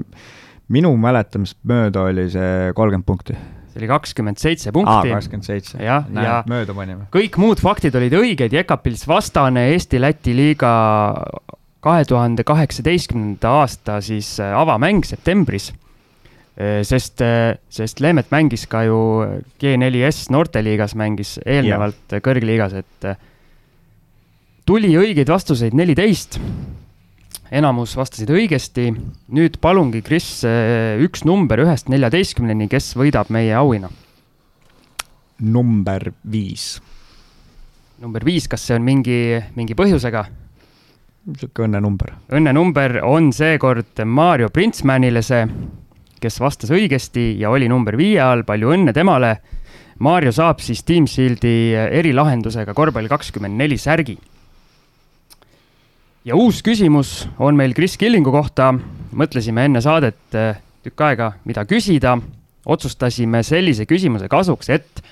minu 0.74 0.94
mäletamist 1.02 1.60
mööda 1.70 2.08
oli 2.10 2.28
see 2.34 2.74
kolmkümmend 2.78 3.08
punkti. 3.08 3.38
see 3.70 3.84
oli 3.84 3.92
kakskümmend 3.92 4.42
seitse 4.42 4.74
punkti. 4.74 5.14
kakskümmend 5.14 5.46
seitse. 5.46 5.78
jah, 5.84 6.10
ja 6.14 6.42
mööda 6.50 6.74
panime. 6.78 7.06
kõik 7.14 7.38
muud 7.42 7.62
faktid 7.62 7.96
olid 8.00 8.18
õiged, 8.18 8.58
Jekapils 8.58 9.06
vastane 9.10 9.70
Eesti-Läti 9.76 10.34
liiga 10.38 10.74
kahe 11.80 12.04
tuhande 12.10 12.44
kaheksateistkümnenda 12.44 13.54
aasta 13.62 14.02
siis 14.04 14.34
avamäng 14.42 15.06
septembris 15.08 15.70
sest, 16.84 17.22
äh, 17.24 17.56
sest 17.72 18.02
Leemet 18.04 18.34
mängis 18.34 18.66
ka 18.68 18.84
ju 18.84 19.00
G4S 19.62 20.28
noorteliigas, 20.34 20.96
mängis 21.00 21.38
eelnevalt 21.46 22.12
ja. 22.12 22.20
kõrgliigas, 22.24 22.76
et 22.82 23.08
äh, 23.08 23.16
tuli 24.68 24.92
õigeid 25.00 25.32
vastuseid 25.32 25.78
neliteist. 25.78 26.40
enamus 27.52 27.96
vastasid 27.98 28.30
õigesti. 28.30 28.92
nüüd 29.32 29.58
palungi, 29.62 30.02
Kris, 30.02 30.44
üks 31.00 31.24
number 31.26 31.64
ühest 31.64 31.90
neljateistkümneni, 31.90 32.68
kes 32.68 32.94
võidab 33.00 33.32
meie 33.32 33.56
auhinna? 33.56 33.90
number 35.40 36.12
viis. 36.32 36.82
number 38.00 38.26
viis, 38.26 38.48
kas 38.48 38.68
see 38.68 38.76
on 38.76 38.84
mingi, 38.84 39.40
mingi 39.56 39.76
põhjusega? 39.80 40.28
niisugune 41.30 41.70
õnnenumber. 41.70 42.18
õnnenumber 42.36 43.00
on 43.08 43.32
seekord 43.32 44.04
Mario 44.06 44.50
Printsmanile 44.50 45.24
see 45.24 45.46
kes 46.22 46.40
vastas 46.42 46.72
õigesti 46.74 47.34
ja 47.40 47.52
oli 47.54 47.70
number 47.72 47.98
viie 48.00 48.20
all, 48.24 48.44
palju 48.48 48.74
õnne 48.76 48.94
temale. 48.96 49.38
Maarjo 50.00 50.32
saab 50.36 50.62
siis 50.64 50.84
Team 50.88 51.08
Shieldi 51.12 51.74
erilahendusega 51.76 52.74
korvpalli 52.76 53.12
kakskümmend 53.12 53.58
neli 53.60 53.78
särgi. 53.78 54.18
ja 56.26 56.36
uus 56.36 56.62
küsimus 56.62 57.28
on 57.40 57.56
meil 57.56 57.74
Kris 57.74 57.98
Killingu 57.98 58.32
kohta. 58.32 58.74
mõtlesime 59.16 59.66
enne 59.66 59.82
saadet 59.82 60.36
eh, 60.36 60.56
tükk 60.84 61.02
aega, 61.02 61.32
mida 61.46 61.66
küsida. 61.66 62.18
otsustasime 62.66 63.44
sellise 63.44 63.86
küsimuse 63.86 64.28
kasuks, 64.28 64.70
et 64.70 65.04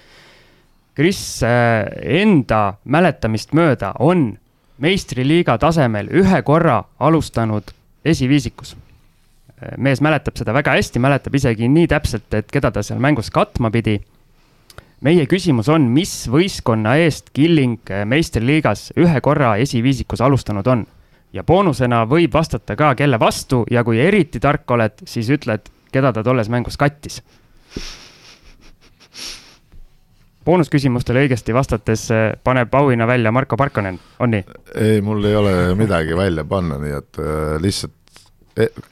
Kris 0.96 1.44
eh, 1.44 2.22
enda 2.22 2.78
mäletamist 2.86 3.54
mööda 3.54 3.94
on 4.00 4.38
meistriliiga 4.78 5.58
tasemel 5.58 6.08
ühe 6.08 6.42
korra 6.42 6.84
alustanud 7.00 7.64
esiviisikus 8.06 8.76
mees 9.78 10.02
mäletab 10.06 10.38
seda 10.38 10.54
väga 10.54 10.76
hästi, 10.78 11.02
mäletab 11.02 11.36
isegi 11.36 11.70
nii 11.72 11.88
täpselt, 11.90 12.28
et 12.38 12.52
keda 12.54 12.72
ta 12.72 12.84
seal 12.86 13.00
mängus 13.02 13.32
katma 13.34 13.72
pidi. 13.74 14.00
meie 15.02 15.26
küsimus 15.30 15.70
on, 15.70 15.90
mis 15.94 16.28
võistkonna 16.30 16.96
eest 16.98 17.30
Killing 17.34 17.90
meistriliigas 18.06 18.92
ühe 18.98 19.22
korra 19.22 19.56
esiviisikus 19.62 20.22
alustanud 20.22 20.68
on? 20.68 20.86
ja 21.34 21.44
boonusena 21.44 22.06
võib 22.10 22.34
vastata 22.34 22.76
ka, 22.76 22.94
kelle 22.96 23.20
vastu 23.20 23.64
ja 23.72 23.84
kui 23.84 24.00
eriti 24.02 24.40
tark 24.40 24.70
oled, 24.72 25.04
siis 25.06 25.30
ütled, 25.34 25.70
keda 25.92 26.14
ta 26.14 26.24
tolles 26.24 26.50
mängus 26.50 26.78
kattis. 26.78 27.22
boonusküsimustele 30.48 31.26
õigesti 31.26 31.52
vastates 31.52 32.06
eh, 32.16 32.30
paneb 32.44 32.76
auhinna 32.76 33.08
välja 33.08 33.32
Marko 33.36 33.58
Parkonen, 33.60 34.00
on 34.20 34.32
nii? 34.32 34.46
ei, 34.80 35.02
mul 35.02 35.26
ei 35.28 35.36
ole 35.36 35.54
midagi 35.76 36.16
välja 36.16 36.46
panna, 36.48 36.78
nii 36.80 36.94
et 36.96 37.20
äh, 37.20 37.58
lihtsalt 37.62 37.98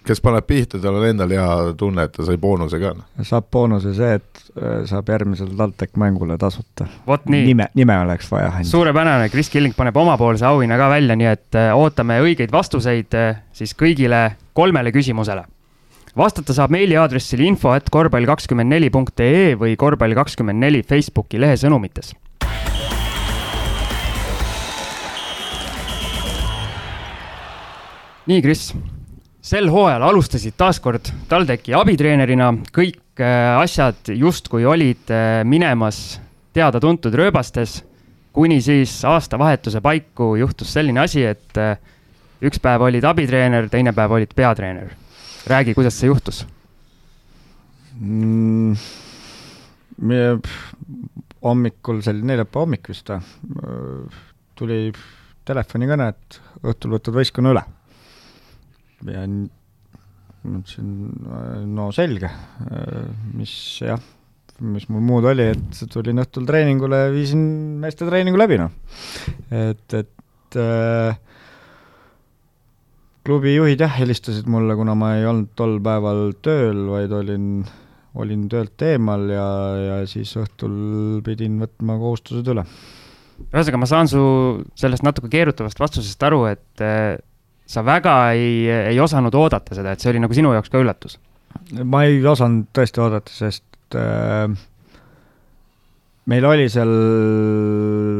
kes 0.05 0.22
paneb 0.22 0.45
pihta, 0.47 0.80
tal 0.82 0.99
on 0.99 1.07
endal 1.07 1.32
hea 1.34 1.47
tunne, 1.78 2.05
et 2.05 2.13
ta 2.13 2.26
sai 2.28 2.38
boonuse 2.41 2.80
ka. 2.82 2.93
Noh. 2.97 3.26
saab 3.26 3.47
boonuse 3.53 3.93
see, 3.97 4.20
et 4.20 4.43
äh, 4.59 4.84
saab 4.89 5.09
järgmisel 5.13 5.51
TalTech 5.57 5.97
mängule 6.01 6.38
tasuta. 6.41 6.88
nime, 7.32 7.70
nime 7.74 7.97
oleks 8.03 8.30
vaja 8.32 8.51
suurepärane, 8.63 9.30
Kris 9.34 9.49
Killing 9.49 9.76
paneb 9.78 9.97
omapoolse 9.97 10.45
auhinna 10.45 10.78
ka 10.78 10.89
välja, 10.93 11.18
nii 11.18 11.32
et 11.32 11.59
äh, 11.59 11.74
ootame 11.76 12.20
õigeid 12.24 12.53
vastuseid 12.53 13.18
siis 13.55 13.74
kõigile 13.78 14.36
kolmele 14.53 14.91
küsimusele. 14.95 15.45
vastata 16.18 16.53
saab 16.53 16.72
meiliaadressil 16.72 17.41
info 17.43 17.74
at 17.76 17.89
korvpall 17.91 18.26
kakskümmend 18.26 18.72
neli 18.72 18.89
punkt 18.89 19.20
ee 19.20 19.55
või 19.59 19.76
korvpall 19.76 20.16
kakskümmend 20.16 20.61
neli 20.61 20.84
Facebooki 20.84 21.41
lehesõnumites 21.41 22.13
nii, 28.26 28.41
Kris 28.41 28.72
sel 29.46 29.70
hooajal 29.70 30.04
alustasid 30.08 30.56
taaskord 30.58 31.12
TalTechi 31.30 31.76
abitreenerina, 31.78 32.50
kõik 32.74 33.22
äh, 33.22 33.54
asjad 33.60 34.10
justkui 34.18 34.66
olid 34.66 35.12
äh, 35.14 35.43
minemas 35.46 36.18
teada-tuntud 36.56 37.14
rööbastes, 37.14 37.84
kuni 38.34 38.58
siis 38.66 38.98
aastavahetuse 39.06 39.84
paiku 39.86 40.34
juhtus 40.39 40.74
selline 40.74 41.04
asi, 41.04 41.28
et 41.30 41.62
äh, 41.62 41.78
üks 42.46 42.62
päev 42.64 42.88
olid 42.88 43.06
abitreener, 43.06 43.70
teine 43.70 43.93
päev 43.96 44.18
olid 44.18 44.34
peatreener. 44.36 44.96
räägi, 45.46 45.76
kuidas 45.78 46.00
see 46.00 46.10
juhtus 46.10 46.41
mm,? 48.00 48.74
hommikul, 51.46 52.02
see 52.02 52.16
oli 52.16 52.26
neljapäeva 52.34 52.66
hommik 52.66 52.89
vist 52.89 53.14
või, 53.14 53.22
tuli 54.58 54.80
telefonikõne, 55.46 56.10
et 56.10 56.41
õhtul 56.66 56.98
võtad 56.98 57.14
võistkonna 57.14 57.54
üle. 57.54 57.62
Ja 59.04 59.26
mõtlesin, 60.46 60.91
no 61.74 61.89
selge, 61.96 62.30
mis 63.36 63.54
jah, 63.82 64.02
mis 64.64 64.88
mul 64.91 65.04
muud 65.04 65.28
oli, 65.28 65.50
et 65.56 65.80
tulin 65.91 66.22
õhtul 66.24 66.46
treeningule 66.48 67.06
ja 67.06 67.14
viisin 67.14 67.46
meeste 67.82 68.08
treeningu 68.08 68.39
läbi, 68.39 68.60
noh. 68.62 68.74
et, 69.52 69.98
et 69.98 70.60
äh, 70.62 71.18
klubi 73.26 73.56
juhid 73.56 73.82
jah, 73.84 73.96
helistasid 74.00 74.48
mulle, 74.52 74.78
kuna 74.78 74.96
ma 74.98 75.16
ei 75.20 75.26
olnud 75.28 75.56
tol 75.58 75.80
päeval 75.84 76.36
tööl, 76.46 76.86
vaid 76.91 77.16
olin, 77.16 77.50
olin 78.22 78.46
töölt 78.52 78.86
eemal 78.86 79.26
ja, 79.34 79.48
ja 79.82 79.98
siis 80.10 80.36
õhtul 80.39 81.24
pidin 81.26 81.58
võtma 81.64 81.98
kohustused 82.02 82.54
üle. 82.54 82.66
ühesõnaga, 83.50 83.82
ma 83.82 83.89
saan 83.89 84.12
su 84.12 84.26
sellest 84.78 85.04
natuke 85.04 85.32
keerutavast 85.34 85.82
vastusest 85.82 86.28
aru, 86.30 86.46
et 86.54 86.86
sa 87.66 87.84
väga 87.86 88.16
ei, 88.38 88.66
ei 88.93 88.99
osanud 89.01 89.36
oodata 89.36 89.78
seda, 89.78 89.93
et 89.95 90.03
see 90.03 90.11
oli 90.13 90.22
nagu 90.24 90.38
sinu 90.38 90.53
jaoks 90.55 90.72
ka 90.72 90.82
üllatus? 90.82 91.20
ma 91.84 92.03
ei 92.05 92.20
osanud 92.26 92.68
tõesti 92.76 93.01
oodata, 93.01 93.34
sest 93.34 93.97
äh, 93.97 94.49
meil 96.30 96.49
oli 96.49 96.68
seal 96.72 96.93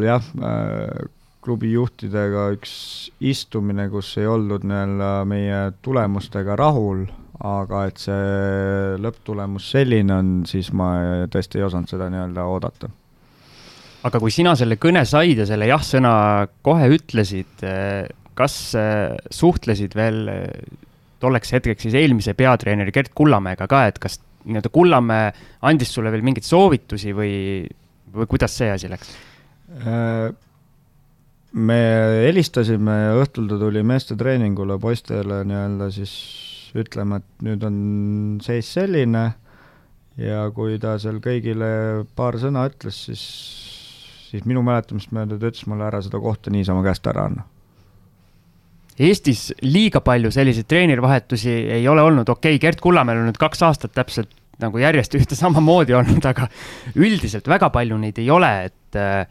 jah 0.06 0.32
äh,, 0.40 1.12
klubi 1.46 1.76
juhtidega 1.76 2.48
üks 2.56 2.74
istumine, 3.22 3.86
kus 3.94 4.16
ei 4.18 4.26
oldud 4.26 4.66
nii-öelda 4.66 5.12
meie 5.30 5.60
tulemustega 5.86 6.56
rahul, 6.58 7.04
aga 7.46 7.84
et 7.92 8.02
see 8.02 8.98
lõpptulemus 9.04 9.68
selline 9.76 10.16
on, 10.16 10.36
siis 10.50 10.72
ma 10.74 11.28
tõesti 11.30 11.62
ei 11.62 11.68
osanud 11.68 11.92
seda 11.92 12.10
nii-öelda 12.10 12.48
oodata 12.50 12.90
aga 14.06 14.22
kui 14.22 14.34
sina 14.34 14.54
selle 14.58 14.78
kõne 14.82 15.02
said 15.10 15.40
ja 15.42 15.48
selle 15.50 15.68
jah-sõna 15.70 16.14
kohe 16.66 16.90
ütlesid, 16.94 17.64
äh, 17.66 18.06
kas 18.38 18.56
äh, 18.78 19.16
suhtlesid 19.34 19.96
veel 19.98 20.30
äh, 20.32 20.48
tolleks 21.24 21.54
hetkeks 21.56 21.88
siis 21.88 21.98
eelmise 22.00 22.36
peatreeneri 22.38 22.94
Gerd 22.96 23.14
Kullamäega 23.18 23.68
ka, 23.72 23.86
et 23.90 24.00
kas 24.04 24.20
nii-öelda 24.46 24.72
Kullamäe 24.74 25.30
andis 25.66 25.94
sulle 25.96 26.12
veel 26.14 26.26
mingeid 26.26 26.46
soovitusi 26.48 27.16
või, 27.18 27.36
või 28.14 28.28
kuidas 28.30 28.58
see 28.60 28.70
asi 28.74 28.92
läks? 28.92 29.14
Äh, 29.82 30.30
me 31.56 31.80
helistasime 32.28 33.00
ja 33.08 33.16
õhtul 33.24 33.48
ta 33.50 33.60
tuli 33.62 33.84
meestetreeningule 33.88 34.78
poistele 34.82 35.42
nii-öelda 35.48 35.90
siis 35.96 36.14
ütlema, 36.76 37.22
et 37.22 37.48
nüüd 37.48 37.64
on 37.64 37.76
seis 38.44 38.68
selline 38.76 39.26
ja 40.20 40.46
kui 40.56 40.76
ta 40.84 40.98
seal 41.00 41.22
kõigile 41.24 41.70
paar 42.16 42.36
sõna 42.40 42.68
ütles, 42.68 43.00
siis, 43.08 43.26
siis 44.30 44.46
minu 44.48 44.64
mäletamist 44.68 45.16
mööda 45.16 45.40
ta 45.40 45.52
ütles 45.52 45.68
mulle 45.72 45.88
ära 45.88 46.04
seda 46.04 46.20
kohta 46.24 46.52
niisama 46.52 46.84
käest 46.86 47.08
ära 47.08 47.30
anda 47.32 47.48
Eestis 48.96 49.50
liiga 49.66 50.00
palju 50.00 50.32
selliseid 50.32 50.68
treenerivahetusi 50.72 51.52
ei 51.78 51.88
ole 51.92 52.04
olnud, 52.06 52.30
okei 52.32 52.56
okay,, 52.56 52.62
Gerd 52.64 52.80
Kullamäel 52.84 53.20
on 53.20 53.28
nüüd 53.30 53.40
kaks 53.40 53.64
aastat 53.68 53.92
täpselt 53.96 54.32
nagu 54.62 54.80
järjest 54.80 55.18
ühte 55.20 55.36
samamoodi 55.44 55.96
olnud, 55.98 56.24
aga 56.26 56.48
üldiselt 56.96 57.50
väga 57.52 57.72
palju 57.76 58.00
neid 58.00 58.22
ei 58.24 58.30
ole, 58.32 58.52
et 58.70 59.00
äh, 59.00 59.26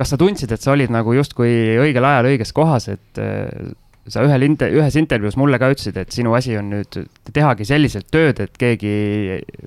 kas 0.00 0.14
sa 0.14 0.20
tundsid, 0.20 0.52
et 0.54 0.64
sa 0.64 0.72
olid 0.72 0.92
nagu 0.92 1.12
justkui 1.12 1.52
õigel 1.82 2.08
ajal 2.08 2.30
õiges 2.32 2.54
kohas, 2.56 2.88
et 2.94 3.20
äh, 3.20 3.74
sa 4.10 4.24
ühel 4.24 4.46
inter-, 4.48 4.72
ühes 4.72 4.96
intervjuus 4.96 5.36
mulle 5.40 5.60
ka 5.60 5.68
ütlesid, 5.74 5.98
et 6.00 6.14
sinu 6.14 6.32
asi 6.38 6.56
on 6.56 6.72
nüüd 6.72 7.02
tehagi 7.34 7.68
selliselt 7.68 8.08
tööd, 8.12 8.40
et 8.40 8.56
keegi 8.60 8.94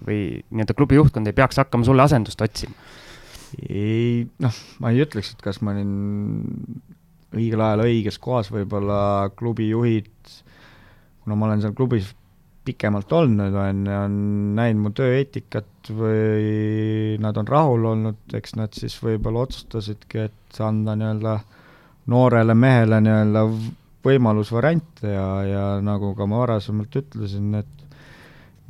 või 0.07 0.19
nii-öelda 0.49 0.77
klubi 0.77 0.97
juhtkond 0.97 1.29
ei 1.29 1.37
peaks 1.37 1.61
hakkama 1.61 1.85
sulle 1.87 2.05
asendust 2.05 2.41
otsima? 2.41 2.73
ei, 3.69 4.25
noh, 4.41 4.55
ma 4.81 4.89
ei 4.89 5.03
ütleks, 5.05 5.35
et 5.35 5.43
kas 5.45 5.59
ma 5.61 5.75
olin 5.75 5.91
õigel 7.33 7.61
ajal 7.65 7.85
õiges 7.87 8.19
kohas, 8.21 8.51
võib-olla 8.53 9.29
klubi 9.37 9.69
juhid, 9.69 10.11
kuna 11.23 11.37
ma 11.37 11.49
olen 11.49 11.63
seal 11.63 11.75
klubis 11.77 12.11
pikemalt 12.63 13.11
olnud, 13.11 13.55
on 13.59 13.87
on 13.91 14.17
näinud 14.55 14.85
mu 14.85 14.91
tööeetikat 14.95 15.91
või 15.91 17.17
nad 17.23 17.37
on 17.39 17.47
rahul 17.49 17.89
olnud, 17.91 18.21
eks 18.33 18.55
nad 18.55 18.75
siis 18.77 18.95
võib-olla 19.03 19.43
otsustasidki, 19.47 20.27
et 20.29 20.61
anda 20.63 20.95
nii-öelda 20.95 21.37
noorele 22.13 22.55
mehele 22.55 23.01
nii-öelda 23.03 23.45
võimalus 24.03 24.51
variante 24.51 25.11
ja, 25.11 25.27
ja 25.47 25.65
nagu 25.83 26.13
ka 26.15 26.27
ma 26.27 26.41
varasemalt 26.43 26.95
ütlesin, 27.03 27.53
et 27.59 27.83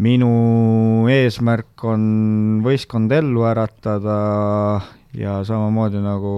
minu 0.01 1.05
eesmärk 1.09 1.85
on 1.85 2.03
võistkond 2.65 3.13
ellu 3.13 3.45
äratada 3.49 4.17
ja 5.17 5.39
samamoodi 5.45 6.01
nagu 6.01 6.33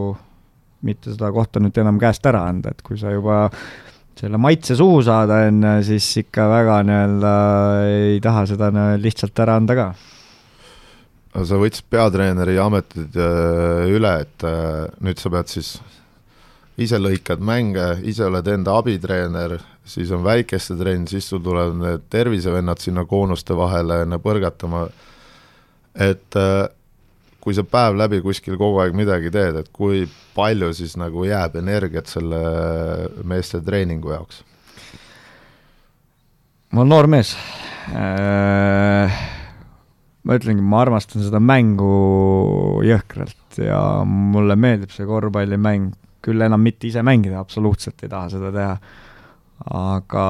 mitte 0.86 1.14
seda 1.14 1.32
kohta 1.34 1.62
nüüd 1.64 1.78
enam 1.82 2.00
käest 2.02 2.26
ära 2.30 2.46
anda, 2.50 2.74
et 2.76 2.84
kui 2.86 2.98
sa 3.00 3.14
juba 3.14 3.46
selle 4.16 4.40
maitse 4.40 4.78
suhu 4.80 5.02
saada 5.04 5.42
enne, 5.50 5.78
siis 5.84 6.06
ikka 6.22 6.48
väga 6.52 6.80
nii-öelda 6.88 7.32
ei 7.92 8.20
taha 8.24 8.46
seda 8.48 8.70
lihtsalt 9.02 9.42
ära 9.44 9.58
anda 9.60 9.76
ka. 9.76 9.88
sa 11.36 11.60
võtsid 11.60 11.90
peatreeneri 11.92 12.56
ametid 12.64 13.18
äh, 13.20 13.90
üle, 13.92 14.14
et 14.24 14.46
äh, 14.48 14.86
nüüd 15.04 15.20
sa 15.20 15.32
pead 15.34 15.52
siis, 15.52 15.74
ise 16.80 17.00
lõikad 17.00 17.44
mänge, 17.44 17.90
ise 18.08 18.24
oled 18.30 18.48
enda 18.48 18.78
abitreener, 18.80 19.58
siis 19.84 20.14
on 20.16 20.24
väikeste 20.24 20.78
trenn, 20.80 21.10
siis 21.12 21.28
sul 21.28 21.44
tulevad 21.44 21.76
need 21.82 22.08
tervisevennad 22.12 22.80
sinna 22.80 23.04
koonuste 23.10 23.58
vahele 23.58 24.06
põrgatama, 24.24 24.86
et 26.08 26.40
äh, 26.40 26.70
kui 27.46 27.54
sa 27.54 27.62
päev 27.62 27.94
läbi 27.94 28.24
kuskil 28.26 28.58
kogu 28.58 28.80
aeg 28.82 28.96
midagi 28.98 29.30
teed, 29.30 29.60
et 29.62 29.68
kui 29.74 30.08
palju 30.34 30.72
siis 30.74 30.96
nagu 30.98 31.28
jääb 31.28 31.60
energiat 31.62 32.10
selle 32.10 32.40
meeste 33.22 33.62
treeningu 33.62 34.16
jaoks? 34.16 34.42
ma 36.74 36.82
olen 36.82 36.90
noor 36.90 37.08
mees 37.14 37.36
äh,. 37.94 39.20
ma 40.26 40.38
ütlengi, 40.40 40.66
ma 40.66 40.82
armastan 40.82 41.22
seda 41.22 41.38
mängu 41.38 42.82
jõhkralt 42.88 43.62
ja 43.62 43.80
mulle 44.10 44.58
meeldib 44.58 44.90
see 44.92 45.06
korvpallimäng, 45.06 45.94
küll 46.26 46.42
enam 46.42 46.66
mitte 46.66 46.90
ise 46.90 47.06
mängida, 47.06 47.38
absoluutselt 47.38 48.02
ei 48.02 48.10
taha 48.10 48.32
seda 48.34 48.50
teha. 48.56 48.74
aga 49.70 50.26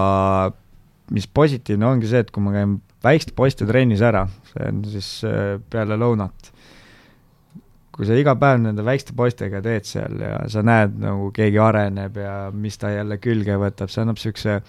mis 1.16 1.32
positiivne 1.32 1.88
ongi 1.88 2.11
see, 2.11 2.26
et 2.26 2.36
kui 2.36 2.43
ma 2.43 2.51
käin 2.57 2.76
väikeste 3.05 3.32
poiste 3.38 3.63
trennis 3.70 4.03
ära, 4.03 4.26
see 4.51 4.68
on 4.68 4.84
siis 4.91 5.09
äh, 5.24 5.55
peale 5.72 5.95
lõunat 6.01 6.51
kui 7.96 8.08
sa 8.08 8.18
iga 8.20 8.36
päev 8.39 8.60
nende 8.60 8.84
väikeste 8.84 9.16
poistega 9.16 9.62
teed 9.64 9.88
seal 9.88 10.20
ja 10.20 10.41
sa 10.52 10.64
näed 10.66 10.98
nagu 11.00 11.30
keegi 11.36 11.60
areneb 11.64 12.20
ja 12.20 12.36
mis 12.52 12.76
ta 12.82 12.91
jälle 12.91 13.18
külge 13.24 13.56
võtab, 13.62 13.91
see 13.91 14.04
annab 14.04 14.20
niisuguse 14.20 14.60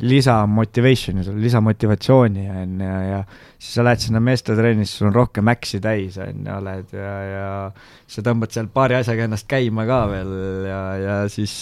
lisamotivation'i 0.00 1.22
sulle, 1.22 1.38
lisamotivatsiooni, 1.44 2.44
on 2.50 2.80
ju, 2.82 2.94
ja, 3.10 3.20
siis 3.60 3.76
sa 3.76 3.84
lähed 3.86 4.02
sinna 4.02 4.22
meestetrennis, 4.24 4.94
sul 4.96 5.10
on 5.12 5.14
rohkem 5.14 5.50
äksi 5.52 5.78
täis, 5.84 6.16
on 6.18 6.40
ju, 6.40 6.56
oled 6.56 6.96
ja, 6.96 7.12
ja 7.28 7.50
sa 8.10 8.24
tõmbad 8.26 8.54
seal 8.56 8.72
paari 8.74 8.98
asjaga 8.98 9.28
ennast 9.28 9.46
käima 9.50 9.86
ka 9.86 10.00
veel 10.10 10.32
ja, 10.66 10.80
ja 10.98 11.20
siis, 11.30 11.54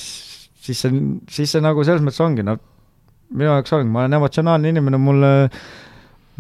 siis 0.65 0.81
see, 0.87 1.03
siis 1.29 1.53
see 1.53 1.65
nagu 1.65 1.85
selles 1.85 2.05
mõttes 2.07 2.23
ongi, 2.25 2.47
no 2.47 2.57
minu 3.33 3.51
jaoks 3.51 3.77
ongi, 3.77 3.91
ma 3.93 4.07
olen 4.07 4.17
emotsionaalne 4.23 4.73
inimene, 4.73 5.03
mulle, 5.03 5.35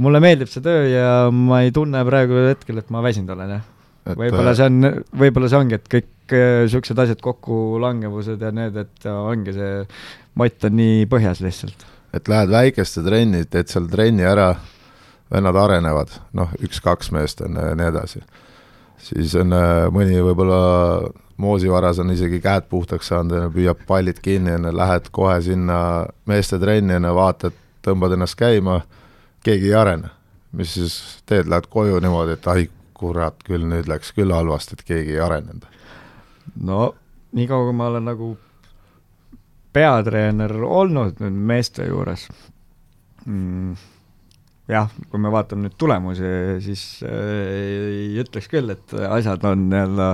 mulle 0.00 0.24
meeldib 0.24 0.48
see 0.54 0.64
töö 0.64 0.88
ja 0.88 1.12
ma 1.34 1.60
ei 1.66 1.76
tunne 1.76 2.06
praegu 2.08 2.46
hetkel, 2.46 2.80
et 2.80 2.94
ma 2.94 3.04
väsinud 3.04 3.36
olen, 3.36 3.56
jah 3.58 3.68
võib-olla 4.06 4.50
äh, 4.52 4.58
see 4.58 4.68
on, 4.70 4.90
võib-olla 5.22 5.50
see 5.50 5.62
ongi, 5.62 5.78
et 5.78 5.88
kõik 5.90 6.10
niisugused 6.32 6.98
äh, 6.98 7.06
asjad, 7.06 7.22
kokkulangevused 7.24 8.42
ja 8.42 8.52
need, 8.54 8.76
et 8.80 9.08
ongi 9.10 9.54
see 9.56 9.72
mott 10.38 10.68
on 10.68 10.78
nii 10.78 11.08
põhjas 11.10 11.42
lihtsalt. 11.44 11.86
et 12.12 12.28
lähed 12.28 12.52
väikeste 12.52 13.04
trenni, 13.04 13.44
teed 13.48 13.72
seal 13.72 13.88
trenni 13.92 14.24
ära, 14.28 14.52
vennad 15.32 15.56
arenevad, 15.56 16.12
noh, 16.36 16.52
üks-kaks 16.60 17.12
meest 17.14 17.40
on 17.44 17.56
ja 17.56 17.74
nii 17.78 17.90
edasi. 17.92 18.22
siis 19.02 19.34
on 19.38 19.54
äh, 19.56 19.88
mõni 19.94 20.20
võib-olla 20.22 20.62
moosivaras 21.42 21.98
on 21.98 22.12
isegi 22.14 22.40
käed 22.42 22.68
puhtaks 22.70 23.08
saanud 23.10 23.50
püüab 23.54 23.80
pallid 23.86 24.20
kinni 24.22 24.52
ja 24.54 24.74
lähed 24.76 25.08
kohe 25.10 25.40
sinna 25.42 25.78
meeste 26.26 26.58
trenni 26.62 26.98
ja 26.98 27.14
vaatad, 27.14 27.56
tõmbad 27.82 28.14
ennast 28.14 28.38
käima, 28.38 28.82
keegi 29.44 29.72
ei 29.72 29.78
arene. 29.78 30.10
mis 30.52 30.74
siis 30.74 30.94
teed, 31.26 31.48
lähed 31.48 31.66
koju 31.72 32.00
niimoodi, 32.04 32.34
et 32.36 32.46
ai, 32.52 32.66
kurat 33.02 33.42
küll, 33.46 33.66
nüüd 33.68 33.90
läks 33.90 34.14
küll 34.16 34.32
halvasti, 34.34 34.78
et 34.78 34.86
keegi 34.86 35.16
ei 35.16 35.22
arenenud. 35.24 35.66
no 36.62 36.80
niikaua, 37.36 37.68
kui 37.68 37.76
ma 37.76 37.90
olen 37.90 38.08
nagu 38.10 38.32
peatreener 39.72 40.52
olnud 40.62 41.20
nüüd 41.22 41.36
meeste 41.52 41.86
juures 41.88 42.26
mm,, 43.24 43.76
jah, 44.72 44.90
kui 45.10 45.20
me 45.20 45.32
vaatame 45.32 45.66
nüüd 45.66 45.76
tulemusi, 45.80 46.32
siis 46.64 46.82
äh, 47.06 47.28
ei 47.52 48.18
ütleks 48.22 48.50
küll, 48.52 48.72
et 48.74 48.96
asjad 49.08 49.44
on 49.48 49.68
nii-öelda 49.72 50.10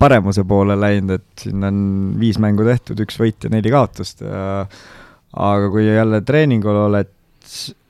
paremuse 0.00 0.46
poole 0.48 0.78
läinud, 0.80 1.20
et 1.20 1.44
siin 1.44 1.66
on 1.66 1.80
viis 2.20 2.40
mängu 2.40 2.64
tehtud, 2.66 3.00
üks 3.04 3.18
võit 3.20 3.44
ja 3.44 3.52
neli 3.52 3.72
kaotust 3.72 4.24
ja 4.24 4.64
aga 5.30 5.68
kui 5.70 5.84
jälle 5.86 6.22
treeningul 6.26 6.86
oled, 6.86 7.12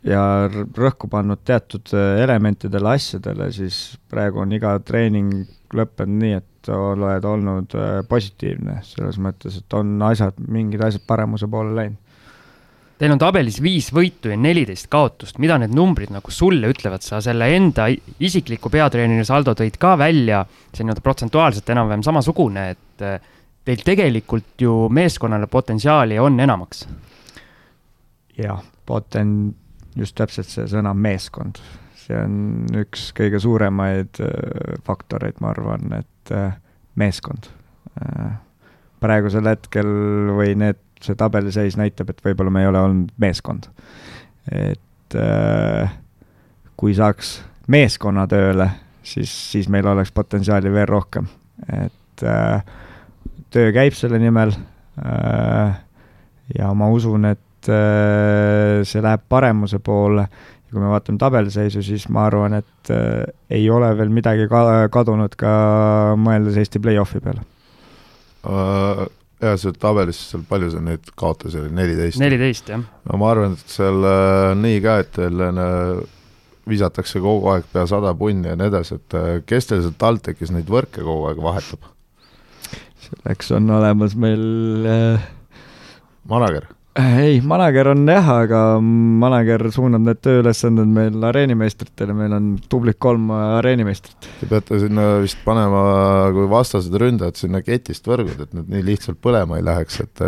ja 0.07 0.22
rõhku 0.51 1.09
pannud 1.12 1.42
teatud 1.44 1.92
äh, 1.96 2.20
elementidele, 2.24 2.94
asjadele, 2.96 3.51
siis 3.53 3.98
praegu 4.11 4.42
on 4.44 4.53
iga 4.57 4.76
treening 4.84 5.42
lõppenud 5.76 6.22
nii, 6.22 6.36
et 6.40 6.70
oled 6.74 7.26
olnud 7.26 7.74
äh, 7.78 7.98
positiivne, 8.09 8.80
selles 8.86 9.18
mõttes, 9.22 9.61
et 9.61 9.76
on 9.76 9.98
asjad, 10.09 10.38
mingid 10.48 10.82
asjad 10.86 11.05
paremuse 11.09 11.48
poole 11.51 11.76
läinud. 11.76 12.07
Teil 13.01 13.14
on 13.14 13.20
tabelis 13.20 13.57
viis 13.64 13.86
võitu 13.96 14.28
ja 14.28 14.36
neliteist 14.36 14.90
kaotust, 14.92 15.38
mida 15.40 15.57
need 15.57 15.72
numbrid 15.72 16.11
nagu 16.12 16.32
sulle 16.34 16.68
ütlevad, 16.68 17.01
sa 17.01 17.22
selle 17.24 17.46
enda 17.57 17.86
isikliku 18.20 18.68
peatreeneri 18.68 19.24
saldo 19.24 19.55
tõid 19.57 19.78
ka 19.80 19.94
välja, 19.96 20.42
see 20.68 20.84
nii-öelda 20.84 21.05
protsentuaalselt 21.07 21.72
enam-vähem 21.72 22.05
samasugune, 22.05 22.66
et 22.74 23.07
äh, 23.07 23.30
teil 23.64 23.80
tegelikult 23.86 24.61
ju 24.61 24.74
meeskonnale 24.92 25.48
potentsiaali 25.48 26.20
on 26.20 26.36
enamaks. 26.44 26.84
jah, 28.36 28.61
poten-, 28.88 29.55
just 29.99 30.16
täpselt 30.18 30.51
see 30.51 30.66
sõna 30.70 30.93
meeskond, 30.95 31.59
see 31.99 32.18
on 32.18 32.66
üks 32.82 33.11
kõige 33.16 33.41
suuremaid 33.43 34.20
äh, 34.24 34.76
faktoreid, 34.86 35.41
ma 35.43 35.53
arvan, 35.55 35.93
et 36.01 36.34
äh, 36.34 36.55
meeskond. 37.01 37.51
Äh, 38.01 38.32
praegusel 39.01 39.49
hetkel 39.49 39.91
või 40.36 40.55
need, 40.61 40.80
see 41.01 41.16
tabeliseis 41.18 41.78
näitab, 41.80 42.12
et 42.12 42.20
võib-olla 42.24 42.53
me 42.53 42.64
ei 42.64 42.70
ole 42.70 42.82
olnud 42.84 43.12
meeskond. 43.22 43.70
et 44.51 45.14
kui 46.80 46.95
saaks 46.97 47.30
meeskonna 47.70 48.26
tööle, 48.28 48.66
siis, 49.03 49.30
siis 49.53 49.68
meil 49.72 49.86
oleks 49.88 50.12
potentsiaali 50.16 50.72
veel 50.72 50.88
rohkem, 50.88 51.28
et 51.76 52.24
töö 53.53 53.72
käib 53.76 53.97
selle 53.97 54.20
nimel 54.20 54.53
ja 56.57 56.72
ma 56.76 56.88
usun, 56.93 57.28
et 57.30 57.43
et 57.61 57.70
äh, 57.74 58.80
see 58.88 59.02
läheb 59.04 59.26
paremuse 59.28 59.80
poole 59.84 60.24
ja 60.24 60.72
kui 60.72 60.80
me 60.80 60.90
vaatame 60.92 61.20
tabeliseisu, 61.20 61.82
siis 61.84 62.06
ma 62.12 62.26
arvan, 62.30 62.56
et 62.61 62.92
äh, 62.94 63.24
ei 63.52 63.68
ole 63.70 63.90
veel 63.98 64.12
midagi 64.14 64.48
ka 64.50 64.88
kadunud 64.92 65.36
ka 65.38 65.54
mõeldes 66.20 66.61
Eesti 66.61 66.82
play-off'i 66.82 67.22
peale 67.24 67.46
uh,. 68.48 69.08
Jaa, 69.40 69.54
see 69.56 69.72
tabelis 69.80 70.18
seal 70.28 70.42
palju 70.44 70.66
seal 70.68 70.82
neid 70.84 71.06
kaotusi 71.16 71.56
oli, 71.62 71.70
neliteist? 71.72 72.20
neliteist, 72.20 72.66
jah. 72.74 72.82
no 73.08 73.20
ma 73.22 73.30
arvan, 73.32 73.54
et 73.56 73.72
seal 73.72 74.04
nii 74.61 74.82
ka, 74.84 74.98
et 75.00 75.14
teil 75.16 75.40
uh, 75.48 76.02
visatakse 76.68 77.22
kogu 77.24 77.48
aeg 77.54 77.64
pea 77.72 77.86
sada 77.88 78.12
punni 78.18 78.52
ja 78.52 78.58
nii 78.61 78.68
edasi, 78.68 78.98
et 79.00 79.16
kes 79.48 79.70
teil 79.70 79.80
sealt 79.86 79.96
TalTechis 80.02 80.52
neid 80.52 80.68
võrke 80.68 81.00
kogu 81.00 81.30
aeg 81.30 81.40
vahetab? 81.40 81.88
selleks 83.06 83.48
on 83.56 83.72
olemas 83.80 84.12
meil 84.20 84.44
äh... 84.84 85.24
manager 86.28 86.68
ei, 86.99 87.41
manager 87.47 87.93
on 87.93 88.03
jah, 88.09 88.28
aga 88.45 88.61
manager 88.80 89.66
suunab 89.74 90.03
need 90.09 90.20
tööülesanded 90.24 90.91
meil 90.91 91.28
areenimeistritele, 91.30 92.16
meil 92.16 92.34
on 92.36 92.51
tublid 92.70 92.99
kolm 93.03 93.30
areenimeistrit. 93.36 94.28
Te 94.41 94.51
peate 94.51 94.80
sinna 94.82 95.07
vist 95.22 95.41
panema, 95.47 95.84
kui 96.34 96.49
vastased 96.51 96.95
ründajad, 97.03 97.38
sinna 97.38 97.62
ketist 97.66 98.11
võrgud, 98.11 98.43
et 98.43 98.55
need 98.57 98.70
nii 98.74 98.86
lihtsalt 98.93 99.20
põlema 99.22 99.61
ei 99.61 99.66
läheks, 99.66 100.03
et 100.07 100.24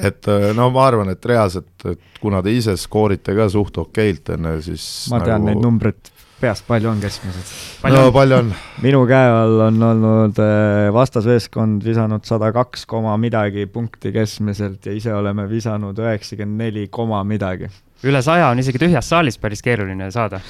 et 0.00 0.28
no 0.56 0.70
ma 0.72 0.86
arvan, 0.86 1.10
et 1.12 1.26
reaalselt, 1.26 1.72
et 1.90 2.20
kuna 2.22 2.40
te 2.42 2.52
ise 2.54 2.76
skoorite 2.78 3.34
ka 3.36 3.48
suht 3.52 3.78
okeilt, 3.82 4.30
on 4.36 4.52
ju, 4.54 4.62
siis 4.70 4.84
ma 5.12 5.20
tean 5.22 5.44
nagu... 5.44 5.50
neid 5.50 5.66
numbreid 5.66 6.10
peast, 6.40 6.64
palju 6.68 6.90
on 6.90 7.00
keskmiselt? 7.02 7.50
no 7.92 8.06
palju 8.14 8.38
on? 8.40 8.50
minu 8.84 9.02
käe 9.08 9.28
all 9.34 9.66
on 9.66 9.82
olnud 9.90 10.40
äh, 10.42 10.88
vastasmeeskond 10.94 11.84
visanud 11.84 12.24
sada 12.28 12.50
kaks 12.56 12.86
koma 12.90 13.16
midagi 13.20 13.66
punkti 13.70 14.12
keskmiselt 14.14 14.86
ja 14.86 14.96
ise 14.96 15.14
oleme 15.14 15.46
visanud 15.50 15.98
üheksakümmend 16.00 16.64
neli 16.64 16.86
koma 16.92 17.22
midagi. 17.24 17.70
üle 18.04 18.22
saja 18.24 18.48
on 18.50 18.62
isegi 18.62 18.80
tühjas 18.80 19.08
saalis 19.12 19.38
päris 19.38 19.62
keeruline 19.62 20.10
saada 20.14 20.40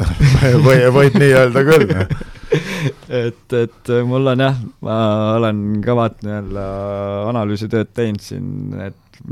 või, 0.66 0.78
võib 0.94 1.18
nii 1.18 1.34
öelda 1.42 1.66
küll 1.66 1.90
et, 3.22 3.58
et 3.58 3.94
mul 4.06 4.34
on 4.34 4.46
jah, 4.46 4.58
ma 4.84 4.96
olen 5.38 5.82
kõvat 5.84 6.20
nii-öelda 6.26 6.66
analüüsitööd 7.32 7.92
teinud 7.96 8.22
siin, 8.22 8.50
et 8.88 9.22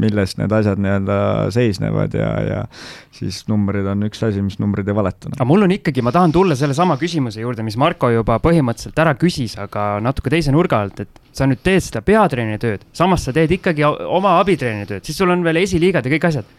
milles 0.00 0.36
need 0.38 0.52
asjad 0.54 0.80
nii-öelda 0.82 1.18
seisnevad 1.54 2.14
ja, 2.16 2.30
ja 2.46 2.60
siis 3.14 3.42
numbrid 3.50 3.86
on 3.90 4.06
üks 4.08 4.22
asi, 4.26 4.42
mis 4.44 4.58
numbrid 4.62 4.88
ei 4.88 4.96
valeta. 4.96 5.32
aga 5.34 5.48
mul 5.48 5.66
on 5.66 5.74
ikkagi, 5.74 6.04
ma 6.04 6.12
tahan 6.14 6.34
tulla 6.34 6.56
sellesama 6.58 6.98
küsimuse 7.00 7.42
juurde, 7.42 7.66
mis 7.66 7.78
Marko 7.80 8.10
juba 8.12 8.38
põhimõtteliselt 8.44 9.02
ära 9.02 9.14
küsis, 9.18 9.58
aga 9.60 9.90
natuke 10.04 10.32
teise 10.32 10.54
nurga 10.54 10.82
alt, 10.84 11.02
et 11.04 11.22
sa 11.34 11.48
nüüd 11.48 11.62
teed 11.64 11.84
seda 11.84 12.02
peatreeneri 12.06 12.62
tööd, 12.62 12.86
samas 12.96 13.26
sa 13.26 13.34
teed 13.34 13.52
ikkagi 13.58 13.86
oma 13.86 14.38
abitreeneri 14.42 14.88
tööd, 14.94 15.06
siis 15.06 15.18
sul 15.18 15.34
on 15.34 15.44
veel 15.46 15.62
esiliigad 15.64 16.06
ja 16.06 16.14
kõik 16.16 16.30
asjad. 16.30 16.56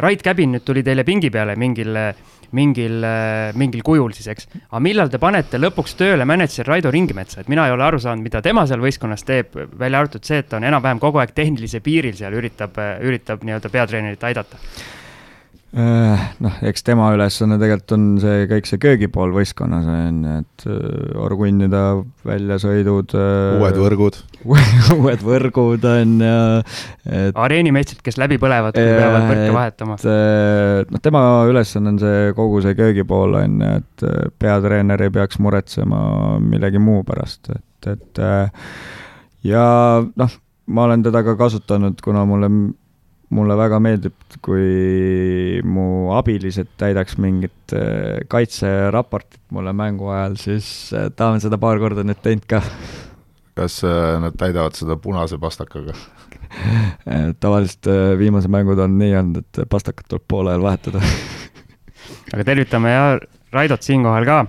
Rait 0.00 0.22
Käbin 0.24 0.54
nüüd 0.54 0.64
tuli 0.64 0.84
teile 0.86 1.04
pingi 1.04 1.28
peale 1.30 1.56
mingil 1.60 1.98
mingil, 2.52 3.04
mingil 3.56 3.82
kujul 3.84 4.12
siis, 4.12 4.28
eks. 4.32 4.48
aga 4.68 4.80
millal 4.84 5.10
te 5.12 5.20
panete 5.20 5.60
lõpuks 5.60 5.96
tööle 5.96 6.26
mänedžer 6.28 6.68
Raido 6.68 6.92
Ringimetsa, 6.92 7.40
et 7.40 7.48
mina 7.52 7.66
ei 7.68 7.72
ole 7.72 7.86
aru 7.86 8.00
saanud, 8.02 8.24
mida 8.24 8.42
tema 8.44 8.66
seal 8.68 8.82
võistkonnas 8.84 9.24
teeb, 9.24 9.56
välja 9.80 10.02
arvatud 10.02 10.24
see, 10.28 10.42
et 10.42 10.50
ta 10.50 10.58
on 10.60 10.66
enam-vähem 10.68 11.00
kogu 11.00 11.22
aeg 11.22 11.32
tehnilise 11.36 11.80
piiril 11.84 12.16
seal, 12.18 12.36
üritab, 12.36 12.76
üritab 13.00 13.46
nii-öelda 13.48 13.72
peatreenerit 13.72 14.28
aidata 14.28 14.60
noh, 15.72 16.56
eks 16.68 16.84
tema 16.84 17.06
ülesanne 17.14 17.56
tegelikult 17.60 17.94
on 17.96 18.02
see 18.20 18.44
kõik 18.50 18.66
see 18.68 18.80
köögipool 18.82 19.30
võistkonnas 19.32 19.86
on 19.88 20.18
ju, 20.26 20.34
et 20.42 20.66
äh, 20.68 21.14
orgunnida 21.24 21.82
väljasõidud. 22.28 23.14
Äh, 23.16 23.62
uued 23.62 23.78
võrgud 23.80 24.18
uued 24.98 25.24
võrgud 25.24 25.86
on 25.88 26.14
ju, 26.20 26.42
et. 27.08 27.40
areenimeistrid, 27.40 28.02
kes 28.04 28.20
läbi 28.20 28.36
põlevad, 28.42 28.76
kui 28.76 28.84
peavad 28.84 29.28
võrke 29.30 29.56
vahetama. 29.56 29.98
noh, 30.92 31.02
tema 31.04 31.24
ülesanne 31.48 31.94
on 31.94 32.02
see 32.02 32.36
kogu 32.36 32.60
see 32.64 32.76
köögipool 32.76 33.40
on 33.40 33.58
ju, 33.64 33.72
et 33.80 34.06
peatreener 34.42 35.08
ei 35.08 35.14
peaks 35.14 35.40
muretsema 35.40 36.36
millegi 36.42 36.82
muu 36.82 37.00
pärast, 37.08 37.48
et, 37.54 37.92
et 37.94 38.24
ja 39.48 39.64
noh, 40.04 40.38
ma 40.72 40.86
olen 40.86 41.02
teda 41.04 41.24
ka 41.26 41.36
kasutanud, 41.40 42.00
kuna 42.04 42.26
mulle 42.28 42.50
mulle 43.32 43.56
väga 43.58 43.78
meeldib, 43.82 44.14
kui 44.44 45.60
mu 45.64 46.12
abilised 46.16 46.72
täidaks 46.80 47.18
mingit 47.22 47.74
äh, 47.76 48.20
kaitseraportit 48.30 49.40
mulle 49.54 49.72
mängu 49.76 50.10
ajal, 50.12 50.36
siis 50.40 50.66
äh, 50.96 51.08
ta 51.16 51.32
on 51.32 51.42
seda 51.42 51.58
paar 51.60 51.80
korda 51.82 52.04
nüüd 52.06 52.20
teinud 52.24 52.46
ka. 52.50 52.62
kas 53.58 53.80
äh, 53.88 54.16
nad 54.22 54.36
täidavad 54.38 54.76
seda 54.78 54.98
punase 55.00 55.40
pastakaga? 55.40 55.96
Tavaliselt 57.42 57.88
viimased 58.20 58.52
mängud 58.52 58.80
on 58.84 58.98
nii 59.00 59.14
olnud, 59.16 59.44
et 59.44 59.62
pastakat 59.72 60.08
tuleb 60.08 60.26
poole 60.28 60.52
ajal 60.52 60.66
vahetada. 60.66 61.00
Aga 62.32 62.44
tervitame 62.44 62.92
ja 62.92 63.06
Raidot 63.52 63.84
siinkohal 63.84 64.28
ka 64.28 64.42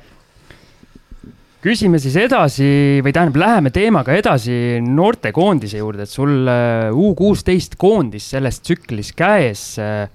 küsime 1.63 1.99
siis 2.01 2.15
edasi 2.19 2.99
või 3.03 3.13
tähendab, 3.15 3.39
läheme 3.39 3.71
teemaga 3.73 4.15
edasi 4.17 4.81
noortekoondise 4.83 5.79
juurde, 5.79 6.03
et 6.03 6.11
sul 6.11 6.49
äh, 6.51 6.89
U 6.91 7.13
kuusteist 7.15 7.77
koondis 7.79 8.27
selles 8.33 8.59
tsüklis 8.59 9.13
käes, 9.15 9.63
äh, 9.79 10.09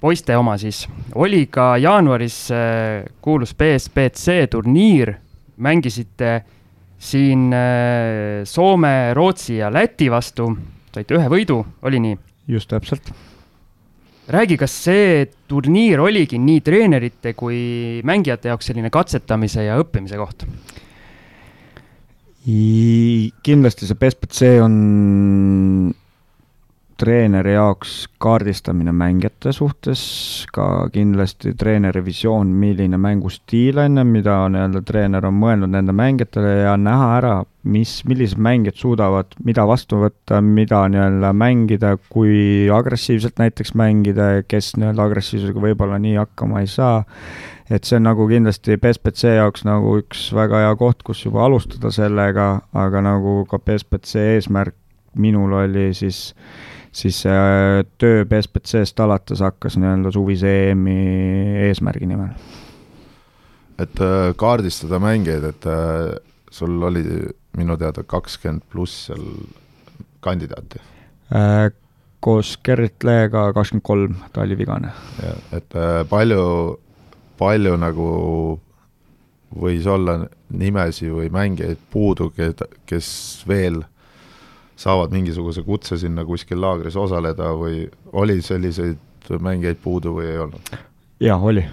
poiste 0.00 0.36
oma 0.36 0.58
siis, 0.60 0.84
oli 1.16 1.46
ka 1.52 1.74
jaanuaris 1.80 2.40
äh, 2.52 3.06
kuulus 3.24 3.54
BSBC 3.56 4.50
turniir, 4.52 5.14
mängisite 5.56 6.42
siin 6.96 7.48
Soome, 8.48 8.92
Rootsi 9.16 9.58
ja 9.58 9.68
Läti 9.72 10.08
vastu, 10.12 10.48
saite 10.92 11.16
ühe 11.16 11.32
võidu, 11.32 11.62
oli 11.88 12.02
nii? 12.04 12.20
just 12.52 12.70
täpselt 12.70 13.10
räägi, 14.32 14.56
kas 14.58 14.72
see 14.86 15.26
turniir 15.48 16.00
oligi 16.02 16.38
nii 16.42 16.62
treenerite 16.66 17.34
kui 17.38 18.00
mängijate 18.06 18.50
jaoks 18.50 18.72
selline 18.72 18.90
katsetamise 18.94 19.66
ja 19.68 19.78
õppimise 19.82 20.18
koht? 20.20 20.46
kindlasti 22.46 23.88
see 23.88 23.98
BSBC 23.98 24.50
on 24.62 24.74
treeneri 26.96 27.56
jaoks 27.56 28.06
kaardistamine 28.22 28.92
mängijate 28.94 29.52
suhtes, 29.52 30.02
ka 30.54 30.88
kindlasti 30.94 31.52
treeneri 31.58 32.04
visioon, 32.06 32.54
milline 32.56 33.00
mängustiil 33.02 33.82
on 33.82 34.00
ja 34.00 34.04
mida 34.06 34.38
nii-öelda 34.52 34.82
treener 34.86 35.26
on 35.28 35.36
mõelnud 35.42 35.74
nende 35.74 35.92
mängijatele 35.96 36.54
ja 36.62 36.76
näha 36.80 37.10
ära, 37.18 37.34
mis, 37.66 37.98
millised 38.08 38.40
mängijad 38.42 38.78
suudavad 38.80 39.34
mida 39.44 39.66
vastu 39.68 40.00
võtta, 40.04 40.40
mida 40.44 40.84
nii-öelda 40.92 41.32
mängida, 41.36 41.96
kui 42.12 42.70
agressiivselt 42.72 43.40
näiteks 43.42 43.74
mängida 43.78 44.30
ja 44.38 44.46
kes 44.46 44.74
nii-öelda 44.78 45.08
agressiivsusega 45.10 45.66
võib-olla 45.66 45.98
nii 46.02 46.16
hakkama 46.20 46.62
ei 46.62 46.70
saa. 46.70 47.04
et 47.70 47.84
see 47.84 47.98
on 47.98 48.06
nagu 48.06 48.28
kindlasti 48.30 48.78
BSBC 48.78 49.36
jaoks 49.40 49.66
nagu 49.66 49.96
üks 49.98 50.28
väga 50.34 50.62
hea 50.62 50.74
koht, 50.78 51.02
kus 51.02 51.24
juba 51.24 51.44
alustada 51.48 51.90
sellega, 51.90 52.48
aga 52.74 53.02
nagu 53.02 53.42
ka 53.50 53.58
BSBC 53.58 54.32
eesmärk 54.36 54.76
minul 55.16 55.52
oli 55.64 55.90
siis 55.96 56.30
siis 56.96 57.18
see 57.24 57.32
äh, 57.32 57.82
töö 58.00 58.24
BSBC-st 58.28 59.00
alates 59.04 59.42
hakkas 59.44 59.76
nii-öelda 59.80 60.12
suvise 60.14 60.52
EM-i 60.70 60.96
eesmärgi 61.68 62.08
nimel. 62.08 62.32
et 63.78 64.00
äh, 64.00 64.30
kaardistada 64.36 65.00
mängijaid, 65.02 65.44
et 65.50 65.66
äh, 65.68 66.14
sul 66.50 66.82
oli 66.82 67.04
minu 67.56 67.76
teada 67.80 68.04
kakskümmend 68.06 68.64
pluss 68.72 69.08
seal 69.08 69.24
kandidaati? 70.24 70.82
koos 72.20 72.56
Gerrit 72.64 73.04
Leega 73.04 73.52
kakskümmend 73.54 73.84
kolm, 73.86 74.14
ta 74.32 74.42
oli 74.42 74.58
vigane. 74.58 74.92
et 75.52 75.74
äh, 75.74 76.02
palju, 76.08 76.78
palju 77.38 77.76
nagu 77.76 78.08
võis 79.56 79.86
olla 79.86 80.18
nimesi 80.50 81.10
või 81.10 81.30
mängijaid 81.32 81.78
puudu, 81.90 82.30
kes 82.86 83.10
veel 83.48 83.82
saavad 84.76 85.14
mingisuguse 85.14 85.62
kutse 85.64 85.98
sinna 85.98 86.24
kuskil 86.28 86.60
laagris 86.60 86.96
osaleda 86.96 87.52
või 87.56 87.86
oli 88.12 88.40
selliseid 88.44 89.30
mängijaid 89.40 89.80
puudu 89.82 90.12
või 90.18 90.30
ei 90.32 90.38
olnud? 90.44 90.76
jah, 91.20 91.42
oli. 91.42 91.64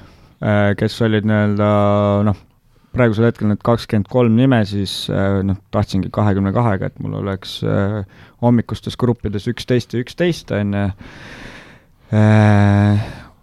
Äh, 0.43 0.73
kes 0.79 1.01
olid 1.01 1.27
nii-öelda 1.27 1.69
noh, 2.27 2.39
praegusel 2.93 3.27
hetkel 3.27 3.49
need 3.49 3.61
kakskümmend 3.65 4.09
kolm 4.11 4.37
nime, 4.37 4.61
siis 4.69 5.07
äh, 5.11 5.41
noh, 5.45 5.59
tahtsingi 5.73 6.11
kahekümne 6.13 6.53
kahega, 6.55 6.91
et 6.91 7.03
mul 7.03 7.17
oleks 7.21 7.59
äh, 7.67 8.01
hommikustes 8.43 8.97
gruppides 8.99 9.47
üksteist 9.51 9.95
ja 9.95 10.03
üksteist, 10.03 10.51
on 10.55 10.77
ju. 10.77 10.87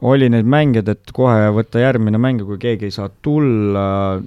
oli 0.06 0.28
neid 0.30 0.46
mängijaid, 0.46 0.88
et 0.92 1.10
kohe 1.16 1.48
võtta 1.56 1.80
järgmine 1.82 2.20
mäng 2.22 2.38
ja 2.42 2.46
kui 2.46 2.60
keegi 2.62 2.86
ei 2.86 2.94
saa 2.94 3.08
tulla, 3.22 4.20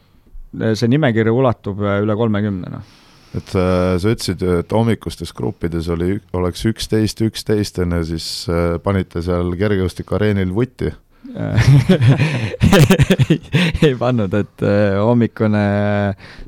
see 0.51 0.89
nimekiri 0.91 1.32
ulatub 1.32 1.80
üle 1.80 2.17
kolmekümne, 2.19 2.74
noh 2.74 2.91
et 3.34 3.55
äh, 3.57 3.95
sa 3.97 4.13
ütlesid, 4.13 4.43
et 4.59 4.74
hommikustes 4.74 5.34
gruppides 5.36 5.89
oli, 5.93 6.17
oleks 6.38 6.65
üksteist, 6.69 7.24
üksteist, 7.26 7.80
on 7.82 7.97
ju, 7.97 8.03
siis 8.13 8.28
äh, 8.51 8.76
panite 8.84 9.24
seal 9.26 9.55
kergejõustikuareenil 9.57 10.53
vutti 10.53 10.91
ei 13.88 13.95
pannud, 13.99 14.34
et 14.36 14.63
äh, 14.67 14.99
hommikune 14.99 15.63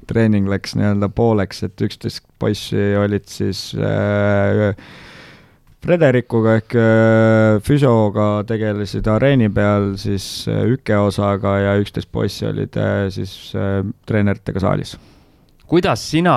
treening 0.09 0.49
läks 0.51 0.75
nii-öelda 0.75 1.07
pooleks, 1.15 1.63
et 1.65 1.85
üksteist 1.87 2.25
poissi 2.39 2.83
olid 2.99 3.27
siis 3.31 3.69
äh, 3.79 4.75
Frederikuga 5.85 6.55
ehk 6.57 6.73
äh, 6.81 7.59
füsioga 7.65 8.29
tegelesid 8.49 9.05
areeni 9.11 9.51
peal 9.53 9.91
siis 10.01 10.47
äh, 10.49 10.63
üke 10.73 10.97
osaga 10.97 11.59
ja 11.61 11.75
üksteist 11.81 12.09
poissi 12.11 12.47
olid 12.49 12.77
äh, 12.81 13.05
siis 13.13 13.35
äh, 13.53 13.83
treeneritega 14.09 14.63
saalis. 14.63 14.95
Kuidas 15.69 16.01
sina 16.09 16.35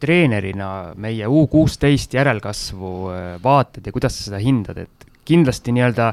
treenerina 0.00 0.92
meie 1.00 1.28
U 1.28 1.46
kuusteist 1.48 2.14
järelkasvu 2.18 2.92
äh, 3.12 3.24
vaatad 3.42 3.88
ja 3.88 3.96
kuidas 3.96 4.18
sa 4.18 4.28
seda 4.28 4.42
hindad, 4.44 4.84
et 4.84 5.08
kindlasti 5.26 5.72
nii-öelda 5.72 6.12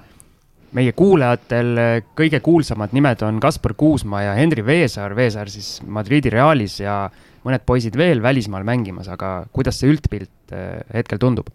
meie 0.74 0.94
kuulajatel 0.98 1.78
äh, 1.80 1.92
kõige 2.18 2.40
kuulsamad 2.44 2.96
nimed 2.96 3.22
on 3.26 3.40
Kaspar 3.44 3.76
Kuusma 3.78 4.24
ja 4.26 4.34
Henri 4.38 4.66
Veesaar, 4.66 5.16
Veesaar 5.18 5.52
siis 5.52 5.78
Madridi 5.86 6.32
Realis 6.34 6.80
ja 6.82 7.06
mõned 7.44 7.66
poisid 7.68 7.98
veel 8.00 8.24
välismaal 8.24 8.66
mängimas, 8.68 9.10
aga 9.12 9.44
kuidas 9.54 9.82
see 9.82 9.92
üldpilt 9.94 10.56
äh, 10.56 10.82
hetkel 10.94 11.22
tundub? 11.22 11.52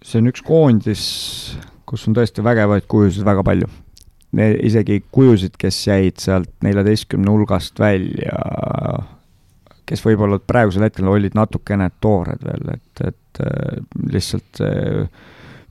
see 0.00 0.22
on 0.22 0.30
üks 0.30 0.40
koondis, 0.40 1.04
kus 1.84 2.06
on 2.08 2.16
tõesti 2.16 2.42
vägevaid 2.44 2.86
kujusid 2.88 3.26
väga 3.26 3.44
palju 3.44 3.68
isegi 4.64 5.00
kujusid, 5.10 5.56
kes 5.58 5.80
jäid 5.88 6.20
sealt 6.22 6.52
neljateistkümne 6.64 7.32
hulgast 7.32 7.80
välja 7.82 8.38
kes 9.90 10.04
võib-olla 10.06 10.38
praegusel 10.38 10.86
hetkel 10.86 11.08
olid 11.10 11.34
natukene 11.34 11.90
toored 12.02 12.44
veel, 12.46 12.74
et, 12.76 13.04
et 13.10 13.42
äh, 13.44 13.82
lihtsalt 14.14 14.62
see 14.62 15.04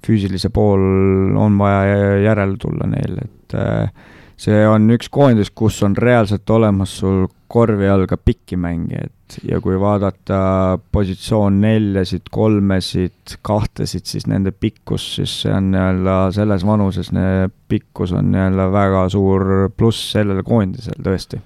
füüsilise 0.05 0.49
pool 0.53 1.35
on 1.37 1.57
vaja 1.59 2.15
järele 2.23 2.57
tulla 2.61 2.87
neil, 2.89 3.19
et 3.23 3.55
äh, 3.57 3.91
see 4.39 4.61
on 4.67 4.87
üks 4.95 5.09
koondis, 5.11 5.51
kus 5.51 5.81
on 5.83 5.97
reaalselt 5.99 6.49
olemas 6.55 6.93
sul 7.01 7.27
korvi 7.49 7.89
all 7.89 8.05
ka 8.09 8.17
pikki 8.17 8.59
mängijaid. 8.61 9.15
Ja 9.45 9.59
kui 9.61 9.75
vaadata 9.77 10.79
positsioon 10.93 11.59
neljasid, 11.61 12.31
kolmesid, 12.33 13.35
kahtesid, 13.45 14.07
siis 14.09 14.25
nende 14.29 14.53
pikkus, 14.55 15.05
siis 15.19 15.35
see 15.43 15.53
on 15.53 15.69
nii-öelda 15.73 16.15
selles 16.33 16.65
vanuses, 16.65 17.11
pikkus 17.69 18.13
on 18.17 18.31
nii-öelda 18.33 18.69
väga 18.73 19.03
suur 19.13 19.45
pluss 19.77 20.13
sellele 20.15 20.45
koondisele 20.45 21.03
tõesti. 21.05 21.41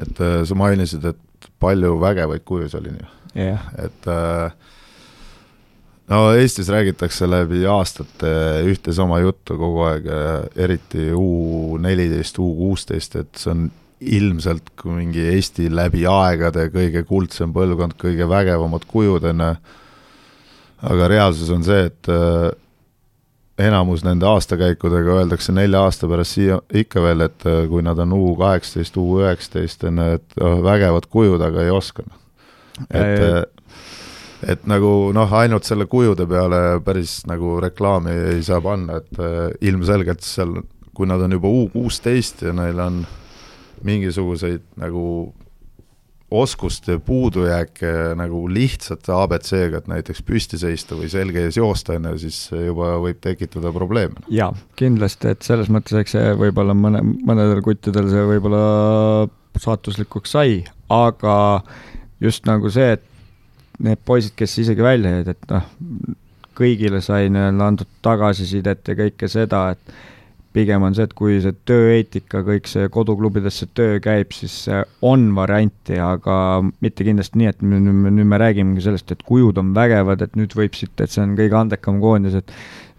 et 0.00 0.20
äh, 0.22 0.36
sa 0.46 0.54
mainisid, 0.54 1.04
et 1.04 1.48
palju 1.60 1.96
vägevaid 2.00 2.44
kujusid 2.46 2.78
oli 2.80 2.94
nii. 2.94 3.08
Yeah.. 3.34 3.66
et 3.78 4.06
äh, 4.10 4.52
no 6.10 6.22
Eestis 6.34 6.68
räägitakse 6.72 7.28
läbi 7.30 7.64
aastate 7.70 8.30
ühte 8.66 8.94
sama 8.96 9.20
juttu 9.22 9.58
kogu 9.58 9.84
aeg, 9.88 10.08
eriti 10.56 11.10
U 11.14 11.76
neliteist, 11.80 12.40
U 12.42 12.50
kuusteist, 12.58 13.16
et 13.20 13.38
see 13.38 13.52
on 13.54 13.68
ilmselt 14.00 14.72
kui 14.80 14.94
mingi 14.96 15.22
Eesti 15.34 15.68
läbi 15.72 16.06
aegade 16.08 16.68
kõige 16.72 17.04
kuldsem 17.08 17.52
põlvkond, 17.52 17.98
kõige 18.00 18.28
vägevamad 18.28 18.86
kujud, 18.88 19.26
on 19.28 19.44
ju, 19.44 19.52
aga 20.90 21.08
reaalsus 21.12 21.50
on 21.52 21.64
see, 21.66 21.84
et 21.90 22.08
äh, 22.12 22.48
enamus 23.60 24.04
nende 24.06 24.28
aastakäikudega 24.30 25.18
öeldakse 25.20 25.52
nelja 25.52 25.84
aasta 25.84 26.08
pärast 26.08 26.38
siia 26.38 26.60
ikka 26.72 27.04
veel, 27.04 27.26
et 27.28 27.44
äh, 27.48 27.66
kui 27.68 27.84
nad 27.84 28.00
on 28.00 28.16
U 28.16 28.34
kaheksateist, 28.40 28.96
U 28.96 29.20
üheksateist, 29.20 29.84
on 29.90 30.00
ju, 30.00 30.18
et 30.20 30.40
oh, 30.40 30.58
vägevad 30.64 31.10
kujud, 31.12 31.44
aga 31.44 31.66
ei 31.66 31.74
oska. 31.74 32.06
et, 32.88 33.20
äh, 33.20 33.42
et 34.48 34.66
nagu 34.70 35.10
noh, 35.16 35.32
ainult 35.40 35.68
selle 35.68 35.86
kujude 35.90 36.26
peale 36.30 36.80
päris 36.84 37.20
nagu 37.28 37.58
reklaami 37.62 38.14
ei 38.34 38.44
saa 38.46 38.60
panna, 38.64 39.00
et 39.00 39.20
äh, 39.20 39.50
ilmselgelt 39.70 40.24
seal, 40.24 40.60
kui 40.96 41.08
nad 41.08 41.22
on 41.24 41.36
juba 41.36 41.50
U 41.50 41.68
kuusteist 41.72 42.44
ja 42.46 42.54
neil 42.56 42.80
on 42.80 43.02
mingisuguseid 43.86 44.64
nagu 44.80 45.04
oskuste 46.30 46.98
puudujääke 47.02 48.14
nagu 48.14 48.44
lihtsate 48.48 49.12
abc-ga, 49.12 49.80
et 49.80 49.88
näiteks 49.90 50.22
püsti 50.22 50.60
seista 50.60 50.94
või 50.94 51.10
selge 51.10 51.42
ees 51.42 51.58
joosta, 51.58 51.96
on 51.98 52.12
ju, 52.12 52.20
siis 52.22 52.38
juba 52.54 52.92
võib 53.02 53.18
tekitada 53.22 53.72
probleeme. 53.74 54.22
jaa, 54.30 54.52
kindlasti, 54.78 55.34
et 55.34 55.46
selles 55.46 55.70
mõttes, 55.72 55.96
eks 55.98 56.14
see 56.14 56.32
võib-olla 56.38 56.76
mõne, 56.78 57.02
mõnedel 57.02 57.62
kuttidel 57.66 58.12
see 58.12 58.26
võib-olla 58.30 58.62
saatuslikuks 59.58 60.36
sai, 60.36 60.60
aga 60.94 61.34
just 62.22 62.46
nagu 62.46 62.70
see, 62.70 62.94
et 62.94 63.09
need 63.86 64.00
poisid, 64.06 64.36
kes 64.38 64.58
isegi 64.64 64.84
välja 64.84 65.18
jäid, 65.18 65.32
et 65.34 65.50
noh, 65.52 65.66
kõigile 66.60 67.00
sai 67.04 67.30
nii-öelda 67.32 67.68
antud 67.72 67.90
tagasisidet 68.04 68.88
ja 68.90 68.96
kõike 68.98 69.28
seda, 69.30 69.70
et 69.74 69.94
pigem 70.54 70.82
on 70.82 70.94
see, 70.96 71.06
et 71.06 71.14
kui 71.16 71.38
see 71.42 71.54
tööeetika, 71.68 72.42
kõik 72.46 72.66
see 72.70 72.88
koduklubidesse 72.92 73.68
töö 73.76 74.00
käib, 74.02 74.34
siis 74.34 74.64
on 75.06 75.28
varianti, 75.36 75.98
aga 76.02 76.36
mitte 76.82 77.06
kindlasti 77.06 77.40
nii, 77.40 77.52
et 77.52 77.62
nüüd, 77.62 77.86
nüüd 78.10 78.28
me 78.28 78.40
räägimegi 78.42 78.84
sellest, 78.88 79.14
et 79.14 79.22
kujud 79.26 79.60
on 79.62 79.72
vägevad, 79.76 80.24
et 80.26 80.34
nüüd 80.38 80.54
võib 80.58 80.74
siit, 80.78 80.96
et 80.98 81.12
see 81.12 81.22
on 81.22 81.36
kõige 81.38 81.58
andekam 81.60 82.00
koondis, 82.02 82.40
et 82.40 82.50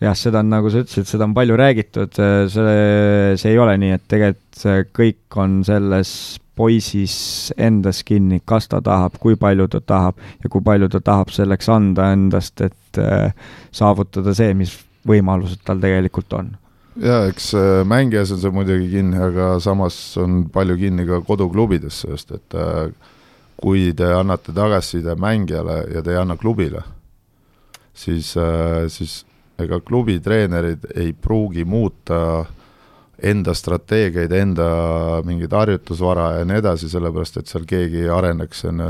jah, 0.02 0.16
seda 0.18 0.42
on, 0.42 0.52
nagu 0.54 0.72
sa 0.72 0.86
ütlesid, 0.86 1.10
seda 1.12 1.28
on 1.28 1.36
palju 1.38 1.60
räägitud, 1.60 2.22
see, 2.56 3.36
see 3.42 3.52
ei 3.52 3.60
ole 3.62 3.76
nii, 3.84 3.98
et 4.00 4.08
tegelikult 4.12 4.62
see 4.62 4.88
kõik 4.96 5.42
on 5.42 5.60
selles 5.68 6.14
poisis 6.62 7.16
endas 7.58 8.04
kinni, 8.06 8.42
kas 8.46 8.70
ta 8.70 8.82
tahab, 8.86 9.18
kui 9.22 9.38
palju 9.40 9.66
ta 9.74 9.82
tahab 9.82 10.22
ja 10.44 10.50
kui 10.54 10.62
palju 10.66 10.92
ta 10.94 11.02
tahab 11.02 11.34
selleks 11.34 11.70
anda 11.74 12.12
endast, 12.14 12.62
et 12.62 13.02
äh, 13.02 13.32
saavutada 13.74 14.36
see, 14.38 14.54
mis 14.58 14.76
võimalused 15.08 15.64
tal 15.66 15.82
tegelikult 15.82 16.38
on. 16.38 16.52
Jaa, 17.02 17.26
eks 17.32 17.54
äh, 17.58 17.82
mängijas 17.88 18.34
on 18.36 18.42
see 18.44 18.54
muidugi 18.54 18.92
kinni, 18.92 19.18
aga 19.24 19.56
samas 19.64 19.98
on 20.22 20.44
palju 20.54 20.78
kinni 20.78 21.08
ka 21.10 21.22
koduklubides, 21.26 22.04
sest 22.04 22.36
et 22.38 22.58
äh, 22.60 22.92
kui 23.62 23.90
te 23.98 24.12
annate 24.14 24.54
tagasiside 24.56 25.16
mängijale 25.22 25.86
ja 25.96 26.04
te 26.04 26.14
ei 26.14 26.22
anna 26.22 26.38
klubile, 26.38 26.84
siis, 27.94 28.34
äh, 28.38 28.86
siis 28.92 29.22
ega 29.62 29.80
klubi 29.86 30.20
treenerid 30.20 30.90
ei 30.96 31.14
pruugi 31.14 31.66
muuta 31.66 32.44
enda 33.22 33.54
strateegiaid, 33.54 34.32
enda 34.32 34.68
mingeid 35.26 35.54
harjutusvara 35.54 36.32
ja 36.40 36.46
nii 36.50 36.58
edasi, 36.62 36.90
sellepärast 36.90 37.38
et 37.38 37.52
seal 37.52 37.68
keegi 37.70 38.08
areneks 38.10 38.66
on 38.72 38.84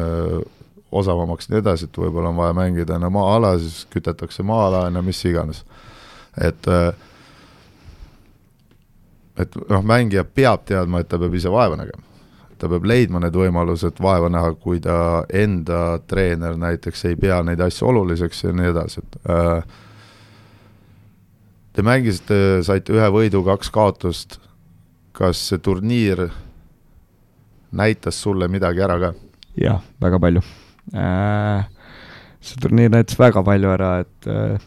osavamaks 0.91 1.49
ja 1.49 1.55
nii 1.55 1.61
edasi, 1.63 1.88
et 1.88 1.99
võib-olla 1.99 2.32
on 2.32 2.39
vaja 2.39 2.55
mängida 2.55 2.95
enne 2.95 3.09
maa-ala, 3.11 3.57
siis 3.59 3.86
kütetakse 3.91 4.43
maa-ala, 4.43 4.86
on 4.88 4.99
ju, 4.99 5.03
mis 5.07 5.25
iganes. 5.25 5.63
et 6.39 6.67
äh, 6.67 6.93
et 9.39 9.55
noh, 9.69 9.84
mängija 9.86 10.23
peab 10.27 10.65
teadma, 10.67 11.01
et 11.01 11.09
ta 11.09 11.19
peab 11.21 11.36
ise 11.36 11.51
vaeva 11.51 11.77
nägema. 11.79 12.03
ta 12.61 12.69
peab 12.69 12.84
leidma 12.86 13.17
need 13.23 13.34
võimalused 13.34 13.97
vaeva 14.03 14.27
näha, 14.29 14.51
kui 14.53 14.79
ta 14.79 15.23
enda 15.34 15.97
treener 16.07 16.59
näiteks 16.61 17.07
ei 17.09 17.15
pea 17.17 17.39
neid 17.43 17.59
asju 17.59 17.88
oluliseks 17.89 18.43
ja 18.43 18.51
nii 18.53 18.67
edasi, 18.69 19.01
et 19.01 19.32
äh, 19.34 19.79
Te 21.72 21.84
mängisite, 21.88 22.59
saite 22.67 22.91
ühe 22.91 23.05
võidu, 23.13 23.45
kaks 23.47 23.69
kaotust, 23.72 24.41
kas 25.15 25.39
see 25.47 25.59
turniir 25.63 26.26
näitas 27.72 28.17
sulle 28.19 28.49
midagi 28.51 28.84
ära 28.84 28.97
ka? 28.99 29.13
jah, 29.55 29.80
väga 30.03 30.19
palju 30.19 30.41
äh,. 30.95 31.63
see 32.43 32.59
turniir 32.59 32.91
näitas 32.91 33.15
väga 33.19 33.43
palju 33.47 33.72
ära, 33.72 33.91
et 34.03 34.28
äh, 34.28 34.59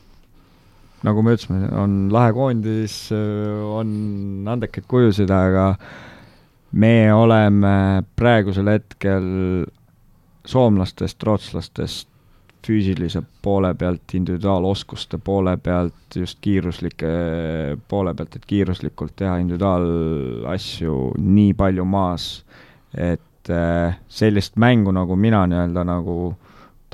nagu 1.04 1.24
me 1.24 1.36
ütlesime, 1.36 1.68
on 1.76 2.08
lahe 2.12 2.32
koondis, 2.36 2.96
on 3.12 4.48
andekaid 4.48 4.88
kujusid, 4.88 5.28
aga 5.28 5.74
me 6.72 7.12
oleme 7.12 7.76
praegusel 8.16 8.72
hetkel 8.72 9.28
soomlastest, 10.48 11.20
rootslastest 11.24 12.08
füüsilise 12.64 13.22
poole 13.42 13.74
pealt, 13.78 14.14
individuaaloskuste 14.16 15.18
poole 15.24 15.56
pealt, 15.56 16.16
just 16.16 16.38
kiiruslike 16.44 17.10
poole 17.88 18.14
pealt, 18.14 18.36
et 18.36 18.46
kiiruslikult 18.48 19.14
teha 19.20 19.36
individuaalasju 19.42 20.96
nii 21.18 21.52
palju 21.58 21.84
maas, 21.88 22.28
et 22.94 23.52
äh, 23.52 23.98
sellist 24.08 24.56
mängu, 24.60 24.94
nagu 24.94 25.16
mina 25.16 25.44
nii-öelda 25.50 25.84
nagu 25.88 26.16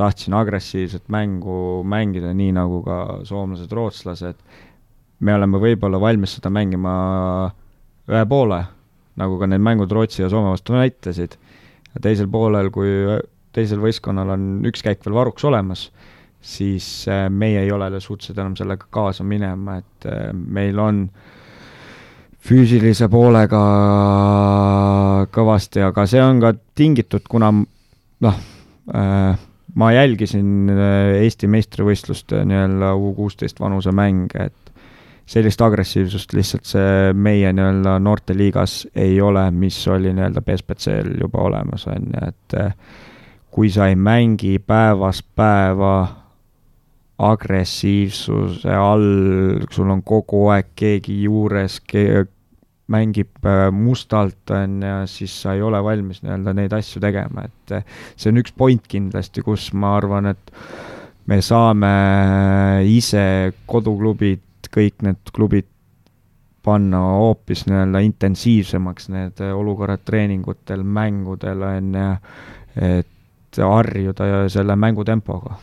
tahtsin 0.00 0.34
agressiivset 0.34 1.08
mängu 1.12 1.84
mängida, 1.84 2.32
nii 2.34 2.52
nagu 2.56 2.82
ka 2.82 3.00
soomlased, 3.28 3.72
rootslased, 3.72 4.38
me 5.20 5.34
oleme 5.36 5.60
võib-olla 5.60 6.00
valmis 6.00 6.38
seda 6.38 6.52
mängima 6.52 6.92
ühe 8.10 8.22
poole, 8.28 8.62
nagu 9.20 9.36
ka 9.40 9.48
need 9.50 9.62
mängud 9.64 9.92
Rootsi 9.92 10.22
ja 10.22 10.30
Soome 10.32 10.54
vastu 10.54 10.74
näitasid, 10.74 11.36
teisel 12.00 12.30
poolel, 12.32 12.70
kui 12.72 12.88
teisel 13.56 13.82
võistkonnal 13.82 14.34
on 14.36 14.46
üks 14.68 14.84
käik 14.86 15.02
veel 15.04 15.16
varuks 15.16 15.44
olemas, 15.48 15.88
siis 16.40 16.86
äh, 17.10 17.26
meie 17.30 17.64
ei 17.64 17.72
ole 17.72 17.90
suutelised 18.00 18.38
enam 18.38 18.56
sellega 18.56 18.88
kaasa 18.92 19.26
minema, 19.26 19.80
et 19.80 20.08
äh, 20.08 20.30
meil 20.32 20.78
on 20.80 21.04
füüsilise 22.40 23.10
poolega 23.12 23.60
kõvasti, 25.34 25.82
aga 25.84 26.06
see 26.08 26.22
on 26.24 26.40
ka 26.40 26.54
tingitud, 26.78 27.26
kuna 27.28 27.52
noh, 27.52 28.40
äh, 28.94 29.46
ma 29.80 29.92
jälgisin 29.94 30.72
Eesti 30.72 31.46
meistrivõistluste 31.50 32.40
nii-öelda 32.48 32.94
U 32.96 33.12
kuusteist 33.14 33.60
vanuse 33.60 33.92
mänge, 33.94 34.48
et 34.48 34.70
sellist 35.30 35.60
agressiivsust 35.62 36.32
lihtsalt 36.34 36.66
see 36.66 37.12
meie 37.14 37.52
nii-öelda 37.54 37.98
noorteliigas 38.02 38.80
ei 38.98 39.20
ole, 39.22 39.44
mis 39.54 39.76
oli 39.92 40.14
nii-öelda 40.16 40.42
BSBC-l 40.42 41.20
juba 41.20 41.44
olemas, 41.52 41.86
on 41.92 42.08
ju, 42.08 42.32
et 42.32 42.58
kui 43.50 43.70
sa 43.70 43.88
ei 43.90 43.96
mängi 43.98 44.58
päevast 44.62 45.26
päeva 45.36 45.94
agressiivsuse 47.20 48.74
all, 48.74 49.64
sul 49.70 49.90
on 49.92 50.02
kogu 50.06 50.46
aeg 50.54 50.70
keegi 50.78 51.18
juures 51.26 51.80
ke, 51.84 52.24
mängib 52.90 53.46
äh, 53.46 53.68
mustalt, 53.74 54.50
on 54.54 54.80
ju, 54.82 54.94
siis 55.10 55.34
sa 55.42 55.54
ei 55.54 55.62
ole 55.62 55.82
valmis 55.84 56.22
nii-öelda 56.24 56.54
neid 56.56 56.72
asju 56.74 57.02
tegema, 57.02 57.44
et 57.46 57.74
äh, 57.76 57.98
see 58.16 58.32
on 58.32 58.40
üks 58.42 58.54
point 58.56 58.86
kindlasti, 58.90 59.44
kus 59.46 59.68
ma 59.76 59.94
arvan, 59.98 60.32
et 60.32 60.54
me 61.30 61.38
saame 61.44 61.92
ise 62.90 63.52
koduklubid, 63.70 64.42
kõik 64.70 65.04
need 65.06 65.30
klubid 65.34 65.68
panna 66.64 66.98
hoopis 67.20 67.64
nii-öelda 67.68 68.02
intensiivsemaks 68.06 69.08
need 69.12 69.40
olukorrad 69.52 70.02
treeningutel, 70.06 70.82
mängudel, 70.84 71.62
on 71.68 71.96
ju, 72.00 72.10
et 72.90 73.16
harjuda 73.58 74.48
selle 74.48 74.76
mängutempoga. 74.76 75.58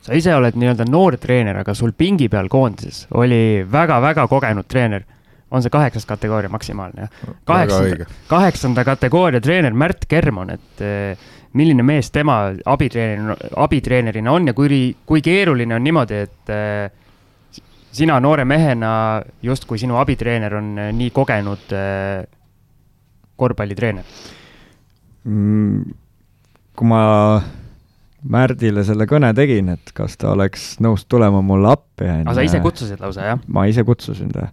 sa 0.00 0.16
ise 0.16 0.32
oled 0.32 0.56
nii-öelda 0.56 0.86
noor 0.88 1.18
treener, 1.20 1.58
aga 1.60 1.74
sul 1.76 1.92
pingi 1.92 2.30
peal 2.32 2.48
koondises 2.48 3.06
oli 3.12 3.66
väga-väga 3.72 4.26
kogenud 4.28 4.68
treener. 4.68 5.04
on 5.50 5.62
see 5.62 5.70
kaheksas 5.70 6.04
kategooria 6.06 6.48
maksimaalne, 6.48 7.06
jah? 7.06 7.34
kaheksanda, 7.44 8.06
kaheksanda 8.28 8.84
kategooria 8.84 9.40
treener 9.40 9.72
Märt 9.72 10.04
Kermon, 10.08 10.50
et 10.50 10.80
eh, 10.80 11.16
milline 11.52 11.82
mees 11.82 12.10
tema 12.10 12.52
abitreenerina, 12.66 13.36
abitreenerina 13.56 14.32
on 14.32 14.46
ja 14.46 14.52
kui, 14.52 14.94
kui 15.06 15.22
keeruline 15.24 15.74
on 15.74 15.84
niimoodi, 15.84 16.14
et 16.14 16.52
eh, 16.52 16.90
sina 17.92 18.20
noore 18.20 18.44
mehena, 18.44 19.22
justkui 19.42 19.78
sinu 19.80 19.96
abitreener 19.96 20.54
on 20.60 20.68
eh, 20.78 20.92
nii 20.92 21.10
kogenud 21.16 21.72
korvpallitreener 23.36 24.04
kui 25.28 26.88
ma 26.88 27.02
Märdile 28.28 28.82
selle 28.82 29.06
kõne 29.06 29.28
tegin, 29.36 29.68
et 29.70 29.92
kas 29.94 30.16
ta 30.18 30.32
oleks 30.34 30.72
nõus 30.82 31.04
tulema 31.06 31.38
mulle 31.44 31.70
appi. 31.70 32.08
aga 32.08 32.34
sa 32.34 32.42
ise 32.42 32.58
kutsusid 32.64 32.98
lausa, 32.98 33.28
jah? 33.30 33.44
ma 33.46 33.62
ise 33.70 33.84
kutsusin 33.86 34.32
ta. 34.34 34.48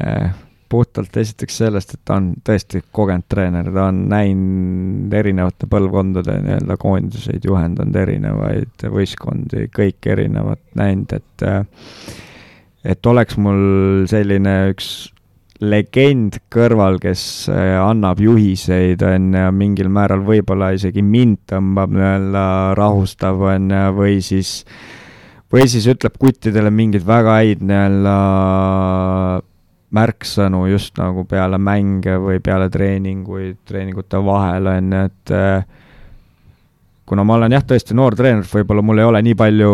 Eh, 0.00 0.30
puhtalt 0.70 1.16
esiteks 1.20 1.58
sellest, 1.60 1.92
et 1.94 2.00
ta 2.06 2.16
on 2.16 2.30
tõesti 2.46 2.80
kogenud 2.94 3.26
treener, 3.28 3.68
ta 3.74 3.88
on 3.90 4.04
näinud 4.08 5.12
erinevate 5.18 5.68
põlvkondade 5.68 6.38
nii-öelda 6.46 6.76
koondiseid, 6.80 7.44
juhendanud 7.44 7.96
erinevaid 8.00 8.86
võistkondi, 8.94 9.66
kõik 9.76 10.10
erinevat 10.14 10.62
näinud, 10.80 11.18
et 11.18 11.46
et 12.80 13.06
oleks 13.12 13.36
mul 13.36 14.06
selline 14.08 14.54
üks 14.70 15.10
legend 15.60 16.38
kõrval, 16.52 16.96
kes 17.02 17.22
äh, 17.52 17.76
annab 17.80 18.20
juhiseid, 18.22 19.02
on 19.04 19.34
ju, 19.36 19.50
mingil 19.56 19.90
määral 19.92 20.24
võib-olla 20.24 20.72
isegi 20.76 21.04
mind 21.04 21.42
tõmbab 21.50 21.92
nii-öelda 21.92 22.44
rahustav, 22.78 23.42
on 23.52 23.68
ju, 23.74 23.82
või 23.98 24.18
siis, 24.24 24.54
või 25.52 25.68
siis 25.68 25.88
ütleb 25.92 26.16
kuttidele 26.20 26.72
mingeid 26.72 27.04
väga 27.06 27.36
häid 27.42 27.64
nii-öelda 27.66 28.16
märksõnu 29.90 30.64
just 30.70 30.96
nagu 31.00 31.26
peale 31.28 31.58
mänge 31.58 32.14
või 32.22 32.38
peale 32.42 32.70
treeninguid, 32.70 33.60
treeningute 33.66 34.20
vahel, 34.24 34.70
on 34.70 34.92
ju, 34.96 35.06
et 35.10 35.34
äh, 35.36 35.78
kuna 37.10 37.24
ma 37.26 37.36
olen 37.36 37.52
jah, 37.52 37.64
tõesti 37.66 37.96
noor 37.98 38.14
treener, 38.16 38.46
võib-olla 38.46 38.84
mul 38.86 39.02
ei 39.02 39.08
ole 39.10 39.20
nii 39.26 39.36
palju 39.36 39.72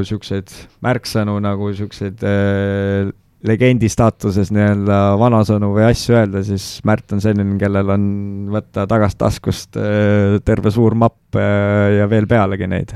niisuguseid 0.00 0.54
märksõnu 0.82 1.36
nagu 1.44 1.68
niisuguseid 1.70 2.24
äh, 2.24 3.12
legendi 3.44 3.90
staatuses 3.92 4.50
nii-öelda 4.54 4.98
vanasõnu 5.20 5.70
või 5.74 5.84
asju 5.90 6.16
öelda, 6.16 6.42
siis 6.46 6.78
Märt 6.88 7.12
on 7.12 7.20
selline, 7.24 7.58
kellel 7.60 7.92
on 7.94 8.06
võtta 8.54 8.86
tagasi 8.90 9.20
taskust 9.20 9.78
äh, 9.80 10.38
terve 10.44 10.72
suur 10.74 10.96
mapp 10.98 11.36
äh, 11.38 11.98
ja 11.98 12.08
veel 12.10 12.28
pealegi 12.30 12.68
neid. 12.70 12.94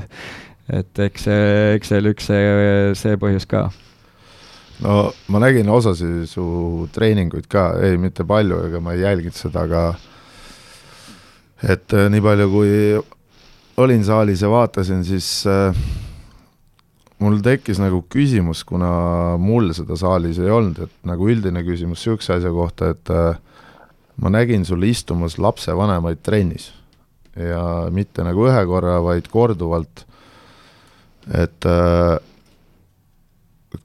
et 0.69 0.99
eks 1.05 1.23
see, 1.25 1.45
eks 1.77 1.91
see 1.91 2.01
oli 2.01 2.13
üks 2.15 2.29
see, 2.29 2.49
see 2.97 3.21
põhjus 3.21 3.47
ka. 3.49 3.67
no 4.85 4.97
ma 5.29 5.43
nägin 5.45 5.69
osasid 5.69 6.25
su 6.29 6.87
treeninguid 6.93 7.49
ka, 7.49 7.71
ei 7.85 7.97
mitte 8.01 8.25
palju, 8.25 8.65
ega 8.69 8.81
ma 8.81 8.97
ei 8.97 9.05
jälginud 9.05 9.37
seda, 9.37 9.65
aga 9.69 9.85
et 11.63 11.93
äh, 11.93 12.09
nii 12.09 12.25
palju, 12.25 12.51
kui 12.53 12.75
olin 13.79 14.03
saalis 14.03 14.41
ja 14.41 14.49
vaatasin, 14.51 15.05
siis 15.05 15.29
äh, 15.47 15.75
mul 17.19 17.39
tekkis 17.43 17.79
nagu 17.81 18.01
küsimus, 18.11 18.63
kuna 18.67 19.35
mul 19.41 19.73
seda 19.75 19.97
saalis 19.99 20.39
ei 20.41 20.51
olnud, 20.53 20.79
et 20.85 20.95
nagu 21.07 21.29
üldine 21.29 21.63
küsimus 21.67 21.99
niisuguse 22.03 22.37
asja 22.37 22.51
kohta, 22.55 22.93
et 22.95 23.11
äh, 23.13 23.39
ma 24.23 24.31
nägin 24.33 24.65
sul 24.67 24.83
istumas 24.87 25.37
lapsevanemaid 25.41 26.23
trennis. 26.23 26.71
Ja 27.39 27.87
mitte 27.93 28.23
nagu 28.25 28.47
ühe 28.49 28.63
korra, 28.67 28.97
vaid 29.03 29.27
korduvalt, 29.31 30.05
et 31.35 31.67
äh, 31.67 32.17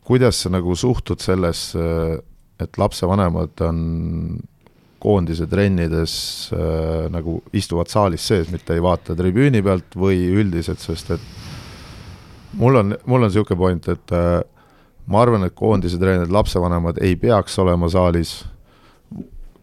kuidas 0.07 0.45
sa 0.45 0.55
nagu 0.55 0.76
suhtud 0.78 1.22
sellesse, 1.22 1.85
et 2.62 2.78
lapsevanemad 2.78 3.61
on 3.66 3.78
koondise 5.05 5.47
trennides 5.51 6.14
äh, 6.55 7.11
nagu 7.12 7.41
istuvad 7.53 7.91
saalis 7.93 8.24
sees, 8.30 8.49
mitte 8.53 8.76
ei 8.76 8.82
vaata 8.82 9.16
tribüüni 9.18 9.61
pealt 9.62 9.99
või 9.99 10.22
üldiselt, 10.32 10.80
sest 10.80 11.12
et 11.18 11.26
mul 12.59 12.81
on, 12.81 12.97
mul 13.07 13.23
on 13.23 13.31
niisugune 13.31 13.59
point, 13.59 13.89
et 13.89 14.15
äh, 14.15 14.41
ma 15.07 15.23
arvan, 15.23 15.45
et 15.47 15.55
koondise 15.57 15.99
treenerid, 16.01 16.33
lapsevanemad 16.33 17.01
ei 17.05 17.17
peaks 17.21 17.59
olema 17.63 17.89
saalis, 17.93 18.43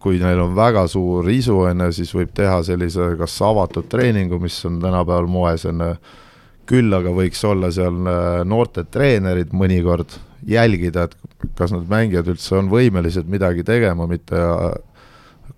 kui 0.02 0.18
neil 0.22 0.39
on 0.42 0.56
väga 0.58 0.88
suur 0.89 1.30
isu, 1.30 1.60
on 1.70 1.86
ju, 1.86 1.92
siis 2.00 2.14
võib 2.16 2.34
teha 2.38 2.62
sellise 2.66 3.14
kas 3.20 3.38
avatud 3.46 3.89
treeningu, 3.89 4.39
mis 4.42 4.58
on 4.70 4.80
tänapäeval 4.82 5.30
moes, 5.30 5.66
on 5.70 5.86
ju, 5.86 5.96
küll 6.72 6.94
aga 6.96 7.12
võiks 7.14 7.42
olla 7.48 7.72
seal 7.74 7.98
äh, 8.08 8.42
noorte 8.48 8.86
treenerid 8.89 9.54
mõnikord, 9.58 10.14
jälgida, 10.48 11.06
et 11.06 11.50
kas 11.58 11.74
need 11.74 11.89
mängijad 11.89 12.30
üldse 12.32 12.56
on 12.58 12.70
võimelised 12.72 13.28
midagi 13.30 13.66
tegema, 13.68 14.08
mitte 14.10 14.39
äh, 14.39 14.72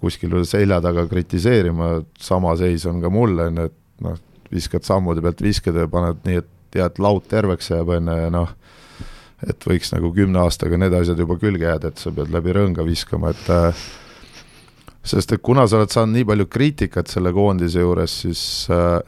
kuskil 0.03 0.35
selja 0.47 0.81
taga 0.83 1.05
kritiseerima, 1.07 1.95
sama 2.19 2.57
seis 2.59 2.83
on 2.89 2.99
ka 3.03 3.11
mul, 3.13 3.37
on 3.45 3.61
ju, 3.61 3.69
et 3.69 4.03
noh, 4.03 4.19
viskad 4.53 4.85
sammude 4.85 5.23
pealt 5.23 5.41
viskad 5.41 5.77
ja 5.79 5.87
paned 5.89 6.19
nii, 6.27 6.41
et 6.43 6.49
tead, 6.73 6.99
laud 7.03 7.25
terveks 7.29 7.71
jääb, 7.71 7.93
on 7.97 8.11
ju, 8.11 8.19
ja 8.25 8.33
noh, 8.33 8.53
et 9.47 9.67
võiks 9.67 9.91
nagu 9.93 10.11
kümne 10.15 10.43
aastaga 10.43 10.79
need 10.79 10.93
asjad 10.97 11.19
juba 11.19 11.37
külge 11.41 11.67
jääda, 11.67 11.91
et 11.91 12.01
sa 12.01 12.13
pead 12.15 12.31
läbi 12.33 12.55
rõnga 12.55 12.85
viskama, 12.87 13.33
et 13.33 13.49
äh, 13.53 13.87
sest 15.03 15.35
et 15.35 15.43
kuna 15.43 15.67
sa 15.67 15.81
oled 15.81 15.91
saanud 15.93 16.15
nii 16.17 16.29
palju 16.29 16.47
kriitikat 16.51 17.11
selle 17.11 17.33
koondise 17.35 17.83
juures, 17.83 18.15
siis 18.23 18.43
äh, 18.71 19.01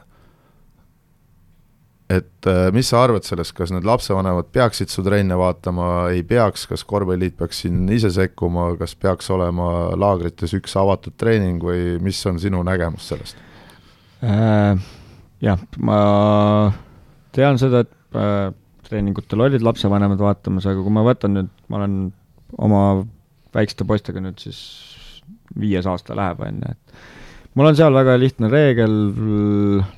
et 2.11 2.49
äh, 2.51 2.67
mis 2.75 2.91
sa 2.91 3.01
arvad 3.05 3.25
sellest, 3.25 3.55
kas 3.57 3.71
need 3.73 3.87
lapsevanemad 3.87 4.51
peaksid 4.53 4.91
su 4.93 5.03
trenne 5.05 5.37
vaatama, 5.39 6.11
ei 6.13 6.21
peaks, 6.27 6.67
kas 6.69 6.85
korvpalliliit 6.85 7.37
peaks 7.39 7.63
siin 7.63 7.85
ise 7.95 8.11
sekkuma, 8.13 8.73
kas 8.79 8.93
peaks 8.99 9.31
olema 9.33 9.71
laagrites 9.97 10.53
üks 10.57 10.75
avatud 10.79 11.15
treening 11.17 11.63
või 11.63 11.95
mis 12.03 12.21
on 12.29 12.41
sinu 12.41 12.61
nägemus 12.67 13.09
sellest 13.13 13.41
äh,? 14.21 14.77
Jah, 15.43 15.59
ma 15.83 15.95
tean 17.35 17.59
seda, 17.61 17.83
et 17.85 18.17
äh, 18.19 18.47
treeningutel 18.85 19.45
olid 19.47 19.65
lapsevanemad 19.65 20.21
vaatamas, 20.21 20.67
aga 20.69 20.83
kui 20.83 20.93
ma 20.93 21.03
võtan 21.05 21.35
nüüd, 21.35 21.51
ma 21.71 21.81
olen 21.81 21.99
oma 22.61 22.81
väikeste 23.55 23.87
poistega 23.87 24.21
nüüd 24.23 24.41
siis 24.41 24.59
viies 25.59 25.87
aasta 25.89 26.17
läheb, 26.17 26.41
on 26.45 26.59
ju, 26.61 26.73
et 26.75 27.55
mul 27.55 27.69
on 27.69 27.77
seal 27.77 27.95
väga 27.95 28.17
lihtne 28.19 28.49
reegel, 28.51 28.97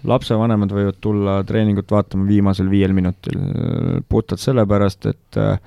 lapsevanemad 0.07 0.73
võivad 0.73 0.99
tulla 1.03 1.39
treeningut 1.47 1.91
vaatama 1.91 2.27
viimasel 2.29 2.69
viiel 2.71 2.93
minutil, 2.95 3.41
puhtalt 4.09 4.43
sellepärast, 4.43 5.09
et 5.11 5.41
äh, 5.41 5.57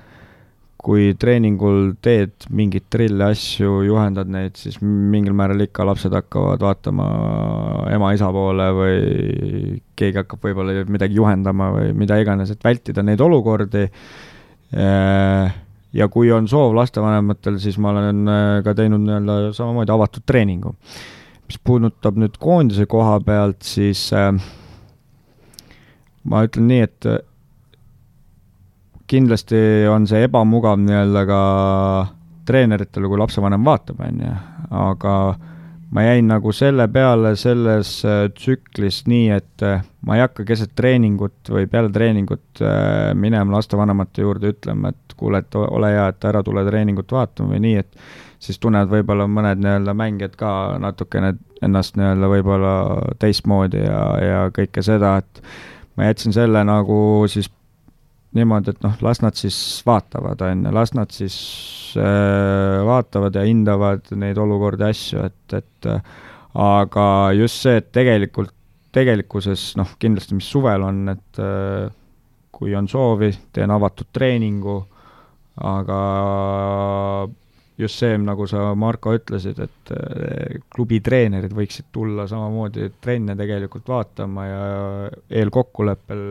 kui 0.81 1.11
treeningul 1.19 1.91
teed 2.01 2.47
mingeid 2.49 2.87
trille, 2.89 3.27
asju, 3.35 3.83
juhendad 3.85 4.29
neid, 4.33 4.55
siis 4.57 4.79
mingil 4.81 5.35
määral 5.37 5.61
ikka 5.67 5.85
lapsed 5.85 6.13
hakkavad 6.17 6.63
vaatama 6.65 7.07
ema-isa 7.93 8.31
poole 8.33 8.67
või 8.73 8.95
keegi 9.99 10.21
hakkab 10.23 10.47
võib-olla 10.47 10.85
midagi 10.89 11.19
juhendama 11.19 11.69
või 11.75 11.91
mida 12.01 12.17
iganes, 12.21 12.53
et 12.53 12.65
vältida 12.65 13.05
neid 13.05 13.21
olukordi. 13.21 13.85
Äh, 14.71 15.53
ja 15.93 16.07
kui 16.09 16.31
on 16.33 16.49
soov 16.49 16.73
lastevanematel, 16.79 17.59
siis 17.61 17.77
ma 17.81 17.93
olen 17.93 18.25
äh, 18.31 18.59
ka 18.65 18.73
teinud 18.77 19.05
nii-öelda 19.05 19.39
samamoodi 19.57 19.93
avatud 19.93 20.25
treeningu. 20.25 20.73
mis 21.51 21.59
puudutab 21.67 22.15
nüüd 22.15 22.37
koondise 22.39 22.85
koha 22.87 23.17
pealt, 23.27 23.59
siis 23.67 24.05
äh, 24.15 24.31
ma 26.23 26.45
ütlen 26.47 26.71
nii, 26.71 26.85
et 26.87 27.11
kindlasti 29.11 29.59
on 29.91 30.07
see 30.07 30.23
ebamugav 30.27 30.79
nii-öelda 30.79 31.23
ka 31.27 31.41
treeneritele, 32.47 33.09
kui 33.11 33.19
lapsevanem 33.19 33.65
vaatab, 33.65 33.99
on 34.07 34.21
ju, 34.23 34.35
aga 34.81 35.15
ma 35.91 36.05
jäin 36.05 36.29
nagu 36.31 36.53
selle 36.55 36.87
peale 36.91 37.33
selles 37.39 37.93
äh, 38.07 38.23
tsüklis 38.35 39.03
nii, 39.11 39.27
et 39.35 39.65
äh, 39.67 39.83
ma 40.07 40.17
ei 40.17 40.23
hakka 40.23 40.45
keset 40.47 40.73
treeningut 40.75 41.51
või 41.51 41.67
peale 41.71 41.91
treeningut 41.93 42.63
äh, 42.63 43.11
minema 43.13 43.57
lastevanemate 43.57 44.23
juurde 44.23 44.53
ütlema, 44.55 44.93
et 44.93 45.15
kuule, 45.19 45.43
et 45.43 45.59
ole 45.59 45.91
hea, 45.93 46.07
et 46.13 46.29
ära 46.31 46.43
tule 46.47 46.63
treeningut 46.67 47.11
vaatama 47.11 47.55
või 47.55 47.63
nii, 47.67 47.83
et 47.83 48.03
siis 48.41 48.59
tunnevad 48.59 48.89
võib-olla 48.95 49.27
mõned 49.29 49.61
nii-öelda 49.61 49.95
mängijad 49.97 50.37
ka 50.39 50.51
natukene 50.81 51.35
ennast 51.61 51.99
nii-öelda 51.99 52.31
võib-olla 52.31 52.75
teistmoodi 53.21 53.83
ja, 53.83 54.01
ja 54.23 54.43
kõike 54.55 54.83
seda, 54.85 55.17
et 55.21 55.43
ma 55.99 56.07
jätsin 56.07 56.33
selle 56.33 56.63
nagu 56.65 57.01
siis 57.29 57.51
niimoodi, 58.37 58.71
et 58.71 58.83
noh, 58.85 58.95
las 59.03 59.21
nad 59.23 59.35
siis 59.37 59.57
vaatavad, 59.87 60.41
on 60.47 60.65
ju, 60.65 60.73
las 60.75 60.93
nad 60.95 61.11
siis 61.11 61.37
äh, 61.99 62.79
vaatavad 62.87 63.35
ja 63.35 63.43
hindavad 63.47 64.11
neid 64.15 64.39
olukordi, 64.39 64.87
asju, 64.87 65.25
et, 65.27 65.57
et 65.57 65.89
äh, 65.91 66.13
aga 66.61 67.05
just 67.35 67.65
see, 67.65 67.81
et 67.81 67.91
tegelikult, 67.95 68.53
tegelikkuses 68.95 69.73
noh, 69.79 69.95
kindlasti 69.99 70.35
mis 70.35 70.47
suvel 70.51 70.83
on, 70.87 71.03
et 71.11 71.43
äh, 71.43 71.91
kui 72.51 72.75
on 72.77 72.87
soovi, 72.91 73.31
teen 73.53 73.71
avatud 73.73 74.11
treeningu, 74.13 74.79
aga 75.67 75.99
just 77.81 77.99
see, 77.99 78.17
nagu 78.21 78.45
sa, 78.47 78.71
Marko, 78.77 79.15
ütlesid, 79.17 79.59
et 79.63 79.93
äh, 79.95 80.59
klubi 80.71 80.99
treenerid 81.03 81.53
võiksid 81.55 81.89
tulla 81.91 82.27
samamoodi 82.29 82.91
trenne 83.01 83.35
tegelikult 83.39 83.89
vaatama 83.91 84.45
ja 84.47 84.61
eelkokkuleppel 85.41 86.21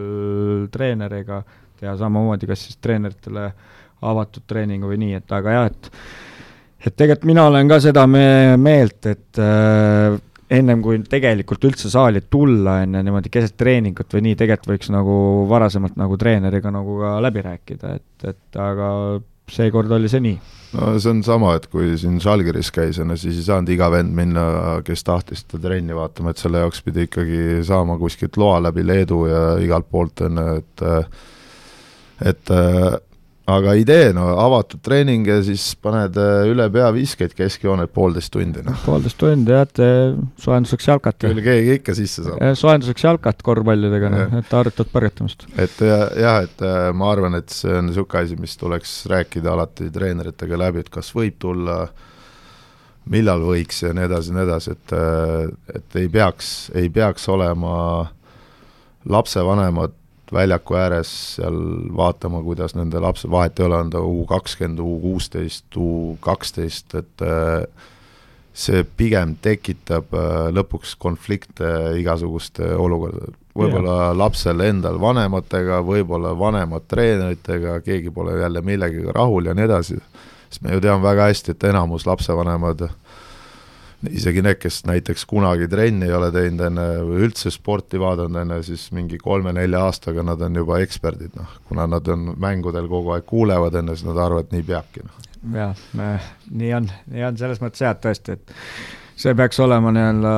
treeneriga 0.72 1.42
teha 1.80 1.96
samamoodi, 2.00 2.48
kas 2.50 2.66
siis 2.66 2.80
treeneritele 2.82 3.50
avatud 4.10 4.46
treeningu 4.48 4.90
või 4.90 5.00
nii, 5.02 5.20
et 5.20 5.36
aga 5.36 5.56
jah, 5.56 5.70
et 5.70 5.92
et 6.80 6.96
tegelikult 6.96 7.28
mina 7.28 7.44
olen 7.50 7.68
ka 7.68 7.80
seda 7.84 8.06
me 8.08 8.56
meelt, 8.60 9.04
et 9.10 9.40
äh, 9.40 10.16
ennem 10.50 10.82
kui 10.82 10.98
tegelikult 11.06 11.64
üldse 11.68 11.90
saali 11.92 12.22
tulla, 12.26 12.80
on 12.84 12.96
ju, 12.96 13.02
niimoodi 13.06 13.32
keset 13.32 13.56
treeningut 13.60 14.16
või 14.16 14.24
nii, 14.28 14.38
tegelikult 14.40 14.72
võiks 14.74 14.92
nagu 14.92 15.16
varasemalt 15.50 15.98
nagu 16.00 16.16
treeneriga 16.20 16.72
nagu 16.74 16.96
ka 17.02 17.18
läbi 17.22 17.44
rääkida, 17.46 17.92
et, 18.00 18.30
et 18.32 18.60
aga 18.60 18.88
seekord 19.50 19.92
oli 19.94 20.10
see 20.10 20.22
nii. 20.24 20.38
no 20.78 20.92
see 21.02 21.12
on 21.12 21.22
sama, 21.26 21.54
et 21.58 21.66
kui 21.70 21.92
siin 22.00 22.20
Žalgiris 22.22 22.70
käis, 22.74 23.00
on 23.02 23.12
ju, 23.14 23.18
siis 23.24 23.42
ei 23.42 23.46
saanud 23.46 23.72
iga 23.74 23.90
vend 23.92 24.14
minna, 24.16 24.44
kes 24.86 25.04
tahtis 25.06 25.44
seda 25.44 25.62
trenni 25.68 25.96
vaatama, 25.96 26.32
et 26.32 26.42
selle 26.42 26.62
jaoks 26.62 26.82
pidi 26.86 27.06
ikkagi 27.08 27.60
saama 27.66 27.98
kuskilt 28.00 28.38
loa 28.40 28.60
läbi 28.68 28.86
Leedu 28.86 29.24
ja 29.30 29.44
igalt 29.62 29.90
poolt, 29.90 30.24
on 30.26 30.40
ju, 30.40 30.56
et 30.62 30.86
et 32.20 32.50
äh, 32.52 32.96
aga 33.50 33.72
idee, 33.78 34.10
no 34.14 34.26
avatud 34.38 34.82
treening 34.84 35.26
ja 35.28 35.38
siis 35.44 35.64
paned 35.82 36.16
äh, 36.20 36.48
üle 36.50 36.66
pea 36.72 36.90
viskeid 36.94 37.32
keskjoonelt 37.38 37.92
poolteist 37.94 38.32
tundi, 38.34 38.62
noh. 38.66 38.76
poolteist 38.84 39.18
tundi 39.20 39.54
jah, 39.54 39.64
et 39.66 39.80
äh, 39.84 40.18
soojenduseks 40.44 40.90
jalkat. 40.90 41.18
küll 41.24 41.42
keegi 41.44 41.78
ikka 41.80 41.96
sisse 41.98 42.26
saab. 42.26 42.44
soojenduseks 42.60 43.06
jalkat 43.08 43.42
korvpallidega, 43.46 44.12
noh, 44.12 44.36
et 44.42 44.54
harjutad 44.60 44.92
põrgatamist. 44.92 45.48
et 45.56 45.82
jah, 45.82 46.44
et 46.44 46.64
ma 46.96 47.10
arvan, 47.14 47.38
et 47.40 47.50
see 47.54 47.74
on 47.80 47.90
niisugune 47.90 48.24
asi, 48.24 48.38
mis 48.40 48.56
tuleks 48.60 48.94
rääkida 49.10 49.54
alati 49.56 49.90
treeneritega 49.94 50.60
läbi, 50.60 50.84
et 50.84 50.92
kas 50.92 51.12
võib 51.16 51.40
tulla, 51.42 51.82
millal 53.10 53.42
võiks 53.48 53.82
ja 53.82 53.94
nii 53.96 54.06
edasi 54.06 54.30
ja 54.30 54.38
nii 54.38 54.48
edasi, 54.48 54.76
et 54.76 54.98
et 55.80 56.02
ei 56.02 56.10
peaks, 56.12 56.54
ei 56.76 56.92
peaks 56.92 57.26
olema 57.32 57.74
lapsevanemad 59.08 59.96
väljaku 60.32 60.76
ääres 60.78 61.12
seal 61.36 61.56
vaatama, 61.96 62.42
kuidas 62.46 62.74
nende 62.76 63.00
lapsed, 63.02 63.30
vahet 63.30 63.60
ei 63.60 63.66
ole, 63.66 63.80
on 63.84 63.90
ta 63.92 64.02
U 64.04 64.24
kakskümmend, 64.28 64.80
U 64.82 64.98
kuusteist, 65.02 65.66
U 65.76 66.16
kaksteist, 66.24 66.94
et 66.98 67.24
äh, 67.26 67.88
see 68.52 68.84
pigem 68.84 69.36
tekitab 69.42 70.14
äh, 70.14 70.48
lõpuks 70.54 70.96
konflikte 71.00 71.70
igasuguste 72.00 72.74
olukordadega. 72.74 73.36
võib-olla 73.60 73.94
yeah. 73.96 74.16
lapsel 74.16 74.60
endal 74.62 75.00
vanematega, 75.02 75.80
võib-olla 75.84 76.32
vanemad 76.38 76.86
treeneritega, 76.88 77.80
keegi 77.86 78.12
pole 78.14 78.38
jälle 78.40 78.62
millegagi 78.62 79.12
rahul 79.14 79.50
ja 79.50 79.54
nii 79.54 79.66
edasi, 79.66 79.98
sest 80.48 80.62
me 80.62 80.76
ju 80.76 80.82
teame 80.84 81.02
väga 81.02 81.30
hästi, 81.30 81.56
et 81.56 81.70
enamus 81.72 82.06
lapsevanemad 82.06 82.86
äh, 82.86 82.94
isegi 84.08 84.42
need, 84.44 84.56
kes 84.60 84.80
näiteks 84.88 85.26
kunagi 85.28 85.68
trenni 85.68 86.08
ei 86.08 86.14
ole 86.16 86.30
teinud 86.32 86.62
enne 86.70 86.86
või 87.04 87.24
üldse 87.26 87.52
sporti 87.52 88.00
vaadanud 88.00 88.40
enne, 88.42 88.60
siis 88.64 88.86
mingi 88.96 89.18
kolme-nelja 89.20 89.82
aastaga 89.88 90.24
nad 90.24 90.40
on 90.46 90.56
juba 90.56 90.80
eksperdid, 90.84 91.34
noh, 91.36 91.58
kuna 91.68 91.86
nad 91.90 92.08
on 92.08 92.30
mängudel 92.40 92.88
kogu 92.88 93.12
aeg 93.16 93.26
kuulevad 93.28 93.76
enne, 93.80 93.96
siis 93.96 94.08
nad 94.08 94.20
arvavad, 94.20 94.48
et 94.48 94.56
nii 94.56 94.66
peabki, 94.70 95.04
noh. 95.04 95.28
jah, 95.56 95.84
nii 96.50 96.72
on, 96.78 96.88
nii 97.12 97.26
on 97.28 97.40
selles 97.40 97.60
mõttes 97.60 97.84
jah, 97.84 97.96
et 97.96 98.04
tõesti, 98.06 98.38
et 98.38 98.54
see 99.20 99.36
peaks 99.36 99.60
olema 99.60 99.92
nii-öelda 99.92 100.34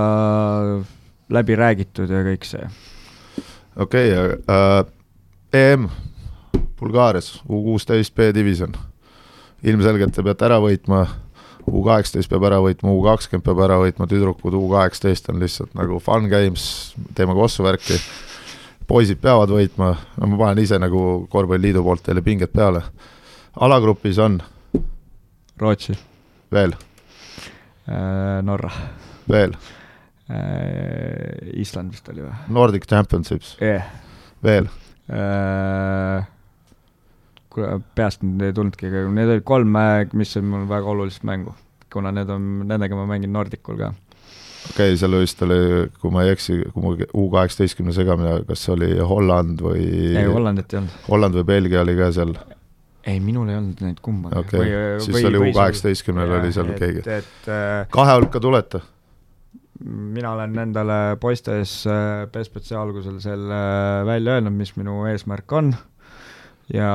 läbi 1.32 1.58
räägitud 1.58 2.10
ja 2.10 2.24
kõik 2.26 2.48
see. 2.48 2.66
okei 3.76 4.16
okay, 4.16 4.40
äh,, 4.50 4.80
EM 5.52 5.86
Bulgaarias, 6.82 7.36
U 7.46 7.62
kuusteist 7.62 8.14
B-divisjon, 8.18 8.74
ilmselgelt 9.62 10.16
te 10.16 10.24
peate 10.26 10.48
ära 10.48 10.58
võitma 10.58 11.04
U 11.70 11.82
kaheksateist 11.86 12.30
peab 12.30 12.46
ära 12.48 12.58
võitma, 12.62 12.90
U 12.90 13.02
kakskümmend 13.04 13.46
peab 13.46 13.60
ära 13.64 13.78
võitma, 13.82 14.08
tüdrukud 14.10 14.56
U 14.58 14.64
kaheksateist 14.72 15.28
on 15.30 15.42
lihtsalt 15.42 15.74
nagu 15.78 16.00
fun 16.02 16.26
games, 16.32 16.64
teeme 17.14 17.36
kossuvärki, 17.38 17.98
poisid 18.88 19.20
peavad 19.22 19.52
võitma, 19.52 19.92
no 20.18 20.30
ma 20.32 20.40
panen 20.40 20.62
ise 20.64 20.78
nagu 20.82 21.26
korvpalliliidu 21.30 21.84
poolt 21.86 22.02
teile 22.08 22.24
pinget 22.24 22.52
peale. 22.52 22.82
alagrupis 23.60 24.18
on? 24.18 24.40
Rootsi. 25.60 25.94
veel 26.52 26.74
äh,? 27.86 28.42
Norra. 28.42 28.70
veel 29.28 29.54
äh,? 30.30 31.60
Island 31.62 31.92
vist 31.92 32.08
oli 32.08 32.24
või? 32.24 32.34
Nordic 32.48 32.88
Championships 32.90 33.56
yeah.. 33.60 33.86
veel 34.42 34.66
äh,? 34.66 35.91
Kuule, 37.52 37.80
peast 37.96 38.24
nüüd 38.24 38.46
ei 38.48 38.54
tulnudki, 38.56 38.88
aga 38.90 39.02
need 39.16 39.34
olid 39.34 39.44
kolm, 39.48 39.76
mis 40.18 40.38
on 40.40 40.48
mul 40.52 40.64
väga 40.70 40.94
olulist 40.94 41.26
mängu, 41.28 41.54
kuna 41.92 42.12
need 42.14 42.30
on, 42.32 42.48
nendega 42.68 42.98
ma 42.98 43.06
mängin 43.10 43.32
Nordicul 43.34 43.78
ka. 43.80 43.92
okei 44.70 44.92
okay,, 44.92 44.98
seal 45.00 45.18
vist 45.20 45.42
oli, 45.46 45.60
kui 46.00 46.14
ma 46.14 46.24
ei 46.26 46.32
eksi, 46.36 46.62
kui 46.72 46.84
ma 46.84 46.94
U 47.18 47.28
kaheksateistkümne 47.32 47.94
segamine, 47.96 48.40
kas 48.48 48.64
oli 48.72 48.94
Holland 48.98 49.62
või 49.64 49.84
ei, 50.14 50.26
Hollandit 50.28 50.74
ei 50.74 50.82
olnud. 50.82 50.98
Holland 51.10 51.40
või 51.40 51.48
Belgia 51.52 51.84
oli 51.84 51.98
ka 51.98 52.10
seal? 52.14 52.34
ei, 53.02 53.20
minul 53.20 53.50
ei 53.50 53.58
olnud 53.58 53.84
neid 53.84 54.00
kumbagi. 54.04 54.38
okay., 54.38 54.72
siis 55.02 55.18
või, 55.18 55.28
oli 55.30 55.44
U 55.44 55.52
kaheksateistkümnel 55.58 56.38
oli 56.40 56.52
seal 56.54 56.74
et, 56.74 56.82
keegi. 56.82 57.06
äh, 57.50 57.86
kahe 57.92 58.18
hulka 58.18 58.42
tulete? 58.42 58.82
mina 59.82 60.36
olen 60.36 60.58
endale 60.62 61.16
poistes 61.20 61.80
äh, 61.90 62.28
B-spetsi 62.30 62.76
algusel 62.78 63.16
selle 63.22 63.62
välja 64.06 64.36
öelnud, 64.36 64.54
mis 64.54 64.76
minu 64.78 65.00
eesmärk 65.10 65.58
on 65.58 65.72
ja 66.72 66.92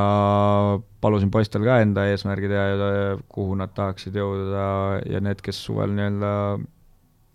palusin 1.02 1.32
poistel 1.34 1.66
ka 1.68 1.80
enda 1.84 2.08
eesmärgid 2.12 2.54
ja 2.54 2.66
kuhu 3.30 3.58
nad 3.60 3.74
tahaksid 3.78 4.18
jõuda 4.18 4.66
ja 5.06 5.22
need, 5.24 5.44
kes 5.46 5.60
suvel 5.68 5.94
nii-öelda 5.98 6.32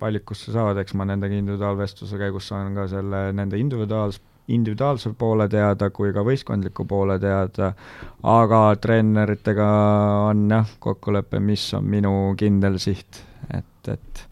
valikusse 0.03 0.53
saavad, 0.55 0.81
eks 0.83 0.97
ma 0.99 1.07
nendega 1.07 1.37
individuaalvestluse 1.39 2.19
käigus 2.19 2.51
saan 2.51 2.75
ka 2.75 2.89
selle 2.91 3.29
nende 3.39 3.61
individuaals-, 3.63 4.19
individuaalse 4.51 5.13
poole 5.19 5.47
teada 5.53 5.91
kui 5.95 6.11
ka 6.15 6.25
võistkondliku 6.27 6.87
poole 6.91 7.19
teada, 7.23 7.73
aga 8.27 8.63
treeneritega 8.83 9.69
on 10.33 10.49
jah, 10.51 10.75
kokkulepe, 10.83 11.39
mis 11.39 11.69
on 11.79 11.87
minu 11.95 12.15
kindel 12.39 12.81
siht, 12.83 13.23
et, 13.55 13.93
et 13.95 14.27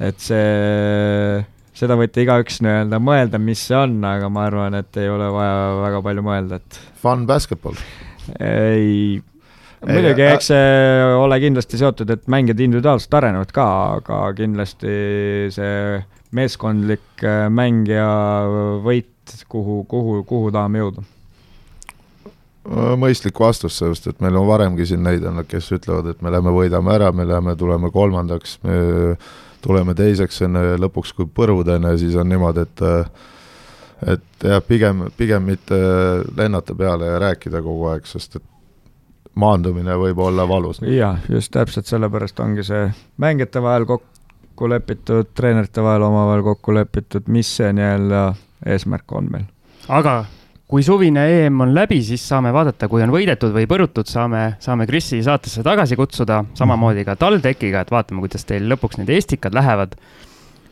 et 0.00 0.22
see 0.24 1.42
seda 1.80 1.96
võite 1.98 2.24
igaüks 2.24 2.60
nii-öelda 2.64 3.00
mõelda, 3.02 3.40
mis 3.42 3.62
see 3.70 3.78
on, 3.78 3.98
aga 4.04 4.28
ma 4.32 4.46
arvan, 4.50 4.76
et 4.80 5.00
ei 5.00 5.08
ole 5.10 5.30
vaja 5.32 5.58
väga 5.80 6.04
palju 6.06 6.24
mõelda, 6.26 6.60
et 6.60 6.80
Fun 7.00 7.26
basketball? 7.28 7.78
ei, 8.36 9.20
muidugi, 9.86 10.24
Ei, 10.26 10.34
eks 10.36 10.50
see 10.52 11.04
ole 11.16 11.40
kindlasti 11.42 11.80
seotud, 11.80 12.12
et 12.12 12.28
mängijad 12.30 12.60
individuaalselt 12.66 13.16
arenevad 13.20 13.54
ka, 13.56 13.68
aga 14.00 14.22
kindlasti 14.38 14.96
see 15.54 16.02
meeskondlik 16.36 17.24
äh, 17.26 17.46
mäng 17.50 17.88
ja 17.90 18.10
võit, 18.84 19.14
kuhu, 19.50 19.82
kuhu, 19.90 20.20
kuhu 20.28 20.52
tahame 20.54 20.84
jõuda. 20.84 21.06
mõistlik 23.00 23.38
vastus, 23.40 23.78
sellepärast 23.80 24.10
et 24.12 24.20
meil 24.20 24.36
on 24.36 24.46
varemgi 24.46 24.84
siin 24.86 25.00
neid 25.02 25.24
olnud, 25.26 25.48
kes 25.48 25.72
ütlevad, 25.74 26.10
et 26.12 26.20
me 26.22 26.30
lähme 26.30 26.52
võidame 26.54 26.92
ära, 26.92 27.08
me 27.12 27.24
lähme, 27.26 27.56
tuleme 27.58 27.90
kolmandaks, 27.90 28.58
me 28.62 28.76
tuleme 29.62 29.94
teiseks 29.94 30.42
enne, 30.46 30.62
lõpuks 30.80 31.12
kui 31.16 31.28
põrud 31.34 31.68
enne, 31.68 31.96
siis 32.00 32.16
on 32.16 32.28
niimoodi, 32.28 32.66
et 32.66 32.86
et 34.00 34.46
jah, 34.48 34.62
pigem, 34.64 35.04
pigem 35.16 35.44
mitte 35.44 35.76
lennata 36.36 36.74
peale 36.74 37.10
ja 37.10 37.18
rääkida 37.20 37.60
kogu 37.60 37.90
aeg, 37.90 38.06
sest 38.08 38.38
et 38.38 38.46
maandumine 39.34 39.96
võib 40.00 40.18
olla 40.24 40.48
valus. 40.48 40.80
jaa, 40.82 41.18
just 41.28 41.52
täpselt 41.52 41.86
sellepärast 41.86 42.40
ongi 42.40 42.64
see 42.66 42.88
mängijate 43.20 43.62
vahel 43.62 43.86
kokku 43.86 44.68
lepitud, 44.68 45.34
treenerite 45.34 45.84
vahel 45.84 46.08
omavahel 46.08 46.42
kokku 46.42 46.74
lepitud, 46.74 47.28
mis 47.28 47.56
see 47.56 47.72
nii-öelda 47.76 48.24
eesmärk 48.66 49.12
on 49.12 49.30
meil. 49.32 49.48
aga 49.88 50.24
kui 50.70 50.84
suvine 50.86 51.24
EM 51.34 51.64
on 51.64 51.72
läbi, 51.74 51.98
siis 52.06 52.22
saame 52.30 52.52
vaadata, 52.54 52.86
kui 52.90 53.02
on 53.02 53.10
võidetud 53.10 53.50
või 53.54 53.66
põrutud, 53.70 54.06
saame, 54.06 54.54
saame 54.62 54.86
Krisi 54.86 55.18
saatesse 55.26 55.64
tagasi 55.66 55.98
kutsuda, 55.98 56.44
samamoodi 56.58 57.02
ka 57.08 57.16
TalTechiga, 57.18 57.82
et 57.82 57.90
vaatame, 57.90 58.22
kuidas 58.22 58.46
teil 58.46 58.68
lõpuks 58.70 59.00
need 59.00 59.10
Estikad 59.16 59.56
lähevad. 59.56 59.96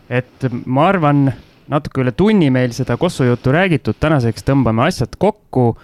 et 0.08 0.46
ma 0.64 0.86
arvan, 0.88 1.32
natuke 1.68 2.00
üle 2.04 2.14
tunni 2.16 2.50
meil 2.50 2.72
seda 2.72 2.96
Kossu 2.96 3.26
juttu 3.26 3.52
räägitud, 3.52 3.98
tänaseks 4.00 4.46
tõmbame 4.46 4.86
asjad 4.86 5.18
kokku. 5.18 5.76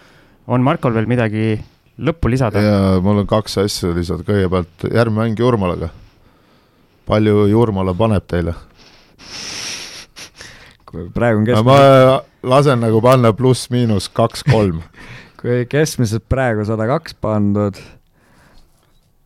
on 0.46 0.62
Markol 0.62 0.94
veel 0.94 1.06
midagi 1.06 1.58
lõppu 1.98 2.30
lisada? 2.30 2.62
ja 2.62 3.00
mul 3.02 3.24
on 3.24 3.26
kaks 3.26 3.58
asja 3.58 3.90
lisada, 3.94 4.22
kõigepealt 4.22 4.86
järgmine 4.94 5.24
mäng 5.24 5.38
Jurmalaga. 5.38 5.90
palju 7.06 7.48
Jurmala 7.50 7.94
paneb 7.94 8.30
teile? 8.30 8.54
Praegu 11.14 11.42
on 11.42 11.48
ma 11.66 11.78
keskmiselt, 11.78 12.30
lasen 12.54 12.80
nagu 12.84 13.02
panna 13.04 13.32
pluss-miinus 13.36 14.08
kaks-kolm. 14.14 14.82
kui 15.40 15.64
keskmiselt 15.68 16.24
praegu 16.30 16.64
sada 16.64 16.86
kaks 16.88 17.16
pandud, 17.20 17.78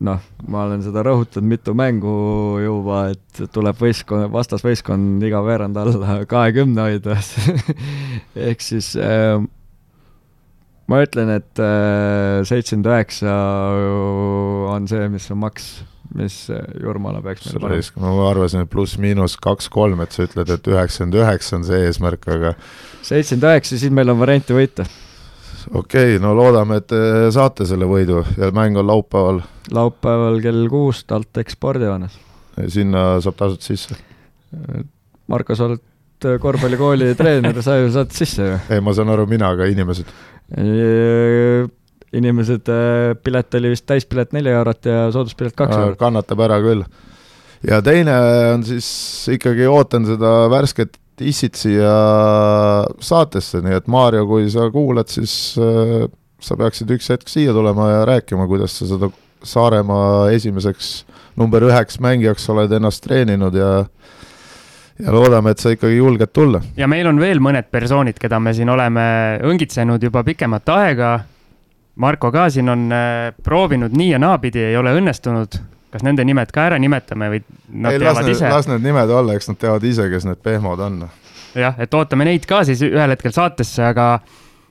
noh, 0.03 0.23
ma 0.47 0.65
olen 0.65 0.83
seda 0.83 1.03
rõhutanud 1.07 1.47
mitu 1.51 1.75
mängu 1.77 2.15
juba, 2.63 3.05
et 3.13 3.43
tuleb 3.55 3.79
võistkond, 3.79 4.29
vastasvõistkond 4.33 5.23
iga 5.27 5.43
veerand 5.45 5.79
alla 5.79 6.19
kahekümne 6.29 6.89
hoida 6.89 7.19
ehk 8.49 8.63
siis 8.63 8.93
äh, 8.99 9.39
ma 10.89 11.03
ütlen, 11.05 11.29
et 11.37 11.61
äh, 11.61 12.41
seitsekümmend 12.47 12.89
üheksa 12.89 13.33
on 14.73 14.87
see, 14.89 15.09
mis 15.13 15.27
on 15.33 15.41
maks, 15.43 15.67
mis 16.17 16.37
äh, 16.53 16.63
Jurmala 16.81 17.21
peaks 17.25 17.45
meile 17.49 17.61
panema. 17.61 18.15
ma 18.17 18.29
arvasin, 18.31 18.65
et 18.65 18.71
pluss-miinus 18.71 19.37
kaks-kolm, 19.43 20.01
et 20.05 20.15
sa 20.15 20.25
ütled, 20.25 20.49
et 20.55 20.71
üheksakümmend 20.71 21.19
üheksa 21.21 21.59
on 21.59 21.67
see 21.67 21.83
eesmärk, 21.89 22.25
aga 22.33 22.55
seitsekümmend 23.05 23.51
üheksa, 23.51 23.77
siis 23.77 23.93
meil 23.93 24.13
on 24.13 24.21
varianti 24.21 24.57
võita. 24.57 24.87
okei 25.69 26.15
okay,, 26.15 26.23
no 26.23 26.33
loodame, 26.37 26.81
et 26.81 26.89
te 26.89 27.03
saate 27.35 27.69
selle 27.69 27.89
võidu 27.89 28.23
ja 28.37 28.49
mäng 28.55 28.79
on 28.81 28.89
laupäeval. 28.89 29.43
laupäeval 29.75 30.41
kell 30.45 30.65
kuus 30.71 31.03
TalTech 31.05 31.53
spordihoones. 31.53 32.17
sinna 32.67 33.11
saab 33.21 33.37
tasuta 33.43 33.69
sisse. 33.69 33.99
Marko, 35.29 35.53
sa 35.53 35.67
oled 35.69 35.85
korvpallikooli 36.41 37.13
treener, 37.19 37.61
sa 37.65 37.77
ju 37.79 37.91
saad 37.93 38.13
sisse 38.15 38.47
ju. 38.47 38.61
ei, 38.75 38.81
ma 38.83 38.93
saan 38.95 39.11
aru, 39.13 39.27
mina, 39.29 39.53
aga 39.55 39.67
inimesed. 39.71 40.09
inimesed, 42.19 42.71
pilet 43.23 43.59
oli 43.59 43.75
vist 43.75 43.85
täispilet 43.89 44.33
neli 44.33 44.51
eurot 44.53 44.89
ja 44.89 45.05
sooduspilet 45.13 45.55
kaks 45.55 45.75
eurot. 45.77 45.99
kannatab 45.99 46.41
ära 46.47 46.57
küll. 46.63 46.83
ja 47.67 47.81
teine 47.85 48.15
on 48.55 48.65
siis 48.67 48.89
ikkagi 49.35 49.67
ootan 49.69 50.07
seda 50.09 50.33
värsket 50.51 50.97
issit 51.19 51.57
siia 51.59 51.93
saatesse, 53.03 53.61
nii 53.63 53.77
et 53.79 53.89
Maarjo, 53.91 54.25
kui 54.29 54.47
sa 54.51 54.69
kuulad, 54.71 55.09
siis 55.11 55.33
äh, 55.59 56.07
sa 56.43 56.57
peaksid 56.59 56.91
üks 56.95 57.09
hetk 57.11 57.31
siia 57.31 57.53
tulema 57.55 57.89
ja 57.91 58.05
rääkima, 58.09 58.47
kuidas 58.49 58.77
sa 58.79 58.87
seda 58.89 59.11
Saaremaa 59.39 60.29
esimeseks 60.35 61.05
number 61.39 61.63
üheks 61.63 61.99
mängijaks 62.03 62.49
oled 62.51 62.73
ennast 62.75 63.05
treeninud 63.05 63.55
ja 63.55 63.69
ja 64.99 65.13
loodame, 65.15 65.53
et 65.53 65.63
sa 65.63 65.71
ikkagi 65.73 65.97
julged 65.97 66.31
tulla. 66.33 66.61
ja 66.77 66.87
meil 66.91 67.07
on 67.07 67.19
veel 67.21 67.41
mõned 67.43 67.69
persoonid, 67.71 68.19
keda 68.19 68.39
me 68.43 68.53
siin 68.55 68.69
oleme 68.69 69.03
õngitsenud 69.47 70.03
juba 70.03 70.23
pikemat 70.27 70.73
aega. 70.75 71.11
Marko 71.99 72.31
ka 72.31 72.45
siin 72.53 72.69
on 72.71 72.85
äh, 72.95 73.31
proovinud 73.43 73.95
nii 73.95 74.13
ja 74.13 74.19
naapidi, 74.21 74.61
ei 74.69 74.77
ole 74.79 74.93
õnnestunud. 74.95 75.59
kas 75.89 76.03
nende 76.05 76.21
nimed 76.21 76.51
ka 76.53 76.67
ära 76.69 76.77
nimetame 76.77 77.31
või 77.31 77.39
nad 77.81 77.95
ei, 77.95 77.99
las 77.99 78.13
teavad 78.13 78.27
need, 78.27 78.35
ise? 78.35 78.49
las 78.53 78.67
need 78.69 78.83
nimed 78.85 79.09
olla, 79.09 79.33
eks 79.33 79.49
nad 79.49 79.57
teavad 79.57 79.83
ise, 79.89 80.05
kes 80.09 80.27
need 80.27 80.41
pehmod 80.43 80.79
on. 80.85 80.99
jah, 81.57 81.79
et 81.79 81.93
ootame 81.93 82.27
neid 82.29 82.45
ka 82.45 82.61
siis 82.67 82.83
ühel 82.85 83.15
hetkel 83.15 83.33
saatesse, 83.33 83.83
aga 83.83 84.19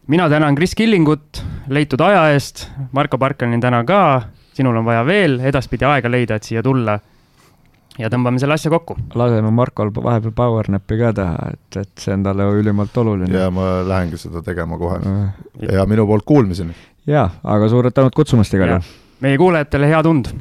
mina 0.06 0.28
tänan 0.30 0.54
Kris 0.54 0.76
Killingut 0.78 1.42
leitud 1.68 2.00
aja 2.00 2.28
eest, 2.32 2.68
Marko 2.92 3.18
Parkanin 3.18 3.60
tänan 3.60 3.86
ka, 3.86 4.22
sinul 4.54 4.76
on 4.76 4.86
vaja 4.86 5.04
veel 5.06 5.40
edaspidi 5.40 5.84
aega 5.84 6.10
leida, 6.10 6.38
et 6.38 6.46
siia 6.48 6.62
tulla. 6.62 6.98
Ja 7.98 8.10
tõmbame 8.12 8.38
selle 8.42 8.54
asja 8.58 8.70
kokku. 8.72 8.96
laseme 9.18 9.50
Markol 9.54 9.90
vahepeal 9.94 10.34
power 10.36 10.70
nap'i 10.70 10.98
ka 11.00 11.12
teha, 11.16 11.50
et, 11.54 11.80
et 11.82 12.04
see 12.04 12.14
on 12.14 12.22
talle 12.26 12.46
ülimalt 12.60 12.96
oluline. 13.02 13.32
ja 13.34 13.50
ma 13.54 13.80
lähengi 13.86 14.20
seda 14.20 14.42
tegema 14.46 14.78
kohe. 14.78 15.00
ja 15.72 15.86
minu 15.86 16.06
poolt 16.06 16.26
kuulmiseni. 16.28 16.76
jaa, 17.06 17.28
aga 17.44 17.68
suured 17.68 17.94
tänud 17.96 18.14
kutsumast 18.16 18.54
igal 18.54 18.68
Ja. 18.68 18.78
juhul. 18.78 19.02
meie 19.20 19.38
kuulajatele 19.38 19.90
head 19.90 20.06
und 20.06 20.32